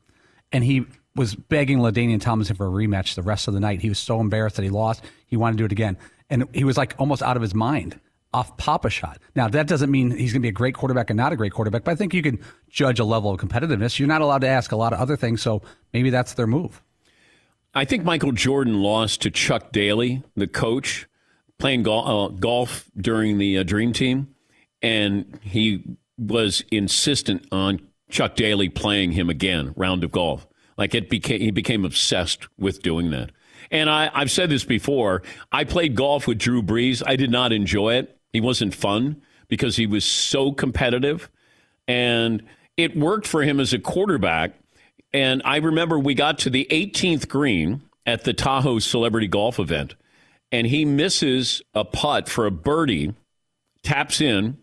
and 0.53 0.63
he 0.63 0.87
was 1.17 1.35
begging 1.35 1.79
LaDainian 1.79 2.21
Tomlinson 2.21 2.55
for 2.55 2.69
a 2.69 2.71
rematch 2.71 3.17
the 3.17 3.23
rest 3.23 3.49
of 3.49 3.55
the 3.55 3.61
night. 3.61 3.81
He 3.81 3.89
was 3.89 3.99
so 3.99 4.21
embarrassed 4.21 4.55
that 4.55 4.63
he 4.63 4.71
lost. 4.71 5.03
He 5.27 5.37
wanted 5.37 5.55
to 5.55 5.63
do 5.63 5.65
it 5.65 5.73
again, 5.73 5.99
and 6.31 6.45
he 6.55 6.63
was 6.63 6.77
like 6.77 6.95
almost 6.99 7.25
out 7.25 7.35
of 7.35 7.43
his 7.43 7.57
mind 7.57 7.99
off 8.33 8.57
Pop-A-Shot. 8.57 9.19
Now 9.35 9.49
that 9.49 9.67
doesn't 9.67 9.91
mean 9.91 10.11
he's 10.11 10.33
going 10.33 10.41
to 10.41 10.47
be 10.47 10.49
a 10.49 10.53
great 10.53 10.75
quarterback 10.75 11.11
and 11.11 11.17
not 11.17 11.33
a 11.33 11.37
great 11.37 11.53
quarterback, 11.53 11.85
but 11.85 11.93
I 11.93 11.95
think 11.95 12.13
you 12.13 12.23
can 12.23 12.39
judge 12.69 12.99
a 12.99 13.05
level 13.05 13.31
of 13.31 13.41
competitiveness. 13.41 13.99
You're 13.99 14.09
not 14.09 14.21
allowed 14.21 14.43
to 14.43 14.49
ask 14.49 14.73
a 14.73 14.77
lot 14.77 14.93
of 14.93 15.01
other 15.01 15.17
things, 15.17 15.41
so 15.41 15.63
maybe 15.93 16.11
that's 16.11 16.35
their 16.35 16.47
move. 16.47 16.83
I 17.75 17.85
think 17.85 18.05
Michael 18.05 18.33
Jordan 18.33 18.83
lost 18.83 19.23
to 19.23 19.31
Chuck 19.31 19.73
Daly, 19.73 20.23
the 20.35 20.47
coach, 20.47 21.07
playing 21.59 21.83
gol- 21.83 22.27
uh, 22.27 22.29
golf 22.29 22.91
during 22.97 23.39
the 23.39 23.59
uh, 23.59 23.63
Dream 23.63 23.93
Team, 23.93 24.35
and 24.83 25.39
he 25.43 25.85
was 26.19 26.63
insistent 26.71 27.47
on 27.53 27.81
Chuck 28.11 28.37
Daly 28.37 28.69
playing 28.69 29.13
him 29.13 29.31
again, 29.31 29.73
round 29.77 30.05
of 30.05 30.11
golf. 30.11 30.47
Like 30.77 30.95
it 30.95 31.11
became, 31.11 31.41
he 31.41 31.51
became 31.51 31.85
obsessed 31.85 32.47
with 32.59 32.83
doing 32.83 33.11
that. 33.11 33.33
And 33.71 33.91
I, 33.91 34.11
I've 34.15 34.31
said 34.31 34.49
this 34.49 34.65
before. 34.65 35.23
I 35.53 35.65
played 35.65 35.95
golf 35.95 36.27
with 36.27 36.39
Drew 36.39 36.63
Brees. 36.63 37.03
I 37.07 37.17
did 37.17 37.31
not 37.31 37.53
enjoy 37.53 37.95
it. 37.95 38.18
He 38.33 38.41
wasn't 38.41 38.75
fun 38.75 39.23
because 39.49 39.77
he 39.77 39.87
was 39.87 40.05
so 40.05 40.53
competitive, 40.53 41.31
and 41.87 42.43
it 42.77 42.97
worked 42.97 43.27
for 43.27 43.43
him 43.43 43.59
as 43.61 43.73
a 43.73 43.79
quarterback. 43.79 44.53
And 45.13 45.41
I 45.45 45.57
remember 45.57 45.99
we 45.99 46.15
got 46.15 46.39
to 46.41 46.51
the 46.51 46.67
18th 46.71 47.29
green 47.29 47.83
at 48.05 48.25
the 48.25 48.35
Tahoe 48.35 48.79
Celebrity 48.79 49.27
Golf 49.27 49.59
event, 49.59 49.95
and 50.53 50.67
he 50.67 50.85
misses 50.85 51.63
a 51.75 51.85
putt 51.85 52.29
for 52.29 52.47
a 52.47 52.51
birdie, 52.51 53.15
taps 53.83 54.21
in, 54.21 54.59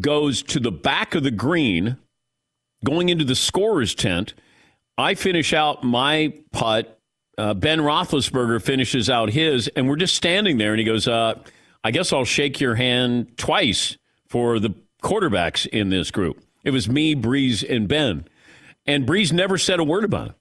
goes 0.00 0.42
to 0.42 0.60
the 0.60 0.72
back 0.72 1.14
of 1.14 1.22
the 1.22 1.30
green, 1.30 1.96
going 2.84 3.08
into 3.08 3.24
the 3.24 3.34
scorer's 3.34 3.94
tent. 3.94 4.34
I 4.96 5.14
finish 5.14 5.52
out 5.52 5.82
my 5.82 6.34
putt. 6.52 6.98
Uh, 7.36 7.54
ben 7.54 7.80
Roethlisberger 7.80 8.60
finishes 8.60 9.08
out 9.08 9.30
his, 9.30 9.68
and 9.68 9.88
we're 9.88 9.96
just 9.96 10.14
standing 10.14 10.58
there, 10.58 10.72
and 10.72 10.78
he 10.78 10.84
goes, 10.84 11.06
uh, 11.06 11.38
I 11.88 11.90
guess 11.90 12.12
I'll 12.12 12.26
shake 12.26 12.60
your 12.60 12.74
hand 12.74 13.38
twice 13.38 13.96
for 14.26 14.58
the 14.58 14.74
quarterbacks 15.02 15.66
in 15.66 15.88
this 15.88 16.10
group. 16.10 16.38
It 16.62 16.70
was 16.70 16.86
me, 16.86 17.14
Brees, 17.14 17.66
and 17.66 17.88
Ben. 17.88 18.26
And 18.84 19.08
Brees 19.08 19.32
never 19.32 19.56
said 19.56 19.80
a 19.80 19.84
word 19.84 20.04
about 20.04 20.28
it. 20.28 20.34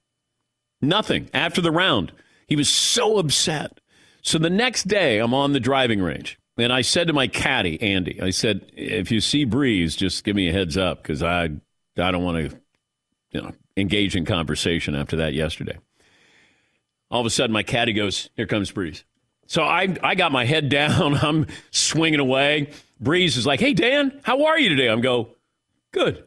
Nothing. 0.81 1.29
After 1.33 1.61
the 1.61 1.71
round, 1.71 2.11
he 2.49 2.57
was 2.57 2.67
so 2.67 3.17
upset. 3.17 3.79
So 4.21 4.37
the 4.37 4.49
next 4.49 4.89
day, 4.89 5.19
I'm 5.19 5.33
on 5.33 5.53
the 5.53 5.61
driving 5.61 6.01
range, 6.01 6.37
and 6.57 6.73
I 6.73 6.81
said 6.81 7.07
to 7.07 7.13
my 7.13 7.27
caddy, 7.27 7.81
Andy, 7.81 8.21
I 8.21 8.31
said, 8.31 8.69
if 8.75 9.09
you 9.09 9.21
see 9.21 9.45
Brees, 9.45 9.95
just 9.95 10.25
give 10.25 10.35
me 10.35 10.49
a 10.49 10.51
heads 10.51 10.75
up 10.75 11.01
because 11.01 11.23
I, 11.23 11.43
I 11.97 12.11
don't 12.11 12.25
want 12.25 12.49
to, 12.49 12.59
you 13.31 13.41
know, 13.41 13.53
engage 13.77 14.17
in 14.17 14.25
conversation 14.25 14.95
after 14.95 15.15
that 15.15 15.33
yesterday. 15.33 15.77
All 17.09 17.21
of 17.21 17.25
a 17.25 17.29
sudden, 17.29 17.53
my 17.53 17.63
caddy 17.63 17.93
goes, 17.93 18.29
"Here 18.35 18.47
comes 18.47 18.69
Brees." 18.69 19.05
So 19.47 19.63
I, 19.63 19.95
I 20.03 20.15
got 20.15 20.31
my 20.31 20.45
head 20.45 20.69
down. 20.79 21.15
I'm 21.15 21.47
swinging 21.71 22.19
away. 22.19 22.69
Brees 23.01 23.37
is 23.37 23.45
like, 23.45 23.59
"Hey 23.59 23.73
Dan, 23.73 24.19
how 24.23 24.45
are 24.45 24.59
you 24.59 24.69
today?" 24.69 24.87
I'm 24.89 25.01
go, 25.01 25.29
"Good." 25.91 26.23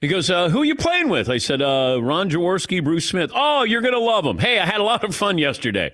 He 0.00 0.08
goes, 0.08 0.30
uh, 0.30 0.48
"Who 0.48 0.62
are 0.62 0.64
you 0.64 0.74
playing 0.74 1.08
with?" 1.08 1.28
I 1.28 1.38
said, 1.38 1.60
uh, 1.62 1.98
"Ron 2.00 2.30
Jaworski, 2.30 2.82
Bruce 2.82 3.06
Smith." 3.06 3.30
Oh, 3.34 3.64
you're 3.64 3.82
gonna 3.82 3.98
love 3.98 4.24
them. 4.24 4.38
Hey, 4.38 4.58
I 4.58 4.66
had 4.66 4.80
a 4.80 4.84
lot 4.84 5.04
of 5.04 5.14
fun 5.14 5.38
yesterday. 5.38 5.92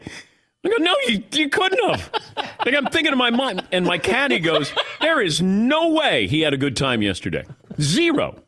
I 0.64 0.68
go, 0.68 0.76
"No, 0.78 0.94
you 1.06 1.22
you 1.32 1.48
couldn't 1.48 1.90
have." 1.90 2.10
like 2.64 2.74
I'm 2.74 2.86
thinking 2.86 3.12
in 3.12 3.18
my 3.18 3.30
mind, 3.30 3.62
and 3.70 3.84
my 3.84 3.98
caddy 3.98 4.40
goes, 4.40 4.72
"There 5.00 5.20
is 5.20 5.40
no 5.40 5.90
way 5.90 6.26
he 6.26 6.40
had 6.40 6.52
a 6.54 6.58
good 6.58 6.76
time 6.76 7.02
yesterday. 7.02 7.44
Zero." 7.80 8.42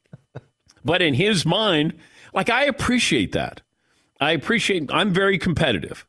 But 0.85 1.01
in 1.03 1.15
his 1.15 1.47
mind, 1.47 1.95
like 2.35 2.51
I 2.51 2.65
appreciate 2.65 3.33
that. 3.33 3.61
I 4.21 4.33
appreciate. 4.33 4.91
I'm 4.93 5.13
very 5.13 5.39
competitive 5.39 6.05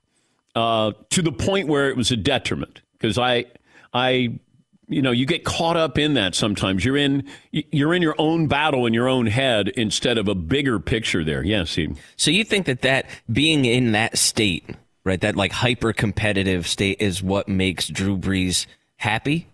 uh, 0.56 0.94
to 1.12 1.22
the 1.22 1.32
point 1.32 1.68
where 1.68 1.90
it 1.90 1.98
was 1.98 2.12
a 2.12 2.18
detriment 2.18 2.82
because 2.94 3.18
I, 3.18 3.46
I, 3.94 4.40
you 4.88 5.02
know, 5.02 5.12
you 5.12 5.26
get 5.26 5.46
caught 5.46 5.78
up 5.78 5.98
in 5.98 6.16
that 6.16 6.36
sometimes. 6.36 6.84
You're 6.84 6.98
in 6.98 7.28
you're 7.52 7.94
in 7.94 8.02
your 8.02 8.16
own 8.18 8.48
battle 8.48 8.86
in 8.86 8.94
your 8.94 9.08
own 9.08 9.28
head 9.28 9.70
instead 9.70 10.18
of 10.18 10.28
a 10.28 10.36
bigger 10.36 10.80
picture 10.80 11.24
there. 11.24 11.44
Yes, 11.44 11.70
Steve. 11.72 12.00
So 12.18 12.32
you 12.32 12.44
think 12.44 12.66
that 12.66 12.82
that 12.82 13.06
being 13.32 13.66
in 13.66 13.92
that 13.92 14.18
state, 14.18 14.66
right, 15.04 15.22
that 15.22 15.36
like 15.36 15.52
hyper 15.52 15.94
competitive 15.94 16.68
state 16.68 17.02
is 17.02 17.22
what 17.22 17.48
makes 17.48 17.88
Drew 17.88 18.18
Brees 18.18 18.66
happy? 18.98 19.48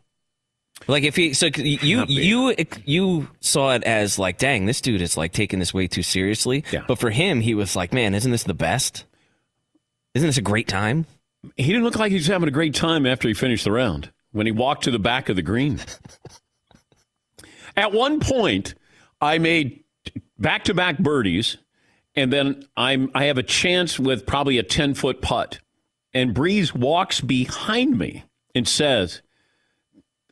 Like 0.87 1.03
if 1.03 1.15
he 1.15 1.33
so 1.33 1.47
you 1.55 2.05
you 2.07 2.55
you 2.85 3.27
saw 3.39 3.73
it 3.73 3.83
as 3.83 4.19
like 4.19 4.37
dang 4.37 4.65
this 4.65 4.81
dude 4.81 5.01
is 5.01 5.17
like 5.17 5.31
taking 5.31 5.59
this 5.59 5.73
way 5.73 5.87
too 5.87 6.03
seriously. 6.03 6.63
Yeah. 6.71 6.83
But 6.87 6.99
for 6.99 7.09
him 7.09 7.41
he 7.41 7.55
was 7.55 7.75
like 7.75 7.93
man 7.93 8.13
isn't 8.13 8.31
this 8.31 8.43
the 8.43 8.53
best? 8.53 9.05
Isn't 10.15 10.27
this 10.27 10.37
a 10.37 10.41
great 10.41 10.67
time? 10.67 11.05
He 11.55 11.67
didn't 11.67 11.83
look 11.83 11.97
like 11.97 12.09
he 12.09 12.17
was 12.17 12.25
having 12.27 12.47
a 12.47 12.51
great 12.51 12.73
time 12.73 13.05
after 13.05 13.27
he 13.27 13.33
finished 13.35 13.65
the 13.65 13.71
round 13.71 14.11
when 14.31 14.47
he 14.47 14.51
walked 14.51 14.85
to 14.85 14.91
the 14.91 14.97
back 14.97 15.29
of 15.29 15.35
the 15.35 15.41
green. 15.43 15.79
At 17.77 17.91
one 17.91 18.19
point, 18.19 18.73
I 19.21 19.37
made 19.37 19.83
back 20.39 20.63
to 20.65 20.73
back 20.73 20.97
birdies, 20.97 21.57
and 22.15 22.31
then 22.31 22.63
I'm 22.77 23.11
I 23.13 23.25
have 23.25 23.37
a 23.37 23.43
chance 23.43 23.99
with 23.99 24.25
probably 24.25 24.57
a 24.57 24.63
10 24.63 24.93
foot 24.93 25.21
putt. 25.21 25.59
And 26.13 26.33
Brees 26.33 26.73
walks 26.73 27.19
behind 27.19 27.97
me 27.97 28.23
and 28.55 28.65
says, 28.67 29.21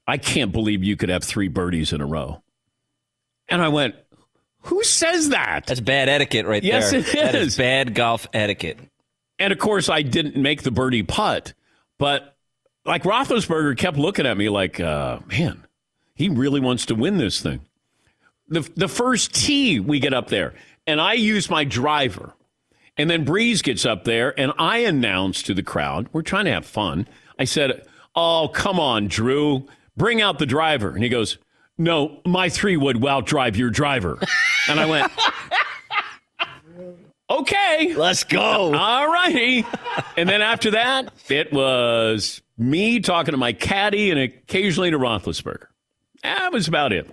I 0.08 0.18
can't 0.18 0.54
believe 0.54 0.84
you 0.84 0.96
could 0.96 1.10
have 1.10 1.24
three 1.26 1.50
birdies 1.50 1.92
in 1.92 2.00
a 2.00 2.06
row. 2.06 2.42
And 3.50 3.62
I 3.62 3.68
went, 3.68 3.96
Who 4.62 4.82
says 4.84 5.30
that? 5.30 5.66
That's 5.66 5.82
bad 5.82 6.08
etiquette 6.08 6.46
right 6.46 6.64
Yes, 6.64 6.92
there. 6.92 7.02
it 7.02 7.06
That 7.14 7.36
is. 7.36 7.48
is 7.50 7.58
bad 7.58 7.94
golf 7.94 8.28
etiquette. 8.34 8.80
And 9.44 9.52
of 9.52 9.60
course, 9.60 9.90
I 9.90 10.04
didn't 10.04 10.38
make 10.38 10.64
the 10.64 10.72
birdie 10.72 11.04
putt, 11.04 11.52
but 11.98 12.38
like 12.86 13.04
Roethlisberger 13.04 13.78
kept 13.78 13.98
looking 13.98 14.26
at 14.26 14.38
me 14.38 14.48
like, 14.48 14.80
uh, 14.80 15.20
man, 15.28 15.66
he 16.16 16.30
really 16.30 16.62
wants 16.62 16.86
to 16.86 16.96
win 16.96 17.18
this 17.18 17.42
thing. 17.42 17.60
The, 18.48 18.62
the 18.78 18.88
first 18.88 19.36
tee 19.36 19.82
we 19.82 20.00
get 20.00 20.14
up 20.14 20.30
there, 20.30 20.54
and 20.88 21.02
I 21.02 21.16
use 21.16 21.50
my 21.50 21.66
driver. 21.66 22.32
And 22.96 23.10
then 23.10 23.26
Brees 23.26 23.62
gets 23.62 23.86
up 23.86 24.06
there, 24.06 24.34
and 24.40 24.54
I 24.58 24.78
announce 24.78 25.44
to 25.44 25.54
the 25.54 25.62
crowd, 25.62 26.08
we're 26.14 26.22
trying 26.22 26.46
to 26.46 26.52
have 26.52 26.66
fun. 26.66 27.06
I 27.38 27.44
said, 27.44 27.86
Oh, 28.16 28.48
come 28.48 28.80
on, 28.80 29.10
Drew, 29.10 29.68
bring 29.98 30.22
out 30.22 30.40
the 30.40 30.46
driver. 30.46 30.92
And 30.92 31.04
he 31.04 31.10
goes, 31.10 31.38
No, 31.78 32.22
my 32.26 32.48
three 32.48 32.78
would 32.78 33.02
well 33.02 33.22
drive 33.22 33.58
your 33.58 33.72
driver. 33.72 34.20
And 34.70 34.80
I 34.80 34.86
went, 34.86 35.12
Okay. 37.40 37.96
Let's 37.96 38.24
go. 38.24 38.74
All 38.74 39.12
righty. 39.12 39.66
and 40.18 40.30
then 40.30 40.42
after 40.42 40.72
that, 40.72 41.12
it 41.30 41.52
was 41.52 42.42
me 42.58 43.00
talking 43.00 43.32
to 43.32 43.38
my 43.38 43.54
caddy 43.54 44.12
and 44.12 44.20
occasionally 44.20 44.92
to 44.92 45.00
Roethlisberger. 45.00 45.66
That 46.22 46.54
was 46.54 46.68
about 46.68 46.94
it. 46.94 47.10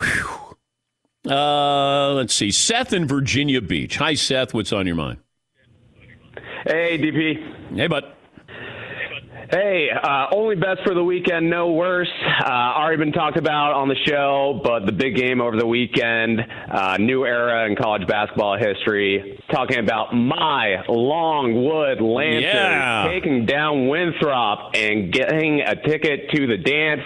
Whew. 0.00 1.32
Uh, 1.32 2.12
let's 2.14 2.34
see. 2.34 2.50
Seth 2.50 2.92
in 2.92 3.06
Virginia 3.06 3.60
Beach. 3.60 3.96
Hi, 3.96 4.14
Seth. 4.14 4.52
What's 4.54 4.72
on 4.72 4.86
your 4.86 4.96
mind? 4.96 5.18
Hey, 6.66 6.98
DP. 6.98 7.76
Hey, 7.76 7.86
bud. 7.86 8.04
Hey, 9.50 9.88
uh, 9.90 10.26
only 10.32 10.56
best 10.56 10.80
for 10.84 10.92
the 10.94 11.04
weekend, 11.04 11.48
no 11.48 11.70
worse. 11.72 12.10
Uh, 12.44 12.48
already 12.50 12.96
been 12.96 13.12
talked 13.12 13.36
about 13.36 13.74
on 13.74 13.88
the 13.88 13.94
show, 14.06 14.60
but 14.64 14.86
the 14.86 14.92
big 14.92 15.14
game 15.16 15.40
over 15.40 15.56
the 15.56 15.66
weekend, 15.66 16.40
uh, 16.70 16.96
new 16.98 17.24
era 17.24 17.66
in 17.66 17.76
college 17.76 18.06
basketball 18.08 18.56
history. 18.58 19.40
Talking 19.52 19.78
about 19.78 20.14
my 20.14 20.82
Longwood 20.88 22.00
Lancers 22.00 22.42
Yeah. 22.44 23.06
taking 23.08 23.46
down 23.46 23.88
Winthrop 23.88 24.74
and 24.74 25.12
getting 25.12 25.60
a 25.60 25.76
ticket 25.76 26.30
to 26.30 26.46
the 26.46 26.56
dance. 26.56 27.02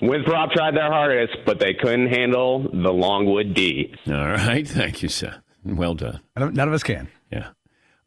Winthrop 0.00 0.52
tried 0.52 0.76
their 0.76 0.90
hardest, 0.90 1.36
but 1.46 1.58
they 1.58 1.74
couldn't 1.74 2.08
handle 2.08 2.60
the 2.72 2.92
Longwood 2.92 3.54
D. 3.54 3.92
All 4.08 4.14
right. 4.28 4.66
Thank 4.68 5.02
you, 5.02 5.08
sir. 5.08 5.34
Well 5.64 5.94
done. 5.94 6.20
None 6.36 6.58
of 6.68 6.72
us 6.74 6.82
can. 6.82 7.08
Yeah. 7.32 7.48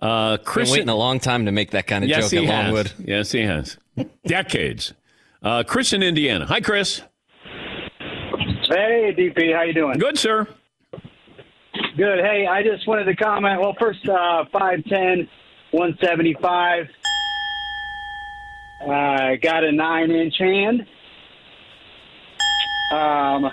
Uh, 0.05 0.37
Chris. 0.37 0.69
Been 0.69 0.73
waiting 0.73 0.89
a 0.89 0.95
long 0.95 1.19
time 1.19 1.45
to 1.47 1.51
make 1.51 1.71
that 1.71 1.87
kind 1.87 2.03
of 2.03 2.09
yes, 2.11 2.29
joke 2.29 2.39
he 2.39 2.47
at 2.47 2.53
has. 2.53 2.63
Longwood. 2.65 2.93
Yes, 2.99 3.31
he 3.31 3.41
has. 3.41 3.77
Decades. 4.27 4.93
Uh, 5.41 5.63
Chris 5.63 5.93
in 5.93 6.03
Indiana. 6.03 6.45
Hi, 6.45 6.61
Chris. 6.61 7.01
Hey, 8.69 9.15
DP, 9.17 9.55
how 9.55 9.63
you 9.63 9.73
doing? 9.73 9.97
Good, 9.97 10.19
sir. 10.19 10.47
Good. 11.97 12.19
Hey, 12.19 12.45
I 12.47 12.61
just 12.61 12.87
wanted 12.87 13.05
to 13.05 13.15
comment. 13.15 13.59
Well, 13.59 13.75
first, 13.79 14.07
uh, 14.07 14.45
5'10", 14.53 15.27
175. 15.71 16.87
Uh, 18.81 19.35
got 19.41 19.63
a 19.63 19.71
nine-inch 19.71 20.35
hand. 20.37 20.81
Um, 22.91 23.51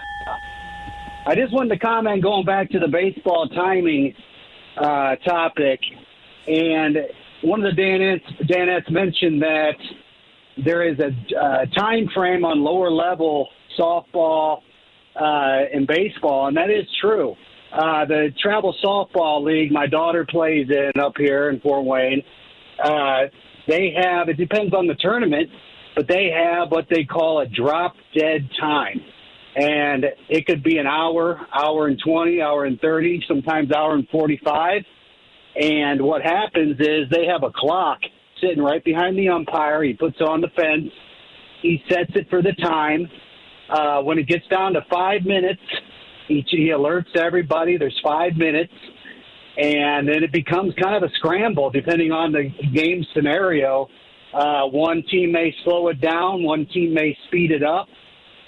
I 1.26 1.34
just 1.34 1.52
wanted 1.54 1.70
to 1.70 1.78
comment 1.78 2.22
going 2.22 2.44
back 2.44 2.68
to 2.70 2.78
the 2.78 2.88
baseball 2.88 3.48
timing 3.48 4.14
uh, 4.76 5.16
topic, 5.16 5.80
and 6.46 6.96
one 7.42 7.64
of 7.64 7.74
the 7.74 7.82
Danettes, 7.82 8.48
Danettes 8.48 8.90
mentioned 8.90 9.42
that 9.42 9.74
there 10.64 10.82
is 10.86 10.98
a 10.98 11.66
time 11.76 12.08
frame 12.14 12.44
on 12.44 12.62
lower 12.62 12.90
level 12.90 13.48
softball 13.78 14.58
uh, 15.16 15.74
and 15.74 15.86
baseball, 15.86 16.46
and 16.48 16.56
that 16.56 16.70
is 16.70 16.86
true. 17.00 17.34
Uh, 17.72 18.04
the 18.04 18.28
travel 18.40 18.74
softball 18.84 19.42
league 19.42 19.72
my 19.72 19.86
daughter 19.86 20.26
plays 20.28 20.66
in 20.68 21.00
up 21.00 21.14
here 21.16 21.48
in 21.48 21.58
Fort 21.60 21.84
Wayne, 21.86 22.22
uh, 22.84 23.22
they 23.66 23.94
have 23.96 24.28
it 24.28 24.36
depends 24.36 24.74
on 24.74 24.86
the 24.86 24.94
tournament, 24.96 25.48
but 25.96 26.06
they 26.06 26.30
have 26.30 26.70
what 26.70 26.86
they 26.90 27.04
call 27.04 27.40
a 27.40 27.46
drop 27.46 27.94
dead 28.14 28.48
time, 28.60 29.00
and 29.56 30.04
it 30.28 30.46
could 30.46 30.62
be 30.62 30.78
an 30.78 30.86
hour, 30.86 31.40
hour 31.52 31.86
and 31.86 31.98
twenty, 32.04 32.42
hour 32.42 32.64
and 32.66 32.78
thirty, 32.80 33.24
sometimes 33.26 33.72
hour 33.72 33.94
and 33.94 34.06
forty-five. 34.10 34.82
And 35.60 36.00
what 36.00 36.22
happens 36.22 36.76
is 36.80 37.08
they 37.10 37.26
have 37.26 37.42
a 37.42 37.50
clock 37.54 38.00
sitting 38.40 38.62
right 38.62 38.82
behind 38.84 39.18
the 39.18 39.28
umpire. 39.28 39.82
He 39.82 39.92
puts 39.94 40.20
on 40.20 40.40
the 40.40 40.48
fence. 40.56 40.90
He 41.60 41.82
sets 41.88 42.10
it 42.14 42.28
for 42.30 42.42
the 42.42 42.52
time. 42.52 43.08
Uh, 43.68 44.02
when 44.02 44.18
it 44.18 44.26
gets 44.26 44.46
down 44.48 44.74
to 44.74 44.84
five 44.90 45.22
minutes, 45.24 45.62
he, 46.28 46.44
he 46.48 46.68
alerts 46.68 47.16
everybody 47.16 47.76
there's 47.76 47.98
five 48.02 48.36
minutes. 48.36 48.72
And 49.56 50.08
then 50.08 50.24
it 50.24 50.32
becomes 50.32 50.74
kind 50.82 50.96
of 50.96 51.02
a 51.02 51.12
scramble 51.16 51.70
depending 51.70 52.10
on 52.10 52.32
the 52.32 52.50
game 52.74 53.04
scenario. 53.14 53.88
Uh, 54.32 54.62
one 54.64 55.02
team 55.10 55.30
may 55.30 55.54
slow 55.62 55.88
it 55.88 56.00
down, 56.00 56.42
one 56.42 56.66
team 56.66 56.94
may 56.94 57.16
speed 57.26 57.50
it 57.50 57.62
up, 57.62 57.86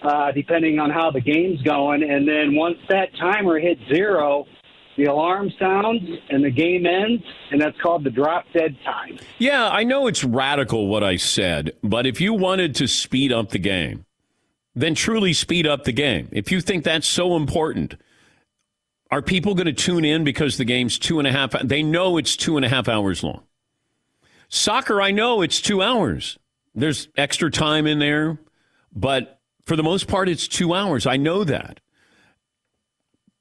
uh, 0.03 0.33
depending 0.33 0.79
on 0.79 0.91
how 0.91 1.11
the 1.11 1.21
game's 1.21 1.61
going. 1.61 2.03
And 2.03 2.27
then 2.27 2.55
once 2.55 2.79
that 2.89 3.15
timer 3.21 3.59
hits 3.59 3.83
zero, 3.93 4.47
the 4.97 5.05
alarm 5.05 5.53
sounds 5.59 6.03
and 6.31 6.45
the 6.45 6.51
game 6.51 6.87
ends, 6.87 7.23
and 7.51 7.61
that's 7.61 7.81
called 7.81 8.05
the 8.05 8.11
drop 8.11 8.45
dead 8.53 8.77
time. 8.85 9.19
Yeah, 9.39 9.69
I 9.69 9.85
know 9.85 10.07
it's 10.07 10.25
radical 10.25 10.87
what 10.87 11.03
I 11.03 11.17
said, 11.17 11.73
but 11.83 12.07
if 12.07 12.21
you 12.21 12.33
wanted 12.33 12.75
to 12.77 12.87
speed 12.87 13.33
up 13.33 13.51
the 13.51 13.59
game, 13.59 14.05
then 14.75 14.95
truly 14.95 15.33
speed 15.33 15.67
up 15.67 15.85
the 15.85 15.93
game. 15.93 16.29
If 16.33 16.51
you 16.51 16.61
think 16.61 16.85
that's 16.85 17.07
so 17.07 17.37
important, 17.37 17.97
are 19.11 19.23
people 19.23 19.55
going 19.55 19.67
to 19.67 19.73
tune 19.73 20.05
in 20.05 20.25
because 20.25 20.57
the 20.57 20.65
game's 20.65 20.99
two 20.99 21.19
and 21.19 21.29
a 21.29 21.33
half? 21.33 21.53
They 21.63 21.83
know 21.83 22.17
it's 22.17 22.37
two 22.37 22.57
and 22.57 22.65
a 22.65 22.69
half 22.69 22.89
hours 22.89 23.23
long. 23.23 23.45
Soccer, 24.49 25.01
I 25.01 25.11
know 25.11 25.43
it's 25.43 25.61
two 25.61 25.83
hours. 25.83 26.39
There's 26.75 27.09
extra 27.17 27.51
time 27.51 27.87
in 27.87 27.99
there, 27.99 28.39
but 28.93 29.41
for 29.65 29.77
the 29.77 29.83
most 29.83 30.09
part, 30.09 30.29
it's 30.29 30.49
two 30.49 30.75
hours. 30.75 31.07
I 31.07 31.17
know 31.17 31.45
that. 31.45 31.81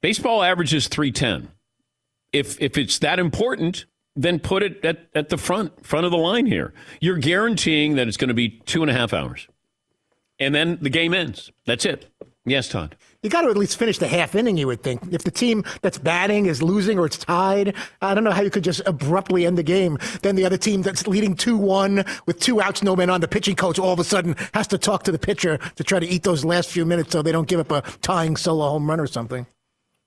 Baseball 0.04 0.44
averages 0.44 0.90
310. 0.90 1.50
If 2.34 2.62
if 2.62 2.78
it's 2.78 3.00
that 3.00 3.20
important, 3.20 3.86
then 4.18 4.38
put 4.38 4.62
it 4.62 4.84
at, 4.84 5.08
at 5.16 5.30
the 5.30 5.38
front 5.38 5.86
front 5.86 6.06
of 6.06 6.12
the 6.12 6.18
line 6.18 6.46
here. 6.46 6.74
You're 7.00 7.18
guaranteeing 7.18 7.96
that 7.96 8.10
it's 8.10 8.18
going 8.18 8.28
to 8.28 8.34
be 8.34 8.50
two 8.50 8.82
and 8.82 8.92
a 8.92 8.94
half 8.94 9.14
hours. 9.14 9.48
And 10.40 10.54
then 10.54 10.78
the 10.82 10.90
game 10.90 11.14
ends. 11.14 11.54
That's 11.66 11.86
it. 11.86 12.12
Yes, 12.46 12.68
Todd. 12.68 12.98
You 13.22 13.30
got 13.30 13.44
to 13.44 13.50
at 13.50 13.56
least 13.56 13.78
finish 13.78 13.98
the 13.98 14.08
half 14.10 14.36
inning, 14.36 14.58
you 14.58 14.68
would 14.68 14.84
think. 14.84 15.02
If 15.14 15.24
the 15.24 15.32
team 15.32 15.64
that's 15.82 15.98
batting 15.98 16.48
is 16.48 16.62
losing 16.62 17.00
or 17.00 17.06
it's 17.06 17.18
tied, 17.18 17.74
I 18.02 18.14
don't 18.14 18.26
know 18.26 18.32
how 18.32 18.42
you 18.42 18.50
could 18.50 18.66
just 18.66 18.82
abruptly 18.86 19.46
end 19.46 19.58
the 19.58 19.64
game. 19.64 19.98
Then 20.22 20.36
the 20.36 20.44
other 20.44 20.58
team 20.58 20.82
that's 20.82 21.08
leading 21.08 21.34
2 21.34 21.56
1 21.56 22.04
with 22.26 22.42
two 22.42 22.62
outs, 22.62 22.84
no 22.84 22.98
men 22.98 23.10
on, 23.10 23.22
the 23.22 23.30
pitching 23.30 23.56
coach 23.56 23.80
all 23.80 23.94
of 23.94 24.00
a 24.00 24.04
sudden 24.04 24.36
has 24.54 24.68
to 24.68 24.78
talk 24.78 25.04
to 25.04 25.14
the 25.14 25.20
pitcher 25.20 25.60
to 25.78 25.84
try 25.86 26.02
to 26.02 26.06
eat 26.06 26.24
those 26.24 26.44
last 26.44 26.70
few 26.70 26.86
minutes 26.86 27.14
so 27.14 27.22
they 27.22 27.32
don't 27.32 27.48
give 27.48 27.62
up 27.62 27.72
a 27.72 27.90
tying 28.02 28.36
solo 28.36 28.68
home 28.68 28.90
run 28.90 29.00
or 29.00 29.08
something. 29.08 29.48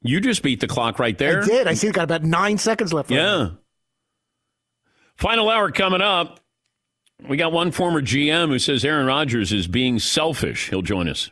You 0.06 0.20
just 0.20 0.42
beat 0.42 0.60
the 0.60 0.68
clock 0.68 0.98
right 0.98 1.16
there. 1.16 1.42
I 1.42 1.46
did. 1.46 1.66
I 1.66 1.74
see 1.74 1.90
got 1.90 2.04
about 2.04 2.22
nine 2.22 2.58
seconds 2.58 2.92
left. 2.92 3.10
Yeah. 3.10 3.50
Final 5.16 5.48
hour 5.48 5.70
coming 5.70 6.00
up. 6.00 6.40
We 7.28 7.36
got 7.36 7.52
one 7.52 7.70
former 7.70 8.02
GM 8.02 8.48
who 8.48 8.58
says 8.58 8.84
Aaron 8.84 9.06
Rodgers 9.06 9.52
is 9.52 9.66
being 9.66 9.98
selfish. 9.98 10.68
He'll 10.68 10.82
join 10.82 11.08
us. 11.08 11.30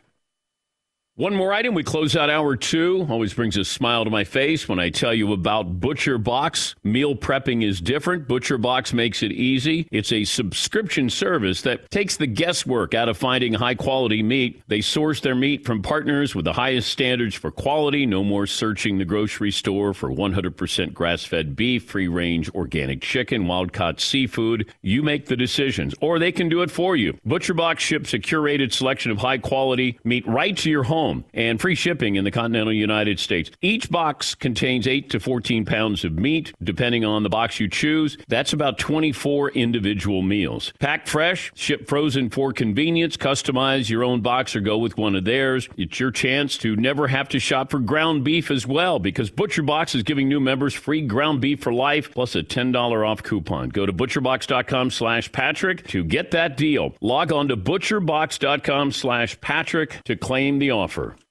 One 1.17 1.33
more 1.33 1.53
item. 1.53 1.73
We 1.73 1.83
close 1.83 2.17
out 2.17 2.29
hour 2.29 2.57
two. 2.57 3.07
Always 3.09 3.33
brings 3.33 3.55
a 3.55 3.63
smile 3.63 4.03
to 4.03 4.09
my 4.09 4.25
face 4.25 4.67
when 4.67 4.79
I 4.79 4.89
tell 4.89 5.13
you 5.13 5.31
about 5.31 5.79
Butcher 5.79 6.17
Box. 6.17 6.75
Meal 6.83 7.15
prepping 7.15 7.63
is 7.63 7.79
different. 7.79 8.27
Butcher 8.27 8.57
Box 8.57 8.91
makes 8.91 9.23
it 9.23 9.31
easy. 9.31 9.87
It's 9.93 10.11
a 10.11 10.25
subscription 10.25 11.09
service 11.09 11.61
that 11.61 11.89
takes 11.89 12.17
the 12.17 12.27
guesswork 12.27 12.93
out 12.93 13.07
of 13.07 13.15
finding 13.15 13.53
high 13.53 13.75
quality 13.75 14.23
meat. 14.23 14.61
They 14.67 14.81
source 14.81 15.21
their 15.21 15.35
meat 15.35 15.65
from 15.65 15.81
partners 15.81 16.35
with 16.35 16.43
the 16.43 16.51
highest 16.51 16.89
standards 16.89 17.33
for 17.33 17.49
quality. 17.49 18.05
No 18.05 18.21
more 18.21 18.45
searching 18.45 18.97
the 18.97 19.05
grocery 19.05 19.51
store 19.51 19.93
for 19.93 20.09
100% 20.09 20.93
grass 20.93 21.23
fed 21.23 21.55
beef, 21.55 21.85
free 21.85 22.09
range 22.09 22.49
organic 22.49 22.99
chicken, 23.01 23.47
wild 23.47 23.71
caught 23.71 24.01
seafood. 24.01 24.69
You 24.81 25.01
make 25.01 25.27
the 25.27 25.37
decisions, 25.37 25.95
or 26.01 26.19
they 26.19 26.33
can 26.33 26.49
do 26.49 26.61
it 26.61 26.71
for 26.71 26.97
you. 26.97 27.17
Butcher 27.23 27.53
Box 27.53 27.81
ships 27.83 28.13
a 28.13 28.19
curated 28.19 28.73
selection 28.73 29.11
of 29.11 29.19
high 29.19 29.37
quality 29.37 29.97
meat 30.03 30.27
right 30.27 30.57
to 30.57 30.69
your 30.69 30.83
home 30.83 31.04
and 31.33 31.59
free 31.59 31.75
shipping 31.75 32.15
in 32.15 32.23
the 32.23 32.31
continental 32.31 32.73
United 32.73 33.19
States. 33.19 33.51
Each 33.61 33.89
box 33.89 34.35
contains 34.35 34.87
8 34.87 35.09
to 35.11 35.19
14 35.19 35.65
pounds 35.65 36.03
of 36.03 36.13
meat, 36.13 36.53
depending 36.63 37.05
on 37.05 37.23
the 37.23 37.29
box 37.29 37.59
you 37.59 37.67
choose. 37.67 38.17
That's 38.27 38.53
about 38.53 38.77
24 38.77 39.51
individual 39.51 40.21
meals. 40.21 40.73
Packed 40.79 41.07
fresh, 41.07 41.51
shipped 41.55 41.87
frozen 41.87 42.29
for 42.29 42.53
convenience, 42.53 43.17
customize 43.17 43.89
your 43.89 44.03
own 44.03 44.21
box 44.21 44.55
or 44.55 44.61
go 44.61 44.77
with 44.77 44.97
one 44.97 45.15
of 45.15 45.25
theirs. 45.25 45.69
It's 45.77 45.99
your 45.99 46.11
chance 46.11 46.57
to 46.59 46.75
never 46.75 47.07
have 47.07 47.29
to 47.29 47.39
shop 47.39 47.71
for 47.71 47.79
ground 47.79 48.23
beef 48.23 48.49
as 48.49 48.65
well 48.65 48.99
because 48.99 49.29
Butcher 49.29 49.63
Box 49.63 49.95
is 49.95 50.03
giving 50.03 50.27
new 50.27 50.39
members 50.39 50.73
free 50.73 51.01
ground 51.01 51.41
beef 51.41 51.61
for 51.61 51.73
life 51.73 52.11
plus 52.11 52.35
a 52.35 52.43
$10 52.43 53.07
off 53.07 53.23
coupon. 53.23 53.69
Go 53.69 53.85
to 53.85 53.93
butcherbox.com 53.93 54.91
slash 54.91 55.31
Patrick 55.31 55.87
to 55.87 56.03
get 56.03 56.31
that 56.31 56.57
deal. 56.57 56.95
Log 57.01 57.31
on 57.31 57.49
to 57.49 57.57
butcherbox.com 57.57 58.91
slash 58.91 59.39
Patrick 59.41 60.03
to 60.05 60.15
claim 60.15 60.59
the 60.59 60.71
offer 60.71 60.94
offer. 60.95 61.24